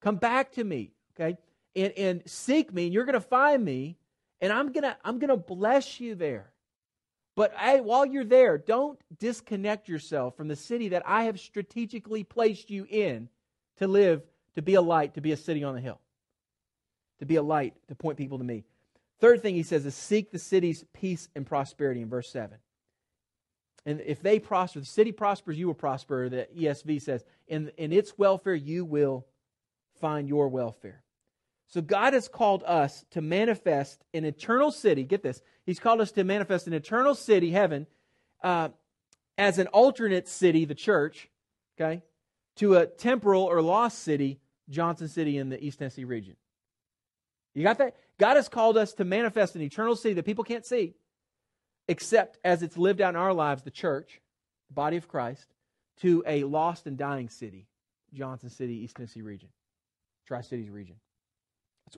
Come 0.00 0.16
back 0.16 0.52
to 0.52 0.64
me. 0.64 0.92
Okay? 1.14 1.36
And, 1.76 1.92
and 1.96 2.22
seek 2.26 2.72
me, 2.72 2.86
and 2.86 2.94
you're 2.94 3.04
going 3.04 3.14
to 3.14 3.20
find 3.20 3.64
me, 3.64 3.96
and 4.40 4.52
I'm 4.52 4.72
going 4.72 4.82
to 4.82 4.96
I'm 5.04 5.18
going 5.18 5.30
to 5.30 5.36
bless 5.36 6.00
you 6.00 6.14
there. 6.14 6.50
But 7.36 7.52
while 7.84 8.06
you're 8.06 8.24
there, 8.24 8.56
don't 8.56 8.98
disconnect 9.18 9.88
yourself 9.88 10.36
from 10.36 10.48
the 10.48 10.56
city 10.56 10.88
that 10.88 11.02
I 11.06 11.24
have 11.24 11.38
strategically 11.38 12.24
placed 12.24 12.70
you 12.70 12.86
in 12.88 13.28
to 13.76 13.86
live, 13.86 14.22
to 14.54 14.62
be 14.62 14.74
a 14.74 14.80
light, 14.80 15.14
to 15.14 15.20
be 15.20 15.32
a 15.32 15.36
city 15.36 15.62
on 15.62 15.74
the 15.74 15.80
hill, 15.82 16.00
to 17.18 17.26
be 17.26 17.36
a 17.36 17.42
light, 17.42 17.74
to 17.88 17.94
point 17.94 18.16
people 18.16 18.38
to 18.38 18.44
me. 18.44 18.64
Third 19.20 19.42
thing 19.42 19.54
he 19.54 19.62
says 19.62 19.84
is 19.84 19.94
seek 19.94 20.30
the 20.30 20.38
city's 20.38 20.84
peace 20.94 21.28
and 21.36 21.46
prosperity 21.46 22.00
in 22.00 22.08
verse 22.08 22.30
7. 22.30 22.56
And 23.84 24.00
if 24.00 24.22
they 24.22 24.38
prosper, 24.38 24.80
the 24.80 24.86
city 24.86 25.12
prospers, 25.12 25.58
you 25.58 25.66
will 25.66 25.74
prosper. 25.74 26.28
The 26.28 26.48
ESV 26.58 27.02
says, 27.02 27.24
in, 27.46 27.70
in 27.76 27.92
its 27.92 28.18
welfare, 28.18 28.54
you 28.54 28.84
will 28.84 29.26
find 30.00 30.28
your 30.28 30.48
welfare. 30.48 31.02
So 31.68 31.80
God 31.80 32.12
has 32.12 32.28
called 32.28 32.62
us 32.64 33.04
to 33.10 33.20
manifest 33.20 34.04
an 34.14 34.24
eternal 34.24 34.70
city. 34.70 35.02
Get 35.04 35.22
this. 35.22 35.42
He's 35.64 35.80
called 35.80 36.00
us 36.00 36.12
to 36.12 36.24
manifest 36.24 36.66
an 36.66 36.72
eternal 36.72 37.14
city, 37.14 37.50
heaven, 37.50 37.86
uh, 38.42 38.68
as 39.36 39.58
an 39.58 39.66
alternate 39.68 40.28
city, 40.28 40.64
the 40.64 40.74
church, 40.74 41.28
okay, 41.78 42.02
to 42.56 42.76
a 42.76 42.86
temporal 42.86 43.42
or 43.42 43.60
lost 43.60 43.98
city, 43.98 44.40
Johnson 44.68 45.08
City 45.08 45.38
in 45.38 45.48
the 45.48 45.62
East 45.62 45.78
Tennessee 45.78 46.04
region. 46.04 46.36
You 47.54 47.62
got 47.62 47.78
that? 47.78 47.96
God 48.18 48.36
has 48.36 48.48
called 48.48 48.76
us 48.76 48.92
to 48.94 49.04
manifest 49.04 49.56
an 49.56 49.62
eternal 49.62 49.96
city 49.96 50.14
that 50.14 50.24
people 50.24 50.44
can't 50.44 50.64
see, 50.64 50.94
except 51.88 52.38
as 52.44 52.62
it's 52.62 52.76
lived 52.76 53.00
out 53.00 53.10
in 53.10 53.16
our 53.16 53.32
lives, 53.32 53.62
the 53.62 53.70
church, 53.70 54.20
the 54.68 54.74
body 54.74 54.96
of 54.96 55.08
Christ, 55.08 55.46
to 56.00 56.22
a 56.26 56.44
lost 56.44 56.86
and 56.86 56.96
dying 56.96 57.28
city, 57.28 57.66
Johnson 58.12 58.50
City, 58.50 58.74
East 58.84 58.96
Tennessee 58.96 59.22
region, 59.22 59.48
Tri 60.26 60.42
Cities 60.42 60.70
region. 60.70 60.96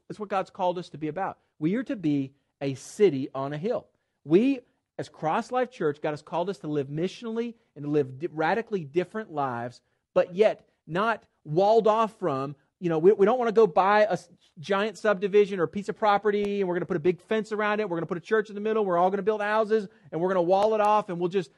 That's, 0.08 0.18
what 0.18 0.28
God's 0.28 0.50
called 0.50 0.78
us 0.78 0.90
to 0.90 0.98
be 0.98 1.08
about. 1.08 1.38
We 1.58 1.74
are 1.76 1.82
to 1.84 1.96
be 1.96 2.32
a 2.60 2.74
city 2.74 3.28
on 3.34 3.52
a 3.52 3.58
hill. 3.58 3.86
We, 4.24 4.60
as 4.98 5.08
Cross 5.08 5.50
Life 5.50 5.70
Church, 5.70 6.00
God 6.02 6.10
has 6.10 6.22
called 6.22 6.50
us 6.50 6.58
to 6.58 6.66
live 6.68 6.88
missionally 6.88 7.54
and 7.74 7.84
to 7.84 7.90
live 7.90 8.18
di- 8.18 8.28
radically 8.32 8.84
different 8.84 9.32
lives, 9.32 9.80
but 10.14 10.34
yet 10.34 10.66
not 10.86 11.22
walled 11.44 11.86
off 11.86 12.18
from, 12.18 12.54
you 12.80 12.88
know, 12.88 12.98
we, 12.98 13.12
we 13.12 13.24
don't 13.26 13.38
want 13.38 13.48
to 13.48 13.52
go 13.52 13.66
buy 13.66 14.06
a 14.08 14.18
giant 14.58 14.98
subdivision 14.98 15.58
or 15.58 15.64
a 15.64 15.68
piece 15.68 15.88
of 15.88 15.96
property 15.96 16.60
and 16.60 16.68
we're 16.68 16.74
going 16.74 16.82
to 16.82 16.86
put 16.86 16.96
a 16.96 17.00
big 17.00 17.20
fence 17.22 17.52
around 17.52 17.80
it. 17.80 17.88
We're 17.88 17.96
going 17.96 18.02
to 18.02 18.06
put 18.06 18.18
a 18.18 18.20
church 18.20 18.48
in 18.50 18.54
the 18.54 18.60
middle. 18.60 18.84
We're 18.84 18.98
all 18.98 19.08
going 19.08 19.18
to 19.18 19.22
build 19.22 19.40
houses 19.40 19.88
and 20.12 20.20
we're 20.20 20.28
going 20.28 20.36
to 20.36 20.42
wall 20.42 20.74
it 20.74 20.80
off 20.80 21.08
and 21.08 21.18
we'll 21.18 21.28
just 21.28 21.50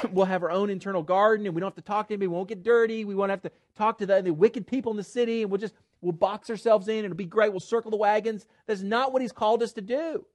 we'll 0.10 0.26
have 0.26 0.42
our 0.42 0.50
own 0.50 0.70
internal 0.70 1.02
garden 1.02 1.46
and 1.46 1.54
we 1.54 1.60
don't 1.60 1.68
have 1.68 1.76
to 1.76 1.82
talk 1.82 2.08
to 2.08 2.14
anybody. 2.14 2.28
We 2.28 2.34
won't 2.34 2.48
get 2.48 2.62
dirty. 2.62 3.04
We 3.04 3.14
won't 3.14 3.30
have 3.30 3.42
to 3.42 3.50
talk 3.76 3.98
to 3.98 4.06
the, 4.06 4.22
the 4.22 4.32
wicked 4.32 4.66
people 4.66 4.90
in 4.92 4.96
the 4.96 5.04
city 5.04 5.42
and 5.42 5.50
we'll 5.50 5.60
just 5.60 5.74
We'll 6.04 6.12
box 6.12 6.50
ourselves 6.50 6.86
in. 6.88 7.04
It'll 7.04 7.16
be 7.16 7.24
great. 7.24 7.50
We'll 7.50 7.60
circle 7.60 7.90
the 7.90 7.96
wagons. 7.96 8.46
That's 8.66 8.82
not 8.82 9.12
what 9.12 9.22
He's 9.22 9.32
called 9.32 9.62
us 9.62 9.72
to 9.72 9.80
do. 9.80 10.26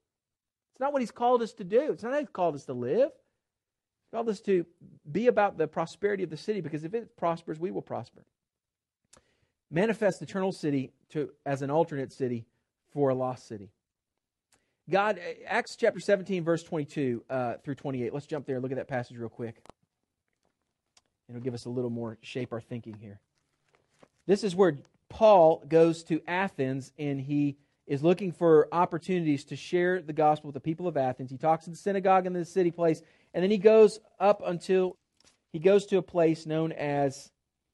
It's 0.71 0.79
not 0.79 0.91
what 0.91 1.01
He's 1.01 1.11
called 1.11 1.43
us 1.43 1.53
to 1.53 1.63
do. 1.63 1.91
It's 1.91 2.01
not 2.01 2.11
how 2.11 2.19
He's 2.19 2.29
called 2.29 2.55
us 2.55 2.65
to 2.65 2.73
live. 2.73 3.09
He's 3.11 4.11
called 4.11 4.29
us 4.29 4.39
to 4.41 4.65
be 5.09 5.27
about 5.27 5.59
the 5.59 5.67
prosperity 5.67 6.23
of 6.23 6.31
the 6.31 6.37
city 6.37 6.59
because 6.61 6.83
if 6.83 6.95
it 6.95 7.15
prospers, 7.15 7.59
we 7.59 7.69
will 7.69 7.83
prosper. 7.83 8.25
Manifest 9.69 10.23
eternal 10.23 10.51
city 10.51 10.91
to, 11.11 11.29
as 11.45 11.61
an 11.61 11.69
alternate 11.69 12.11
city 12.11 12.47
for 12.91 13.09
a 13.09 13.15
lost 13.15 13.47
city. 13.47 13.69
God, 14.89 15.19
Acts 15.45 15.75
chapter 15.75 15.99
17, 15.99 16.43
verse 16.43 16.63
22 16.63 17.23
uh, 17.29 17.53
through 17.63 17.75
28. 17.75 18.11
Let's 18.11 18.25
jump 18.25 18.47
there. 18.47 18.59
Look 18.59 18.71
at 18.71 18.77
that 18.77 18.87
passage 18.87 19.17
real 19.17 19.29
quick. 19.29 19.61
It'll 21.29 21.41
give 21.41 21.53
us 21.53 21.65
a 21.65 21.69
little 21.69 21.91
more 21.91 22.17
shape 22.23 22.51
our 22.51 22.59
thinking 22.59 22.97
here. 22.99 23.19
This 24.25 24.43
is 24.43 24.55
where 24.55 24.79
Paul 25.09 25.63
goes 25.67 26.03
to 26.05 26.21
Athens 26.27 26.91
and 26.97 27.19
he 27.19 27.57
is 27.87 28.03
looking 28.03 28.31
for 28.31 28.67
opportunities 28.71 29.45
to 29.45 29.55
share 29.55 30.01
the 30.01 30.13
gospel 30.13 30.49
with 30.49 30.53
the 30.53 30.59
people 30.59 30.87
of 30.87 30.95
Athens. 30.95 31.31
He 31.31 31.37
talks 31.37 31.65
in 31.65 31.73
the 31.73 31.77
synagogue 31.77 32.27
in 32.27 32.33
the 32.33 32.45
city 32.45 32.69
place, 32.69 33.01
and 33.33 33.43
then 33.43 33.49
he 33.49 33.57
goes 33.57 33.99
up 34.19 34.43
until 34.45 34.95
he 35.51 35.59
goes 35.59 35.87
to 35.87 35.97
a 35.97 36.03
place 36.03 36.45
known 36.45 36.71
as 36.71 37.31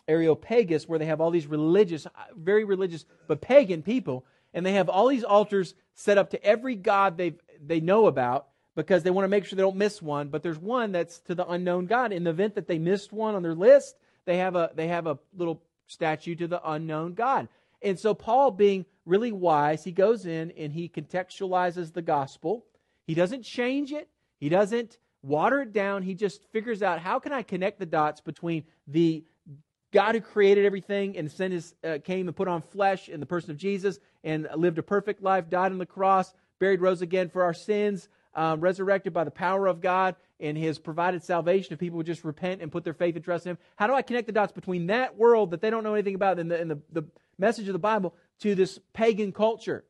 Areopagus, 0.08 0.88
where 0.88 1.00
they 1.00 1.06
have 1.06 1.20
all 1.20 1.32
these 1.32 1.48
religious, 1.48 2.08
very 2.36 2.64
religious, 2.64 3.06
but 3.28 3.42
pagan 3.42 3.82
people, 3.82 4.26
and 4.54 4.66
they 4.66 4.74
have 4.74 4.88
all 4.88 5.08
these 5.08 5.24
altars 5.26 5.76
set 5.96 6.18
up 6.18 6.30
to 6.30 6.44
every 6.44 6.76
god 6.76 7.18
they 7.18 7.36
they 7.62 7.82
know 7.82 8.06
about 8.06 8.48
because 8.76 9.04
they 9.04 9.10
want 9.10 9.26
to 9.26 9.30
make 9.30 9.46
sure 9.46 9.58
they 9.58 9.64
don't 9.64 9.76
miss 9.76 10.02
one. 10.02 10.30
But 10.30 10.44
there's 10.44 10.60
one 10.60 10.92
that's 10.92 11.20
to 11.22 11.36
the 11.36 11.48
unknown 11.48 11.88
God. 11.88 12.14
In 12.14 12.24
the 12.24 12.30
event 12.30 12.56
that 12.56 12.68
they 12.68 12.78
missed 12.78 13.12
one 13.12 13.36
on 13.36 13.44
their 13.44 13.56
list, 13.56 13.96
they 14.26 14.38
have 14.38 14.56
a 14.56 14.72
they 14.76 14.88
have 14.88 15.08
a 15.08 15.18
little 15.36 15.62
statue 15.88 16.36
to 16.36 16.48
the 16.48 16.62
unknown 16.70 17.14
God. 17.14 17.48
And 17.82 18.00
so 18.00 18.14
Paul, 18.14 18.52
being 18.52 18.86
really 19.06 19.32
wise, 19.32 19.84
he 19.84 19.92
goes 19.92 20.26
in 20.26 20.52
and 20.52 20.74
he 20.74 20.90
contextualizes 20.90 21.94
the 21.94 22.02
gospel. 22.02 22.66
He 23.06 23.14
doesn't 23.14 23.44
change 23.44 23.92
it. 23.92 24.10
He 24.40 24.50
doesn't 24.50 24.98
water 25.22 25.62
it 25.62 25.74
down. 25.74 26.04
He 26.04 26.14
just 26.14 26.44
figures 26.52 26.82
out 26.82 27.00
how 27.00 27.20
can 27.20 27.34
I 27.34 27.44
connect 27.44 27.80
the 27.80 27.86
dots 27.86 28.22
between 28.22 28.64
the 28.88 29.24
God 29.92 30.16
who 30.16 30.22
created 30.22 30.66
everything 30.66 31.18
and 31.18 31.32
sent 31.32 31.54
his, 31.54 31.74
uh, 31.84 32.00
came 32.04 32.28
and 32.28 32.36
put 32.36 32.48
on 32.48 32.62
flesh 32.62 33.08
in 33.08 33.20
the 33.20 33.26
person 33.26 33.52
of 33.52 33.58
Jesus 33.58 34.00
and 34.24 34.48
lived 34.56 34.78
a 34.78 34.84
perfect 34.84 35.22
life, 35.22 35.50
died 35.50 35.72
on 35.72 35.78
the 35.78 35.86
cross, 35.86 36.34
buried, 36.60 36.82
rose 36.82 37.02
again 37.02 37.30
for 37.30 37.44
our 37.44 37.54
sins, 37.54 38.10
um, 38.34 38.60
resurrected 38.60 39.14
by 39.14 39.24
the 39.24 39.32
power 39.32 39.68
of 39.68 39.80
God, 39.80 40.16
and 40.40 40.58
has 40.58 40.80
provided 40.80 41.24
salvation 41.24 41.74
if 41.74 41.80
people 41.80 41.98
would 41.98 42.06
just 42.06 42.24
repent 42.24 42.62
and 42.62 42.72
put 42.72 42.84
their 42.84 42.94
faith 42.94 43.16
and 43.16 43.24
trust 43.24 43.46
in 43.46 43.52
Him. 43.52 43.58
How 43.76 43.88
do 43.88 43.94
I 43.94 44.02
connect 44.02 44.28
the 44.28 44.34
dots 44.34 44.52
between 44.52 44.88
that 44.88 45.18
world 45.18 45.52
that 45.52 45.62
they 45.62 45.70
don't 45.70 45.84
know 45.84 45.94
anything 45.94 46.16
about 46.16 46.40
and 46.40 46.52
the, 46.52 46.60
and 46.60 46.72
the, 46.72 46.80
the 46.92 47.06
message 47.38 47.68
of 47.68 47.74
the 47.74 47.80
Bible 47.80 48.16
to 48.40 48.56
this 48.56 48.80
pagan 48.94 49.32
culture. 49.32 49.86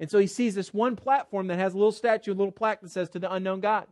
And 0.00 0.10
so 0.10 0.18
he 0.18 0.26
sees 0.26 0.54
this 0.54 0.72
one 0.72 0.96
platform 0.96 1.48
that 1.48 1.58
has 1.58 1.74
a 1.74 1.76
little 1.76 1.92
statue, 1.92 2.32
a 2.32 2.34
little 2.34 2.52
plaque 2.52 2.80
that 2.82 2.90
says 2.90 3.08
to 3.10 3.18
the 3.18 3.32
unknown 3.32 3.60
God. 3.60 3.86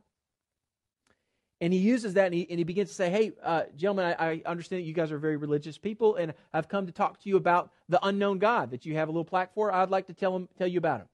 And 1.61 1.73
he 1.73 1.79
uses 1.79 2.15
that 2.15 2.27
and 2.27 2.35
he, 2.35 2.47
and 2.51 2.59
he 2.59 2.65
begins 2.65 2.91
to 2.91 2.95
say, 2.95 3.11
Hey, 3.11 3.33
uh, 3.43 3.63
gentlemen, 3.77 4.15
I, 4.19 4.31
I, 4.31 4.43
understand 4.45 4.83
that 4.83 4.87
you 4.87 4.93
guys 4.93 5.11
are 5.11 5.19
very 5.19 5.39
religious 5.39 5.79
people, 5.79 6.17
and 6.17 6.35
I've 6.53 6.69
come 6.69 6.87
to 6.87 6.93
talk 6.93 7.19
to 7.23 7.29
you 7.31 7.37
about 7.37 7.73
the 7.89 7.99
unknown 8.07 8.39
God 8.39 8.73
that 8.73 8.85
you 8.85 8.95
have 8.97 9.09
a 9.09 9.11
little 9.11 9.25
plaque 9.25 9.55
for. 9.55 9.73
I'd 9.73 9.91
like 9.91 10.07
to 10.09 10.13
tell, 10.13 10.37
him, 10.37 10.49
tell 10.59 10.67
you 10.67 10.79
about 10.79 11.01
him. 11.01 11.09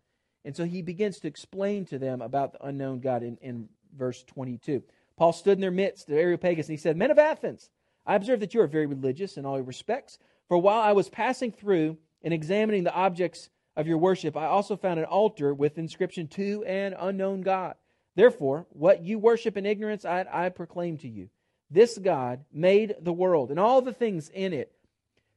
And 0.44 0.56
so 0.56 0.64
he 0.64 0.82
begins 0.82 1.20
to 1.20 1.28
explain 1.28 1.84
to 1.86 1.98
them 1.98 2.20
about 2.20 2.54
the 2.54 2.66
unknown 2.66 2.98
God 2.98 3.22
in, 3.22 3.36
in 3.40 3.68
verse 3.96 4.22
22. 4.24 4.82
Paul 5.16 5.32
stood 5.32 5.58
in 5.58 5.60
their 5.60 5.70
midst, 5.70 6.06
the 6.06 6.16
Areopagus, 6.16 6.66
and 6.66 6.72
he 6.72 6.80
said, 6.82 6.96
Men 6.96 7.10
of 7.10 7.18
Athens, 7.18 7.70
I 8.06 8.14
observe 8.14 8.40
that 8.40 8.54
you 8.54 8.60
are 8.60 8.66
very 8.66 8.86
religious 8.86 9.36
in 9.36 9.46
all 9.46 9.56
your 9.56 9.64
respects. 9.64 10.18
For 10.48 10.58
while 10.58 10.80
I 10.80 10.92
was 10.92 11.08
passing 11.08 11.52
through 11.52 11.98
and 12.22 12.34
examining 12.34 12.84
the 12.84 12.94
objects 12.94 13.48
of 13.76 13.86
your 13.86 13.98
worship, 13.98 14.36
I 14.36 14.46
also 14.46 14.76
found 14.76 14.98
an 14.98 15.06
altar 15.06 15.54
with 15.54 15.78
inscription 15.78 16.28
to 16.28 16.64
an 16.64 16.94
unknown 16.98 17.42
God. 17.42 17.74
Therefore, 18.14 18.66
what 18.70 19.02
you 19.02 19.18
worship 19.18 19.56
in 19.56 19.64
ignorance, 19.64 20.04
I, 20.04 20.26
I 20.30 20.48
proclaim 20.50 20.98
to 20.98 21.08
you. 21.08 21.30
This 21.70 21.96
God 21.96 22.44
made 22.52 22.96
the 23.00 23.12
world 23.12 23.50
and 23.50 23.58
all 23.58 23.80
the 23.80 23.94
things 23.94 24.28
in 24.28 24.52
it. 24.52 24.72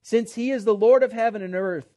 Since 0.02 0.36
he 0.36 0.52
is 0.52 0.66
the 0.66 0.76
Lord 0.76 1.02
of 1.02 1.14
heaven 1.14 1.42
and 1.42 1.56
earth, 1.56 1.95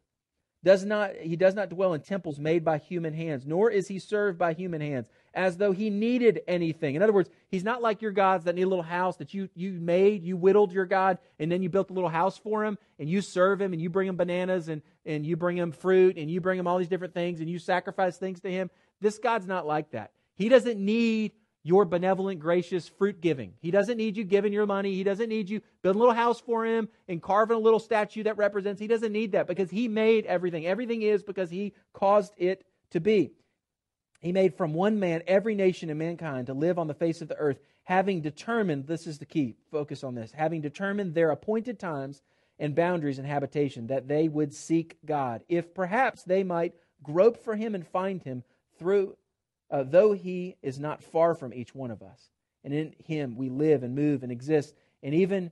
does 0.65 0.85
not 0.85 1.15
he 1.17 1.37
does 1.37 1.55
not 1.55 1.69
dwell 1.69 1.95
in 1.95 2.01
temples 2.01 2.39
made 2.39 2.65
by 2.65 2.79
human 2.79 3.15
hands, 3.15 3.47
nor 3.47 3.71
is 3.71 3.89
he 3.89 3.99
served 3.99 4.39
by 4.39 4.55
human 4.55 4.81
hands, 4.81 5.09
as 5.33 5.57
though 5.57 5.73
he 5.73 5.89
needed 5.89 6.41
anything. 6.49 6.97
In 6.97 7.03
other 7.03 7.13
words, 7.13 7.31
he's 7.49 7.63
not 7.63 7.81
like 7.81 8.03
your 8.03 8.11
gods 8.11 8.45
that 8.45 8.57
need 8.57 8.63
a 8.63 8.69
little 8.69 8.83
house 8.83 9.17
that 9.19 9.33
you, 9.33 9.49
you 9.55 9.73
made, 9.73 10.25
you 10.25 10.37
whittled 10.37 10.73
your 10.73 10.87
God, 10.87 11.19
and 11.39 11.51
then 11.51 11.63
you 11.63 11.69
built 11.69 11.91
a 11.91 11.93
little 11.93 12.09
house 12.09 12.37
for 12.37 12.65
him, 12.65 12.77
and 12.99 13.09
you 13.09 13.21
serve 13.21 13.61
him, 13.61 13.73
and 13.73 13.81
you 13.81 13.89
bring 13.89 14.09
him 14.09 14.17
bananas, 14.17 14.69
and, 14.69 14.83
and 15.07 15.25
you 15.25 15.37
bring 15.37 15.57
him 15.57 15.71
fruit, 15.71 16.17
and 16.17 16.29
you 16.31 16.41
bring 16.41 16.59
him 16.59 16.67
all 16.67 16.79
these 16.79 16.89
different 16.89 17.15
things, 17.15 17.41
and 17.41 17.49
you 17.49 17.59
sacrifice 17.59 18.17
things 18.17 18.41
to 18.41 18.51
him. 18.51 18.69
This 19.01 19.19
God's 19.19 19.47
not 19.47 19.67
like 19.67 19.93
that. 19.93 20.11
He 20.35 20.49
doesn't 20.49 20.79
need 20.79 21.33
your 21.63 21.85
benevolent, 21.85 22.41
gracious 22.41 22.89
fruit 22.89 23.21
giving. 23.21 23.53
He 23.61 23.71
doesn't 23.71 23.97
need 23.97 24.17
you 24.17 24.25
giving 24.25 24.53
your 24.53 24.67
money. 24.67 24.95
He 24.95 25.05
doesn't 25.05 25.29
need 25.29 25.51
you 25.51 25.61
building 25.83 26.01
a 26.01 26.05
little 26.05 26.15
house 26.15 26.41
for 26.41 26.65
him 26.65 26.89
and 27.09 27.23
carving 27.23 27.57
a 27.57 27.61
little 27.61 27.81
statue 27.81 28.23
that 28.23 28.37
represents. 28.37 28.81
He 28.81 28.87
doesn't 28.87 29.13
need 29.13 29.33
that 29.33 29.47
because 29.47 29.71
he 29.71 29.89
made 29.89 30.25
everything. 30.27 30.67
Everything 30.67 31.03
is 31.03 31.23
because 31.23 31.51
he 31.51 31.75
caused 31.93 32.33
it 32.37 32.65
to 32.91 33.01
be. 33.01 33.33
He 34.21 34.33
made 34.33 34.57
from 34.57 34.75
one 34.75 34.99
man 34.99 35.23
every 35.27 35.55
nation 35.55 35.91
and 35.91 35.99
mankind 35.99 36.47
to 36.47 36.55
live 36.55 36.79
on 36.79 36.87
the 36.87 36.95
face 36.95 37.21
of 37.21 37.29
the 37.29 37.37
earth, 37.37 37.59
having 37.85 38.21
determined, 38.21 38.87
this 38.87 39.07
is 39.07 39.19
the 39.19 39.27
key, 39.27 39.57
focus 39.71 40.03
on 40.03 40.15
this, 40.15 40.33
having 40.33 40.61
determined 40.61 41.15
their 41.15 41.31
appointed 41.31 41.79
times 41.79 42.23
and 42.59 42.75
boundaries 42.75 43.19
and 43.19 43.27
habitation, 43.27 43.87
that 43.87 44.09
they 44.09 44.27
would 44.27 44.53
seek 44.53 44.97
God, 45.05 45.43
if 45.49 45.73
perhaps 45.75 46.25
they 46.25 46.43
might 46.43 46.75
grope 47.03 47.45
for 47.45 47.55
him 47.55 47.75
and 47.77 47.87
find 47.87 48.23
him 48.23 48.43
through, 48.79 49.17
uh, 49.71 49.83
though 49.83 50.13
he 50.13 50.57
is 50.63 50.79
not 50.79 51.03
far 51.03 51.35
from 51.35 51.53
each 51.53 51.75
one 51.75 51.91
of 51.91 52.03
us. 52.03 52.31
And 52.65 52.73
in 52.75 52.95
him 53.05 53.37
we 53.37 53.49
live 53.49 53.83
and 53.83 53.95
move 53.95 54.23
and 54.23 54.33
exist. 54.33 54.75
And 55.03 55.15
even 55.15 55.51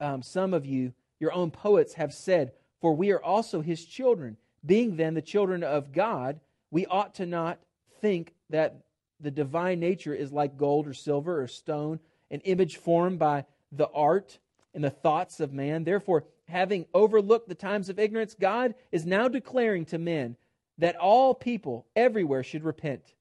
um, 0.00 0.22
some 0.22 0.54
of 0.54 0.66
you, 0.66 0.92
your 1.18 1.32
own 1.32 1.50
poets, 1.50 1.94
have 1.94 2.12
said, 2.12 2.52
For 2.80 2.94
we 2.94 3.10
are 3.12 3.22
also 3.22 3.60
his 3.60 3.84
children. 3.84 4.36
Being 4.64 4.96
then 4.96 5.14
the 5.14 5.22
children 5.22 5.62
of 5.62 5.92
God, 5.92 6.40
we 6.70 6.86
ought 6.86 7.14
to 7.16 7.26
not 7.26 7.58
think 8.00 8.34
that 8.50 8.82
the 9.20 9.30
divine 9.30 9.80
nature 9.80 10.14
is 10.14 10.32
like 10.32 10.56
gold 10.56 10.86
or 10.86 10.94
silver 10.94 11.42
or 11.42 11.46
stone, 11.46 12.00
an 12.30 12.40
image 12.40 12.76
formed 12.76 13.18
by 13.18 13.44
the 13.72 13.88
art 13.88 14.38
and 14.74 14.82
the 14.82 14.90
thoughts 14.90 15.40
of 15.40 15.52
man. 15.52 15.84
Therefore, 15.84 16.24
having 16.48 16.86
overlooked 16.94 17.48
the 17.48 17.54
times 17.54 17.88
of 17.88 17.98
ignorance, 17.98 18.34
God 18.38 18.74
is 18.92 19.06
now 19.06 19.28
declaring 19.28 19.84
to 19.86 19.98
men 19.98 20.36
that 20.78 20.96
all 20.96 21.34
people 21.34 21.86
everywhere 21.94 22.42
should 22.42 22.64
repent, 22.64 23.14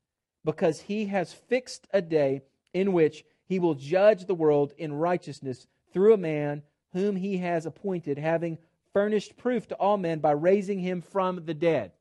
because 0.44 0.82
he 0.82 1.06
has 1.08 1.34
fixed 1.34 1.88
a 1.92 2.02
day 2.02 2.42
in 2.74 2.94
which 2.94 3.26
he 3.46 3.60
will 3.60 3.76
judge 3.76 4.26
the 4.26 4.36
world 4.36 4.74
in 4.78 4.94
righteousness 4.94 5.68
through 5.92 6.14
a 6.14 6.18
man 6.18 6.64
whom 6.94 7.16
he 7.16 7.38
has 7.38 7.66
appointed, 7.66 8.18
having 8.18 8.58
furnished 8.94 9.38
proof 9.38 9.68
to 9.68 9.76
all 9.76 9.98
men 9.98 10.20
by 10.20 10.32
raising 10.32 10.80
him 10.80 11.02
from 11.02 11.46
the 11.46 11.54
dead. 11.54 11.92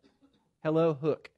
Hello, 0.63 0.95
Hook 0.95 1.31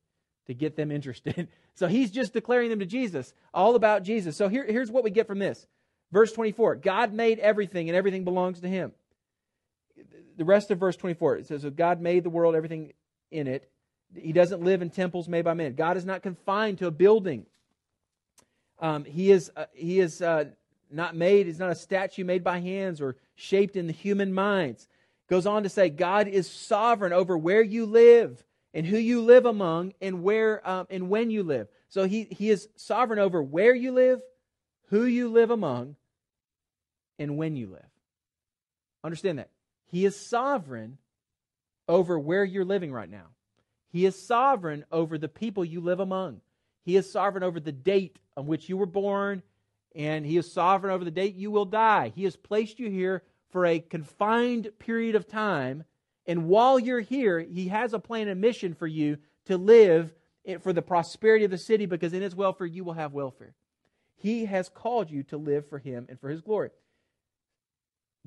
to 0.47 0.55
get 0.55 0.77
them 0.77 0.91
interested. 0.91 1.49
So 1.77 1.87
he's 1.87 2.11
just 2.11 2.35
declaring 2.35 2.69
them 2.69 2.81
to 2.81 2.85
Jesus, 2.85 3.33
all 3.55 3.75
about 3.75 4.03
Jesus. 4.03 4.37
So 4.37 4.49
here, 4.49 4.67
here's 4.67 4.91
what 4.91 5.03
we 5.03 5.09
get 5.11 5.27
from 5.27 5.39
this. 5.39 5.67
Verse 6.13 6.31
24 6.31 6.75
God 6.75 7.15
made 7.15 7.39
everything, 7.39 7.89
and 7.89 7.97
everything 7.97 8.23
belongs 8.23 8.61
to 8.61 8.69
him. 8.69 8.93
The 10.37 10.45
rest 10.45 10.71
of 10.71 10.79
verse 10.79 10.97
24 10.97 11.39
it 11.39 11.47
says, 11.47 11.63
so 11.63 11.71
God 11.71 12.03
made 12.03 12.23
the 12.23 12.29
world, 12.29 12.55
everything 12.55 12.93
in 13.31 13.47
it. 13.47 13.71
He 14.15 14.33
doesn't 14.33 14.63
live 14.63 14.83
in 14.83 14.91
temples 14.91 15.29
made 15.29 15.45
by 15.45 15.55
men. 15.55 15.75
God 15.75 15.97
is 15.97 16.05
not 16.05 16.23
confined 16.23 16.79
to 16.79 16.87
a 16.87 16.91
building. 16.91 17.47
Um, 18.79 19.05
he 19.05 19.31
is, 19.31 19.51
uh, 19.57 19.67
he 19.73 20.01
is 20.01 20.21
uh, 20.23 20.47
not 20.91 21.15
made, 21.15 21.47
he's 21.47 21.59
not 21.59 21.71
a 21.71 21.75
statue 21.75 22.25
made 22.25 22.43
by 22.43 22.61
hands 22.61 23.01
or 23.01 23.17
shaped 23.35 23.77
in 23.77 23.87
the 23.87 23.93
human 23.93 24.33
minds. 24.33 24.89
Goes 25.29 25.47
on 25.47 25.63
to 25.63 25.69
say, 25.69 25.91
God 25.91 26.27
is 26.27 26.51
sovereign 26.51 27.13
over 27.13 27.39
where 27.39 27.63
you 27.63 27.87
live 27.87 28.43
and 28.75 28.85
who 28.85 28.97
you 28.97 29.23
live 29.23 29.47
among 29.47 29.95
and 30.01 30.23
where 30.23 30.67
um, 30.69 30.87
and 30.91 31.09
when 31.09 31.31
you 31.31 31.43
live. 31.43 31.69
So 31.89 32.05
he, 32.05 32.25
he 32.25 32.51
is 32.51 32.69
sovereign 32.77 33.19
over 33.19 33.43
where 33.43 33.75
you 33.75 33.93
live, 33.93 34.21
who 34.89 35.05
you 35.05 35.29
live 35.29 35.51
among, 35.51 35.97
and 37.19 37.37
when 37.37 37.55
you 37.55 37.69
live. 37.69 37.91
Understand 39.05 39.39
that. 39.39 39.51
He 39.87 40.05
is 40.05 40.29
sovereign 40.29 40.99
over 41.89 42.19
where 42.19 42.45
you're 42.45 42.65
living 42.65 42.93
right 42.93 43.11
now. 43.11 43.27
He 43.91 44.07
is 44.07 44.27
sovereign 44.27 44.85
over 44.91 45.19
the 45.19 45.29
people 45.29 45.65
you 45.65 45.81
live 45.81 46.01
among. 46.01 46.41
He 46.85 46.97
is 46.97 47.11
sovereign 47.11 47.45
over 47.45 47.61
the 47.61 47.73
date 47.73 48.19
on 48.37 48.47
which 48.47 48.69
you 48.69 48.77
were 48.77 48.87
born, 48.87 49.43
and 49.95 50.25
He 50.25 50.37
is 50.37 50.53
sovereign 50.53 50.93
over 50.93 51.05
the 51.05 51.11
date 51.11 51.35
you 51.35 51.51
will 51.51 51.65
die. 51.65 52.13
He 52.15 52.25
has 52.25 52.37
placed 52.37 52.79
you 52.79 52.89
here 52.89 53.23
for 53.51 53.67
a 53.67 53.81
confined 53.81 54.71
period 54.79 55.17
of 55.17 55.27
time 55.27 55.85
and 56.31 56.47
while 56.47 56.79
you're 56.79 57.01
here, 57.01 57.41
He 57.41 57.69
has 57.69 57.93
a 57.93 57.99
plan 57.99 58.29
and 58.29 58.41
mission 58.41 58.75
for 58.75 58.87
you 58.87 59.19
to 59.47 59.57
live 59.57 60.15
for 60.61 60.73
the 60.73 60.81
prosperity 60.81 61.45
of 61.45 61.51
the 61.51 61.59
city 61.59 61.87
because 61.87 62.13
in 62.13 62.23
His 62.23 62.37
welfare 62.37 62.69
you 62.69 62.85
will 62.85 62.93
have 62.93 63.13
welfare. 63.13 63.55
He 64.17 64.45
has 64.45 64.69
called 64.69 65.11
you 65.11 65.23
to 65.25 65.37
live 65.37 65.69
for 65.69 65.79
Him 65.79 66.07
and 66.09 66.21
for 66.21 66.29
His 66.29 66.41
glory. 66.41 66.71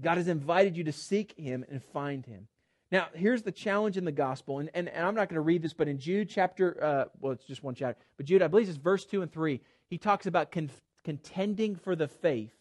God 0.01 0.17
has 0.17 0.27
invited 0.27 0.75
you 0.75 0.83
to 0.85 0.91
seek 0.91 1.33
Him 1.37 1.63
and 1.69 1.81
find 1.81 2.25
Him. 2.25 2.47
Now, 2.93 3.07
here's 3.15 3.41
the 3.41 3.51
challenge 3.51 3.97
in 3.97 4.05
the 4.05 4.11
gospel, 4.11 4.59
and, 4.59 4.69
and, 4.75 4.87
and 4.87 5.03
I'm 5.03 5.15
not 5.15 5.27
going 5.27 5.37
to 5.37 5.41
read 5.41 5.63
this, 5.63 5.73
but 5.73 5.87
in 5.87 5.97
Jude 5.97 6.29
chapter, 6.29 6.77
uh, 6.79 7.05
well, 7.19 7.33
it's 7.33 7.43
just 7.43 7.63
one 7.63 7.73
chapter, 7.73 7.99
but 8.17 8.27
Jude, 8.27 8.43
I 8.43 8.47
believe 8.47 8.69
it's 8.69 8.77
verse 8.77 9.03
2 9.03 9.23
and 9.23 9.31
3, 9.31 9.59
he 9.89 9.97
talks 9.97 10.27
about 10.27 10.51
con- 10.51 10.69
contending 11.03 11.75
for 11.75 11.95
the 11.95 12.07
faith 12.07 12.53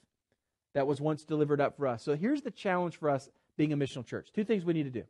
that 0.72 0.86
was 0.86 1.02
once 1.02 1.24
delivered 1.24 1.60
up 1.60 1.76
for 1.76 1.86
us. 1.86 2.02
So 2.02 2.16
here's 2.16 2.40
the 2.40 2.50
challenge 2.50 2.96
for 2.96 3.10
us 3.10 3.28
being 3.58 3.74
a 3.74 3.76
missional 3.76 4.06
church. 4.06 4.30
Two 4.32 4.42
things 4.42 4.64
we 4.64 4.72
need 4.72 4.84
to 4.84 4.90
do. 4.90 5.04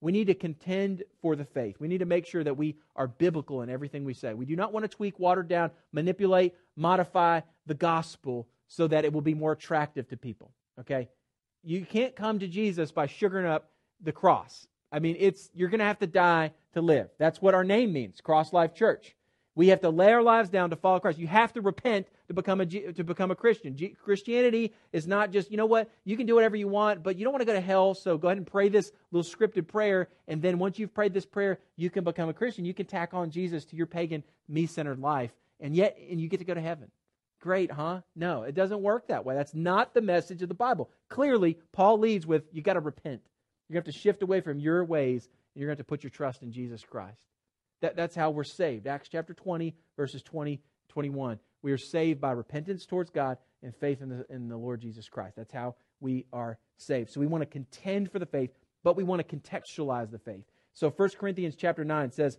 We 0.00 0.12
need 0.12 0.28
to 0.28 0.34
contend 0.34 1.02
for 1.20 1.34
the 1.34 1.44
faith. 1.44 1.80
We 1.80 1.88
need 1.88 1.98
to 1.98 2.06
make 2.06 2.24
sure 2.24 2.44
that 2.44 2.56
we 2.56 2.76
are 2.94 3.08
biblical 3.08 3.62
in 3.62 3.70
everything 3.70 4.04
we 4.04 4.14
say. 4.14 4.34
We 4.34 4.46
do 4.46 4.54
not 4.54 4.72
want 4.72 4.84
to 4.84 4.88
tweak, 4.88 5.18
water 5.18 5.42
down, 5.42 5.72
manipulate, 5.90 6.54
modify 6.76 7.40
the 7.66 7.74
gospel 7.74 8.46
so 8.68 8.86
that 8.86 9.04
it 9.04 9.12
will 9.12 9.20
be 9.20 9.34
more 9.34 9.50
attractive 9.50 10.06
to 10.10 10.16
people. 10.16 10.52
Okay? 10.78 11.08
You 11.64 11.84
can't 11.84 12.14
come 12.14 12.38
to 12.38 12.46
Jesus 12.46 12.92
by 12.92 13.08
sugaring 13.08 13.46
up 13.46 13.70
the 14.02 14.12
cross. 14.12 14.66
I 14.92 14.98
mean, 14.98 15.16
it's 15.18 15.50
you're 15.54 15.68
going 15.68 15.80
to 15.80 15.84
have 15.84 15.98
to 16.00 16.06
die 16.06 16.52
to 16.74 16.80
live. 16.80 17.08
That's 17.18 17.40
what 17.40 17.54
our 17.54 17.64
name 17.64 17.92
means, 17.92 18.20
Cross 18.20 18.52
Life 18.52 18.74
Church. 18.74 19.14
We 19.56 19.68
have 19.68 19.80
to 19.80 19.90
lay 19.90 20.12
our 20.12 20.22
lives 20.22 20.48
down 20.48 20.70
to 20.70 20.76
follow 20.76 21.00
Christ. 21.00 21.18
You 21.18 21.26
have 21.26 21.52
to 21.54 21.60
repent 21.60 22.06
to 22.28 22.34
become 22.34 22.60
a 22.60 22.66
to 22.66 23.04
become 23.04 23.30
a 23.30 23.34
Christian. 23.34 23.76
G- 23.76 23.96
Christianity 24.02 24.72
is 24.92 25.06
not 25.06 25.32
just 25.32 25.50
you 25.50 25.56
know 25.56 25.66
what 25.66 25.90
you 26.04 26.16
can 26.16 26.26
do 26.26 26.34
whatever 26.34 26.56
you 26.56 26.68
want, 26.68 27.02
but 27.02 27.16
you 27.16 27.24
don't 27.24 27.32
want 27.32 27.42
to 27.42 27.46
go 27.46 27.52
to 27.52 27.60
hell. 27.60 27.94
So 27.94 28.16
go 28.16 28.28
ahead 28.28 28.38
and 28.38 28.46
pray 28.46 28.68
this 28.68 28.92
little 29.10 29.28
scripted 29.28 29.66
prayer, 29.66 30.08
and 30.28 30.40
then 30.40 30.58
once 30.58 30.78
you've 30.78 30.94
prayed 30.94 31.12
this 31.12 31.26
prayer, 31.26 31.58
you 31.76 31.90
can 31.90 32.04
become 32.04 32.28
a 32.28 32.32
Christian. 32.34 32.64
You 32.64 32.74
can 32.74 32.86
tack 32.86 33.12
on 33.12 33.30
Jesus 33.30 33.64
to 33.66 33.76
your 33.76 33.86
pagan, 33.86 34.22
me-centered 34.48 35.00
life, 35.00 35.32
and 35.58 35.74
yet 35.74 35.98
and 36.10 36.20
you 36.20 36.28
get 36.28 36.38
to 36.38 36.44
go 36.44 36.54
to 36.54 36.60
heaven. 36.60 36.90
Great, 37.40 37.72
huh? 37.72 38.02
No, 38.14 38.42
it 38.42 38.54
doesn't 38.54 38.82
work 38.82 39.08
that 39.08 39.24
way. 39.24 39.34
That's 39.34 39.54
not 39.54 39.94
the 39.94 40.02
message 40.02 40.42
of 40.42 40.48
the 40.48 40.54
Bible. 40.54 40.90
Clearly, 41.08 41.58
Paul 41.72 41.98
leads 41.98 42.26
with 42.26 42.44
you 42.52 42.62
got 42.62 42.74
to 42.74 42.80
repent. 42.80 43.22
You 43.70 43.76
have 43.76 43.84
to 43.84 43.92
shift 43.92 44.22
away 44.22 44.40
from 44.40 44.58
your 44.58 44.84
ways, 44.84 45.28
and 45.54 45.60
you're 45.60 45.68
going 45.68 45.76
to 45.76 45.80
have 45.80 45.86
to 45.86 45.88
put 45.88 46.02
your 46.02 46.10
trust 46.10 46.42
in 46.42 46.50
Jesus 46.50 46.82
Christ. 46.82 47.24
That, 47.80 47.94
that's 47.94 48.16
how 48.16 48.30
we're 48.30 48.42
saved. 48.42 48.88
Acts 48.88 49.08
chapter 49.08 49.32
20, 49.32 49.76
verses 49.96 50.22
20, 50.22 50.60
21. 50.88 51.38
We 51.62 51.70
are 51.70 51.78
saved 51.78 52.20
by 52.20 52.32
repentance 52.32 52.84
towards 52.84 53.10
God 53.10 53.38
and 53.62 53.74
faith 53.74 54.02
in 54.02 54.08
the, 54.08 54.26
in 54.28 54.48
the 54.48 54.56
Lord 54.56 54.80
Jesus 54.80 55.08
Christ. 55.08 55.36
That's 55.36 55.52
how 55.52 55.76
we 56.00 56.26
are 56.32 56.58
saved. 56.78 57.10
So 57.10 57.20
we 57.20 57.28
want 57.28 57.42
to 57.42 57.46
contend 57.46 58.10
for 58.10 58.18
the 58.18 58.26
faith, 58.26 58.50
but 58.82 58.96
we 58.96 59.04
want 59.04 59.26
to 59.26 59.36
contextualize 59.36 60.10
the 60.10 60.18
faith. 60.18 60.44
So 60.72 60.90
1 60.90 61.10
Corinthians 61.10 61.54
chapter 61.56 61.84
9 61.84 62.10
says, 62.10 62.38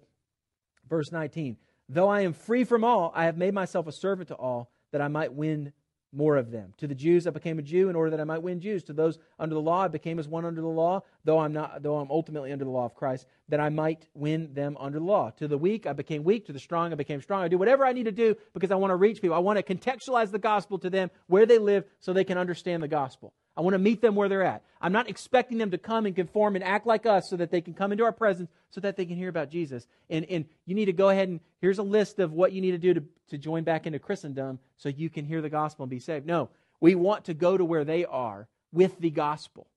verse 0.90 1.14
19, 1.14 1.56
Though 1.88 2.10
I 2.10 2.22
am 2.22 2.34
free 2.34 2.66
from 2.66 2.84
all, 2.84 3.14
I 3.16 3.26
have 3.26 3.38
made 3.38 3.54
myself 3.54 3.88
a 3.88 3.92
servant 3.94 4.28
to 4.30 4.36
all, 4.36 4.70
that 4.92 5.02
I 5.02 5.08
might 5.08 5.34
win 5.34 5.72
more 6.14 6.38
of 6.38 6.52
them. 6.52 6.74
To 6.78 6.88
the 6.88 6.96
Jews 6.96 7.26
I 7.28 7.30
became 7.30 7.60
a 7.60 7.62
Jew 7.62 7.90
in 7.90 7.96
order 7.96 8.12
that 8.12 8.20
I 8.20 8.24
might 8.24 8.42
win 8.42 8.60
Jews. 8.60 8.84
To 8.84 8.94
those 8.94 9.18
under 9.40 9.56
the 9.56 9.62
law 9.62 9.84
I 9.84 9.88
became 9.88 10.20
as 10.20 10.28
one 10.28 10.46
under 10.46 10.62
the 10.62 10.68
law, 10.68 11.02
though 11.24 11.40
I'm 11.40 11.54
not 11.54 11.84
though 11.84 11.98
I'm 11.98 12.12
ultimately 12.12 12.52
under 12.52 12.66
the 12.66 12.72
law 12.72 12.86
of 12.86 12.96
Christ, 12.96 13.28
that 13.50 13.60
I 13.60 13.70
might 13.70 14.08
win 14.14 14.54
them 14.54 14.78
under 14.80 15.00
the 15.00 15.06
law. 15.06 15.32
To 15.38 15.48
the 15.48 15.58
weak 15.58 15.86
I 15.88 15.94
became 15.94 16.24
weak, 16.24 16.46
to 16.48 16.54
the 16.54 16.60
strong 16.60 16.92
I 16.92 16.96
became 16.96 17.22
strong. 17.22 17.44
I 17.44 17.48
do 17.48 17.58
whatever 17.58 17.86
I 17.86 17.94
need 17.94 18.06
to 18.06 18.12
do 18.12 18.36
because 18.54 18.72
I 18.72 18.76
want 18.76 18.92
to 18.92 18.96
reach 18.96 19.22
people. 19.22 19.36
I 19.36 19.40
want 19.40 19.66
to 19.66 19.76
contextualize 19.76 20.32
the 20.32 20.40
gospel 20.40 20.80
to 20.80 20.90
them 20.90 21.10
where 21.28 21.46
they 21.46 21.58
live 21.58 21.86
so 22.00 22.14
they 22.14 22.24
can 22.24 22.38
understand 22.38 22.84
the 22.84 22.88
gospel. 22.88 23.34
I 23.56 23.62
want 23.62 23.74
to 23.74 23.80
meet 23.80 24.02
them 24.02 24.16
where 24.16 24.30
they're 24.30 24.44
at. 24.44 24.64
I'm 24.80 24.94
not 24.94 25.10
expecting 25.10 25.58
them 25.58 25.72
to 25.72 25.78
come 25.78 26.06
and 26.06 26.16
conform 26.16 26.56
and 26.56 26.64
act 26.64 26.88
like 26.88 27.06
us 27.06 27.30
so 27.30 27.36
that 27.38 27.52
they 27.52 27.62
can 27.62 27.74
come 27.74 27.92
into 27.92 28.04
our 28.04 28.12
presence 28.12 28.50
so 28.70 28.80
that 28.82 28.96
they 28.96 29.06
can 29.06 29.18
hear 29.18 29.30
about 29.30 29.50
Jesus. 29.50 29.88
And, 30.10 30.26
and 30.26 30.46
you 30.66 30.74
need 30.74 30.86
to 30.86 30.94
go 30.94 31.10
ahead 31.10 31.28
and 31.28 31.40
here's 31.60 31.78
a 31.78 31.84
list 31.84 32.20
of 32.20 32.32
what 32.32 32.54
you 32.54 32.62
need 32.62 32.72
to 32.72 32.78
do 32.78 32.94
to, 32.94 33.04
to 33.30 33.38
join 33.38 33.64
back 33.64 33.86
into 33.86 34.00
Christendom 34.00 34.60
so 34.78 34.90
you 34.90 35.10
can 35.10 35.26
hear 35.26 35.42
the 35.42 35.50
gospel 35.50 35.84
and 35.84 35.90
be 35.90 36.00
saved. 36.00 36.26
No, 36.26 36.50
we 36.80 36.96
want 36.96 37.26
to 37.26 37.34
go 37.34 37.58
to 37.58 37.66
where 37.66 37.84
they 37.84 38.06
are 38.06 38.48
with 38.72 38.98
the 39.00 39.12
gospel. 39.12 39.68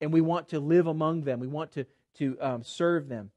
And 0.00 0.12
we 0.12 0.20
want 0.20 0.48
to 0.48 0.60
live 0.60 0.86
among 0.86 1.22
them. 1.22 1.40
We 1.40 1.48
want 1.48 1.72
to, 1.72 1.84
to 2.18 2.38
um, 2.40 2.62
serve 2.64 3.08
them. 3.08 3.30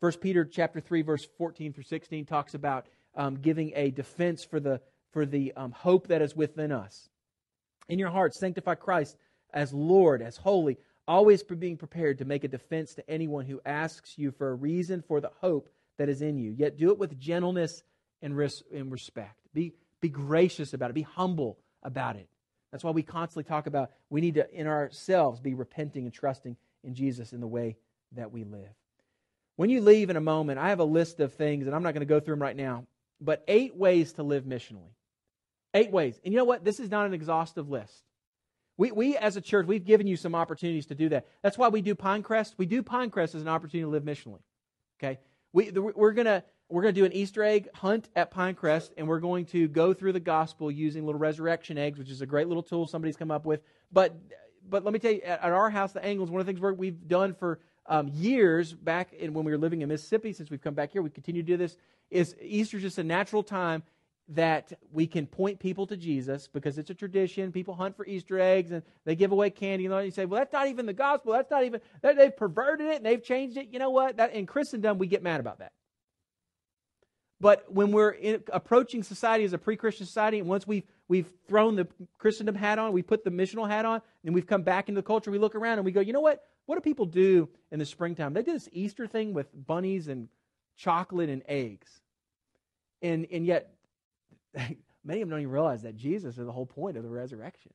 First 0.00 0.20
Peter 0.20 0.44
chapter 0.44 0.80
3, 0.80 1.02
verse 1.02 1.26
14 1.38 1.72
through 1.72 1.84
16 1.84 2.26
talks 2.26 2.54
about 2.54 2.86
um, 3.16 3.36
giving 3.36 3.72
a 3.74 3.90
defense 3.90 4.44
for 4.44 4.60
the, 4.60 4.80
for 5.12 5.24
the 5.24 5.52
um, 5.56 5.72
hope 5.72 6.08
that 6.08 6.20
is 6.20 6.36
within 6.36 6.72
us. 6.72 7.08
In 7.88 7.98
your 7.98 8.10
hearts, 8.10 8.38
sanctify 8.38 8.74
Christ 8.76 9.16
as 9.52 9.72
Lord, 9.72 10.22
as 10.22 10.36
holy, 10.36 10.78
always 11.06 11.42
being 11.42 11.76
prepared 11.76 12.18
to 12.18 12.24
make 12.24 12.44
a 12.44 12.48
defense 12.48 12.94
to 12.94 13.10
anyone 13.10 13.46
who 13.46 13.60
asks 13.64 14.18
you 14.18 14.30
for 14.30 14.50
a 14.50 14.54
reason 14.54 15.02
for 15.06 15.20
the 15.20 15.30
hope 15.40 15.68
that 15.98 16.08
is 16.08 16.22
in 16.22 16.38
you. 16.38 16.50
Yet 16.50 16.76
do 16.76 16.90
it 16.90 16.98
with 16.98 17.18
gentleness 17.18 17.82
and, 18.22 18.36
res- 18.36 18.62
and 18.72 18.90
respect. 18.90 19.36
Be, 19.52 19.72
be 20.00 20.08
gracious 20.08 20.74
about 20.74 20.90
it, 20.90 20.94
be 20.94 21.02
humble 21.02 21.58
about 21.82 22.16
it. 22.16 22.28
That's 22.72 22.82
why 22.82 22.90
we 22.90 23.02
constantly 23.02 23.44
talk 23.44 23.66
about 23.66 23.92
we 24.10 24.20
need 24.20 24.34
to, 24.34 24.52
in 24.52 24.66
ourselves, 24.66 25.40
be 25.40 25.54
repenting 25.54 26.04
and 26.04 26.12
trusting 26.12 26.56
in 26.82 26.94
Jesus 26.94 27.32
in 27.32 27.40
the 27.40 27.46
way 27.46 27.76
that 28.12 28.32
we 28.32 28.42
live. 28.44 28.70
When 29.56 29.70
you 29.70 29.80
leave 29.80 30.10
in 30.10 30.16
a 30.16 30.20
moment, 30.20 30.58
I 30.58 30.70
have 30.70 30.80
a 30.80 30.84
list 30.84 31.20
of 31.20 31.34
things, 31.34 31.66
and 31.66 31.76
I'm 31.76 31.84
not 31.84 31.94
going 31.94 32.00
to 32.00 32.06
go 32.06 32.18
through 32.18 32.34
them 32.34 32.42
right 32.42 32.56
now, 32.56 32.86
but 33.20 33.44
eight 33.46 33.76
ways 33.76 34.14
to 34.14 34.24
live 34.24 34.44
missionally. 34.44 34.90
Eight 35.74 35.90
ways. 35.90 36.20
And 36.24 36.32
you 36.32 36.38
know 36.38 36.44
what? 36.44 36.64
This 36.64 36.78
is 36.80 36.90
not 36.90 37.06
an 37.06 37.14
exhaustive 37.14 37.68
list. 37.68 38.04
We, 38.76 38.92
we 38.92 39.16
as 39.16 39.36
a 39.36 39.40
church, 39.40 39.66
we've 39.66 39.84
given 39.84 40.06
you 40.06 40.16
some 40.16 40.34
opportunities 40.34 40.86
to 40.86 40.94
do 40.94 41.08
that. 41.10 41.26
That's 41.42 41.58
why 41.58 41.68
we 41.68 41.82
do 41.82 41.94
Pinecrest. 41.94 42.54
We 42.56 42.66
do 42.66 42.82
Pinecrest 42.82 43.34
as 43.34 43.42
an 43.42 43.48
opportunity 43.48 43.82
to 43.82 43.88
live 43.88 44.04
missionally. 44.04 44.40
Okay? 44.98 45.18
We, 45.52 45.70
we're 45.70 46.12
going 46.12 46.26
to 46.26 46.42
we're 46.70 46.82
going 46.82 46.94
to 46.94 47.00
do 47.00 47.04
an 47.04 47.12
Easter 47.12 47.44
egg 47.44 47.68
hunt 47.74 48.08
at 48.16 48.32
Pinecrest, 48.32 48.90
and 48.96 49.06
we're 49.06 49.20
going 49.20 49.44
to 49.46 49.68
go 49.68 49.92
through 49.92 50.14
the 50.14 50.20
gospel 50.20 50.70
using 50.70 51.04
little 51.04 51.18
resurrection 51.18 51.76
eggs, 51.76 51.98
which 51.98 52.10
is 52.10 52.22
a 52.22 52.26
great 52.26 52.48
little 52.48 52.62
tool 52.62 52.86
somebody's 52.86 53.16
come 53.16 53.30
up 53.30 53.44
with. 53.44 53.60
But 53.92 54.16
but 54.68 54.82
let 54.82 54.92
me 54.94 54.98
tell 54.98 55.12
you, 55.12 55.20
at, 55.20 55.44
at 55.44 55.52
our 55.52 55.68
house, 55.70 55.92
the 55.92 56.04
Angles, 56.04 56.30
one 56.30 56.40
of 56.40 56.46
the 56.46 56.52
things 56.52 56.78
we've 56.78 57.06
done 57.06 57.34
for 57.34 57.60
um, 57.86 58.08
years 58.08 58.72
back 58.72 59.12
in, 59.12 59.34
when 59.34 59.44
we 59.44 59.52
were 59.52 59.58
living 59.58 59.82
in 59.82 59.88
Mississippi, 59.88 60.32
since 60.32 60.50
we've 60.50 60.62
come 60.62 60.74
back 60.74 60.90
here, 60.90 61.02
we 61.02 61.10
continue 61.10 61.42
to 61.42 61.46
do 61.46 61.56
this. 61.58 61.76
Is 62.10 62.34
Easter's 62.40 62.82
just 62.82 62.98
a 62.98 63.04
natural 63.04 63.42
time 63.42 63.82
that 64.28 64.72
we 64.90 65.06
can 65.06 65.26
point 65.26 65.58
people 65.58 65.86
to 65.86 65.96
Jesus 65.96 66.48
because 66.48 66.78
it's 66.78 66.90
a 66.90 66.94
tradition. 66.94 67.52
People 67.52 67.74
hunt 67.74 67.96
for 67.96 68.06
Easter 68.06 68.40
eggs 68.40 68.70
and 68.70 68.82
they 69.04 69.14
give 69.14 69.32
away 69.32 69.50
candy. 69.50 69.84
And 69.86 70.04
you 70.04 70.10
say, 70.10 70.24
well, 70.24 70.40
that's 70.40 70.52
not 70.52 70.68
even 70.68 70.86
the 70.86 70.94
gospel. 70.94 71.32
That's 71.32 71.50
not 71.50 71.64
even, 71.64 71.80
they've 72.02 72.34
perverted 72.34 72.86
it 72.86 72.96
and 72.96 73.06
they've 73.06 73.22
changed 73.22 73.58
it. 73.58 73.68
You 73.70 73.78
know 73.78 73.90
what? 73.90 74.16
That, 74.16 74.32
in 74.32 74.46
Christendom, 74.46 74.98
we 74.98 75.06
get 75.06 75.22
mad 75.22 75.40
about 75.40 75.58
that. 75.58 75.72
But 77.40 77.70
when 77.70 77.92
we're 77.92 78.10
in, 78.10 78.42
approaching 78.52 79.02
society 79.02 79.44
as 79.44 79.52
a 79.52 79.58
pre-Christian 79.58 80.06
society, 80.06 80.38
and 80.38 80.48
once 80.48 80.66
we've 80.66 80.84
we've 81.08 81.30
thrown 81.46 81.76
the 81.76 81.86
Christendom 82.16 82.54
hat 82.54 82.78
on, 82.78 82.92
we 82.92 83.02
put 83.02 83.24
the 83.24 83.30
missional 83.30 83.68
hat 83.68 83.84
on, 83.84 84.00
and 84.24 84.34
we've 84.34 84.46
come 84.46 84.62
back 84.62 84.88
into 84.88 85.00
the 85.00 85.06
culture, 85.06 85.30
we 85.30 85.38
look 85.38 85.54
around 85.54 85.78
and 85.78 85.84
we 85.84 85.92
go, 85.92 86.00
you 86.00 86.14
know 86.14 86.20
what? 86.20 86.42
What 86.64 86.76
do 86.76 86.80
people 86.80 87.04
do 87.04 87.50
in 87.70 87.78
the 87.78 87.84
springtime? 87.84 88.32
They 88.32 88.42
do 88.42 88.54
this 88.54 88.68
Easter 88.72 89.06
thing 89.06 89.34
with 89.34 89.48
bunnies 89.52 90.08
and 90.08 90.28
chocolate 90.76 91.28
and 91.28 91.42
eggs, 91.46 92.00
and 93.02 93.26
and 93.30 93.44
yet 93.44 93.74
many 95.04 95.20
of 95.20 95.28
them 95.28 95.30
don't 95.30 95.40
even 95.40 95.52
realize 95.52 95.82
that 95.82 95.96
Jesus 95.96 96.38
is 96.38 96.46
the 96.46 96.52
whole 96.52 96.66
point 96.66 96.96
of 96.96 97.02
the 97.02 97.10
resurrection. 97.10 97.72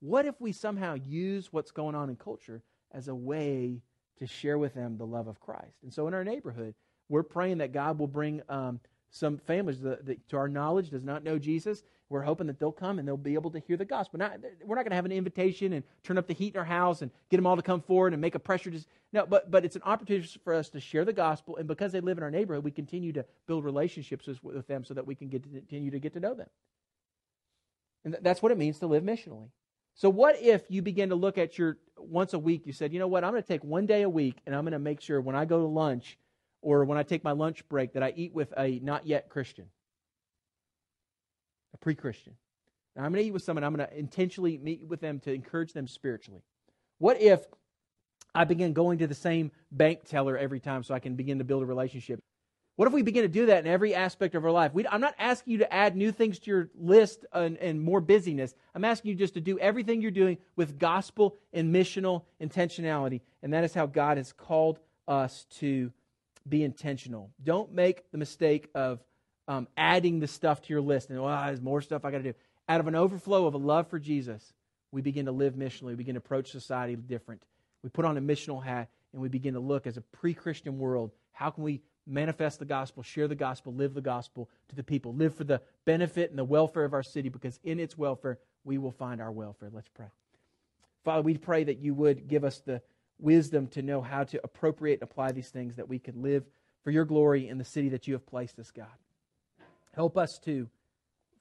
What 0.00 0.26
if 0.26 0.40
we 0.40 0.52
somehow 0.52 0.94
use 0.94 1.52
what's 1.52 1.70
going 1.70 1.94
on 1.94 2.10
in 2.10 2.16
culture 2.16 2.62
as 2.92 3.08
a 3.08 3.14
way 3.14 3.82
to 4.18 4.26
share 4.26 4.58
with 4.58 4.74
them 4.74 4.98
the 4.98 5.06
love 5.06 5.28
of 5.28 5.40
Christ? 5.40 5.78
And 5.82 5.92
so 5.92 6.08
in 6.08 6.14
our 6.14 6.24
neighborhood, 6.24 6.74
we're 7.08 7.22
praying 7.22 7.58
that 7.58 7.72
God 7.72 7.98
will 7.98 8.08
bring 8.08 8.42
um, 8.48 8.80
some 9.12 9.36
families 9.36 9.80
that, 9.82 10.06
that, 10.06 10.28
to 10.30 10.38
our 10.38 10.48
knowledge 10.48 10.88
does 10.88 11.04
not 11.04 11.22
know 11.22 11.38
Jesus. 11.38 11.82
We're 12.08 12.22
hoping 12.22 12.46
that 12.46 12.58
they'll 12.58 12.72
come 12.72 12.98
and 12.98 13.06
they'll 13.06 13.18
be 13.18 13.34
able 13.34 13.50
to 13.50 13.60
hear 13.60 13.76
the 13.76 13.84
gospel. 13.84 14.18
We're 14.18 14.74
not 14.74 14.84
going 14.84 14.90
to 14.90 14.94
have 14.94 15.04
an 15.04 15.12
invitation 15.12 15.74
and 15.74 15.84
turn 16.02 16.16
up 16.16 16.26
the 16.26 16.34
heat 16.34 16.54
in 16.54 16.58
our 16.58 16.64
house 16.64 17.02
and 17.02 17.10
get 17.30 17.36
them 17.36 17.46
all 17.46 17.56
to 17.56 17.62
come 17.62 17.82
forward 17.82 18.14
and 18.14 18.22
make 18.22 18.34
a 18.34 18.38
pressure. 18.38 18.70
To, 18.70 18.80
no, 19.12 19.26
but, 19.26 19.50
but 19.50 19.66
it's 19.66 19.76
an 19.76 19.82
opportunity 19.84 20.28
for 20.42 20.54
us 20.54 20.70
to 20.70 20.80
share 20.80 21.04
the 21.04 21.12
gospel. 21.12 21.56
And 21.58 21.68
because 21.68 21.92
they 21.92 22.00
live 22.00 22.16
in 22.16 22.24
our 22.24 22.30
neighborhood, 22.30 22.64
we 22.64 22.70
continue 22.70 23.12
to 23.12 23.24
build 23.46 23.64
relationships 23.64 24.26
with 24.26 24.42
with 24.42 24.66
them 24.66 24.82
so 24.84 24.94
that 24.94 25.06
we 25.06 25.14
can 25.14 25.28
get 25.28 25.42
to, 25.42 25.48
continue 25.50 25.90
to 25.90 25.98
get 25.98 26.14
to 26.14 26.20
know 26.20 26.34
them. 26.34 26.48
And 28.04 28.16
that's 28.22 28.42
what 28.42 28.50
it 28.50 28.58
means 28.58 28.78
to 28.78 28.86
live 28.86 29.04
missionally. 29.04 29.50
So, 29.94 30.08
what 30.08 30.40
if 30.40 30.62
you 30.70 30.80
begin 30.80 31.10
to 31.10 31.14
look 31.14 31.36
at 31.36 31.58
your 31.58 31.76
once 31.98 32.32
a 32.32 32.38
week? 32.38 32.66
You 32.66 32.72
said, 32.72 32.92
you 32.92 32.98
know 32.98 33.08
what? 33.08 33.24
I'm 33.24 33.32
going 33.32 33.42
to 33.42 33.48
take 33.48 33.62
one 33.62 33.84
day 33.84 34.02
a 34.02 34.08
week 34.08 34.38
and 34.46 34.54
I'm 34.54 34.62
going 34.62 34.72
to 34.72 34.78
make 34.78 35.02
sure 35.02 35.20
when 35.20 35.36
I 35.36 35.44
go 35.44 35.58
to 35.58 35.66
lunch 35.66 36.18
or 36.62 36.84
when 36.84 36.96
I 36.96 37.02
take 37.02 37.24
my 37.24 37.32
lunch 37.32 37.68
break 37.68 37.92
that 37.92 38.02
I 38.02 38.12
eat 38.16 38.32
with 38.32 38.54
a 38.56 38.78
not 38.82 39.06
yet 39.06 39.28
Christian, 39.28 39.66
a 41.74 41.76
pre 41.76 41.94
Christian. 41.94 42.34
Now, 42.96 43.04
I'm 43.04 43.12
going 43.12 43.22
to 43.22 43.28
eat 43.28 43.32
with 43.32 43.42
someone, 43.42 43.64
I'm 43.64 43.74
going 43.74 43.86
to 43.86 43.98
intentionally 43.98 44.58
meet 44.58 44.86
with 44.86 45.00
them 45.00 45.20
to 45.20 45.32
encourage 45.32 45.72
them 45.72 45.88
spiritually. 45.88 46.42
What 46.98 47.20
if 47.20 47.44
I 48.34 48.44
begin 48.44 48.72
going 48.72 48.98
to 48.98 49.06
the 49.06 49.14
same 49.14 49.50
bank 49.70 50.04
teller 50.04 50.36
every 50.36 50.60
time 50.60 50.82
so 50.82 50.94
I 50.94 50.98
can 51.00 51.16
begin 51.16 51.38
to 51.38 51.44
build 51.44 51.62
a 51.62 51.66
relationship? 51.66 52.20
What 52.76 52.88
if 52.88 52.94
we 52.94 53.02
begin 53.02 53.22
to 53.22 53.28
do 53.28 53.46
that 53.46 53.64
in 53.64 53.70
every 53.70 53.94
aspect 53.94 54.34
of 54.34 54.44
our 54.44 54.50
life? 54.50 54.72
We, 54.72 54.86
I'm 54.86 55.00
not 55.00 55.14
asking 55.18 55.52
you 55.52 55.58
to 55.58 55.72
add 55.72 55.94
new 55.94 56.10
things 56.10 56.38
to 56.40 56.50
your 56.50 56.70
list 56.74 57.26
and, 57.32 57.58
and, 57.58 57.82
more 57.82 58.00
busyness. 58.00 58.54
I'm 58.74 58.84
asking 58.84 59.10
you 59.10 59.14
just 59.14 59.34
to 59.34 59.42
do 59.42 59.58
everything 59.58 60.00
you're 60.00 60.10
doing 60.10 60.38
with 60.56 60.78
gospel 60.78 61.36
and 61.52 61.74
missional 61.74 62.22
intentionality. 62.40 63.20
And 63.42 63.52
that 63.52 63.64
is 63.64 63.74
how 63.74 63.86
God 63.86 64.16
has 64.16 64.32
called 64.32 64.78
us 65.06 65.46
to 65.58 65.92
be 66.48 66.62
intentional. 66.62 67.30
Don't 67.42 67.72
make 67.72 68.10
the 68.10 68.18
mistake 68.18 68.68
of 68.74 69.00
um, 69.48 69.68
adding 69.76 70.20
the 70.20 70.26
stuff 70.26 70.62
to 70.62 70.72
your 70.72 70.82
list 70.82 71.10
and, 71.10 71.22
well, 71.22 71.46
there's 71.46 71.60
more 71.60 71.80
stuff 71.80 72.04
I 72.04 72.10
got 72.10 72.18
to 72.18 72.32
do. 72.32 72.34
Out 72.68 72.80
of 72.80 72.86
an 72.86 72.94
overflow 72.94 73.46
of 73.46 73.54
a 73.54 73.58
love 73.58 73.88
for 73.88 73.98
Jesus, 73.98 74.52
we 74.92 75.02
begin 75.02 75.26
to 75.26 75.32
live 75.32 75.54
missionally. 75.54 75.88
We 75.88 75.94
begin 75.96 76.14
to 76.14 76.18
approach 76.18 76.50
society 76.50 76.96
different. 76.96 77.42
We 77.82 77.90
put 77.90 78.04
on 78.04 78.16
a 78.16 78.20
missional 78.20 78.62
hat 78.62 78.88
and 79.12 79.20
we 79.20 79.28
begin 79.28 79.54
to 79.54 79.60
look 79.60 79.86
as 79.86 79.96
a 79.96 80.00
pre 80.00 80.34
Christian 80.34 80.78
world. 80.78 81.10
How 81.32 81.50
can 81.50 81.64
we 81.64 81.82
manifest 82.06 82.58
the 82.58 82.64
gospel, 82.64 83.02
share 83.02 83.28
the 83.28 83.34
gospel, 83.34 83.72
live 83.72 83.94
the 83.94 84.00
gospel 84.00 84.48
to 84.68 84.76
the 84.76 84.82
people, 84.82 85.14
live 85.14 85.34
for 85.34 85.44
the 85.44 85.60
benefit 85.84 86.30
and 86.30 86.38
the 86.38 86.44
welfare 86.44 86.84
of 86.84 86.94
our 86.94 87.02
city 87.02 87.28
because 87.28 87.58
in 87.64 87.78
its 87.78 87.96
welfare 87.96 88.38
we 88.64 88.78
will 88.78 88.90
find 88.90 89.20
our 89.20 89.30
welfare. 89.30 89.70
Let's 89.72 89.88
pray. 89.88 90.06
Father, 91.04 91.22
we 91.22 91.36
pray 91.36 91.64
that 91.64 91.78
you 91.78 91.94
would 91.94 92.28
give 92.28 92.44
us 92.44 92.60
the 92.60 92.80
wisdom 93.18 93.66
to 93.68 93.82
know 93.82 94.00
how 94.00 94.24
to 94.24 94.40
appropriate 94.42 95.00
and 95.00 95.02
apply 95.02 95.32
these 95.32 95.50
things 95.50 95.76
that 95.76 95.88
we 95.88 95.98
can 95.98 96.22
live 96.22 96.44
for 96.82 96.90
your 96.90 97.04
glory 97.04 97.48
in 97.48 97.58
the 97.58 97.64
city 97.64 97.90
that 97.90 98.06
you 98.06 98.14
have 98.14 98.26
placed 98.26 98.58
us, 98.58 98.70
God. 98.70 98.86
Help 99.94 100.16
us 100.16 100.38
to, 100.44 100.68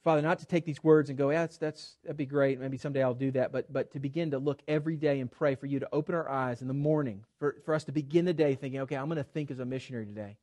Father, 0.04 0.22
not 0.22 0.40
to 0.40 0.46
take 0.46 0.66
these 0.66 0.84
words 0.84 1.10
and 1.10 1.18
go, 1.18 1.30
yeah, 1.32 1.42
that's, 1.42 1.58
that's, 1.58 1.98
that'd 2.04 2.18
be 2.18 2.26
great. 2.26 2.60
Maybe 2.60 2.78
someday 2.78 3.02
I'll 3.02 3.14
do 3.14 3.32
that. 3.32 3.52
But, 3.52 3.72
but 3.72 3.92
to 3.94 4.00
begin 4.00 4.32
to 4.32 4.40
look 4.40 4.62
every 4.68 4.98
day 4.98 5.20
and 5.20 5.32
pray 5.32 5.56
for 5.56 5.66
you 5.66 5.80
to 5.80 5.90
open 5.92 6.14
our 6.14 6.30
eyes 6.30 6.62
in 6.62 6.68
the 6.68 6.74
morning, 6.74 7.24
for, 7.40 7.56
for 7.66 7.74
us 7.74 7.86
to 7.86 7.92
begin 7.92 8.26
the 8.26 8.34
day 8.34 8.56
thinking, 8.56 8.82
okay, 8.82 8.96
I'm 8.96 9.08
going 9.08 9.18
to 9.18 9.24
think 9.24 9.50
as 9.52 9.60
a 9.60 9.66
missionary 9.66 10.06
today. 10.06 10.38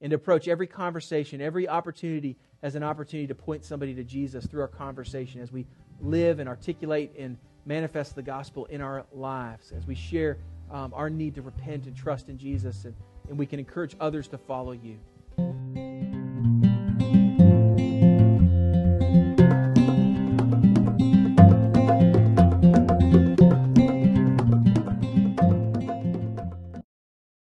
And 0.00 0.10
to 0.10 0.16
approach 0.16 0.48
every 0.48 0.66
conversation, 0.66 1.40
every 1.40 1.68
opportunity 1.68 2.36
as 2.62 2.74
an 2.74 2.82
opportunity 2.82 3.28
to 3.28 3.34
point 3.34 3.64
somebody 3.64 3.94
to 3.94 4.04
Jesus 4.04 4.46
through 4.46 4.60
our 4.62 4.68
conversation 4.68 5.40
as 5.40 5.52
we 5.52 5.66
live 6.00 6.40
and 6.40 6.48
articulate 6.48 7.12
and 7.18 7.38
manifest 7.64 8.14
the 8.14 8.22
gospel 8.22 8.66
in 8.66 8.80
our 8.80 9.06
lives, 9.12 9.72
as 9.74 9.86
we 9.86 9.94
share 9.94 10.36
um, 10.70 10.92
our 10.94 11.10
need 11.10 11.34
to 11.34 11.42
repent 11.42 11.86
and 11.86 11.96
trust 11.96 12.28
in 12.28 12.38
Jesus, 12.38 12.84
and, 12.84 12.94
and 13.28 13.38
we 13.38 13.46
can 13.46 13.58
encourage 13.58 13.96
others 14.00 14.28
to 14.28 14.38
follow 14.38 14.72
you. 14.72 14.98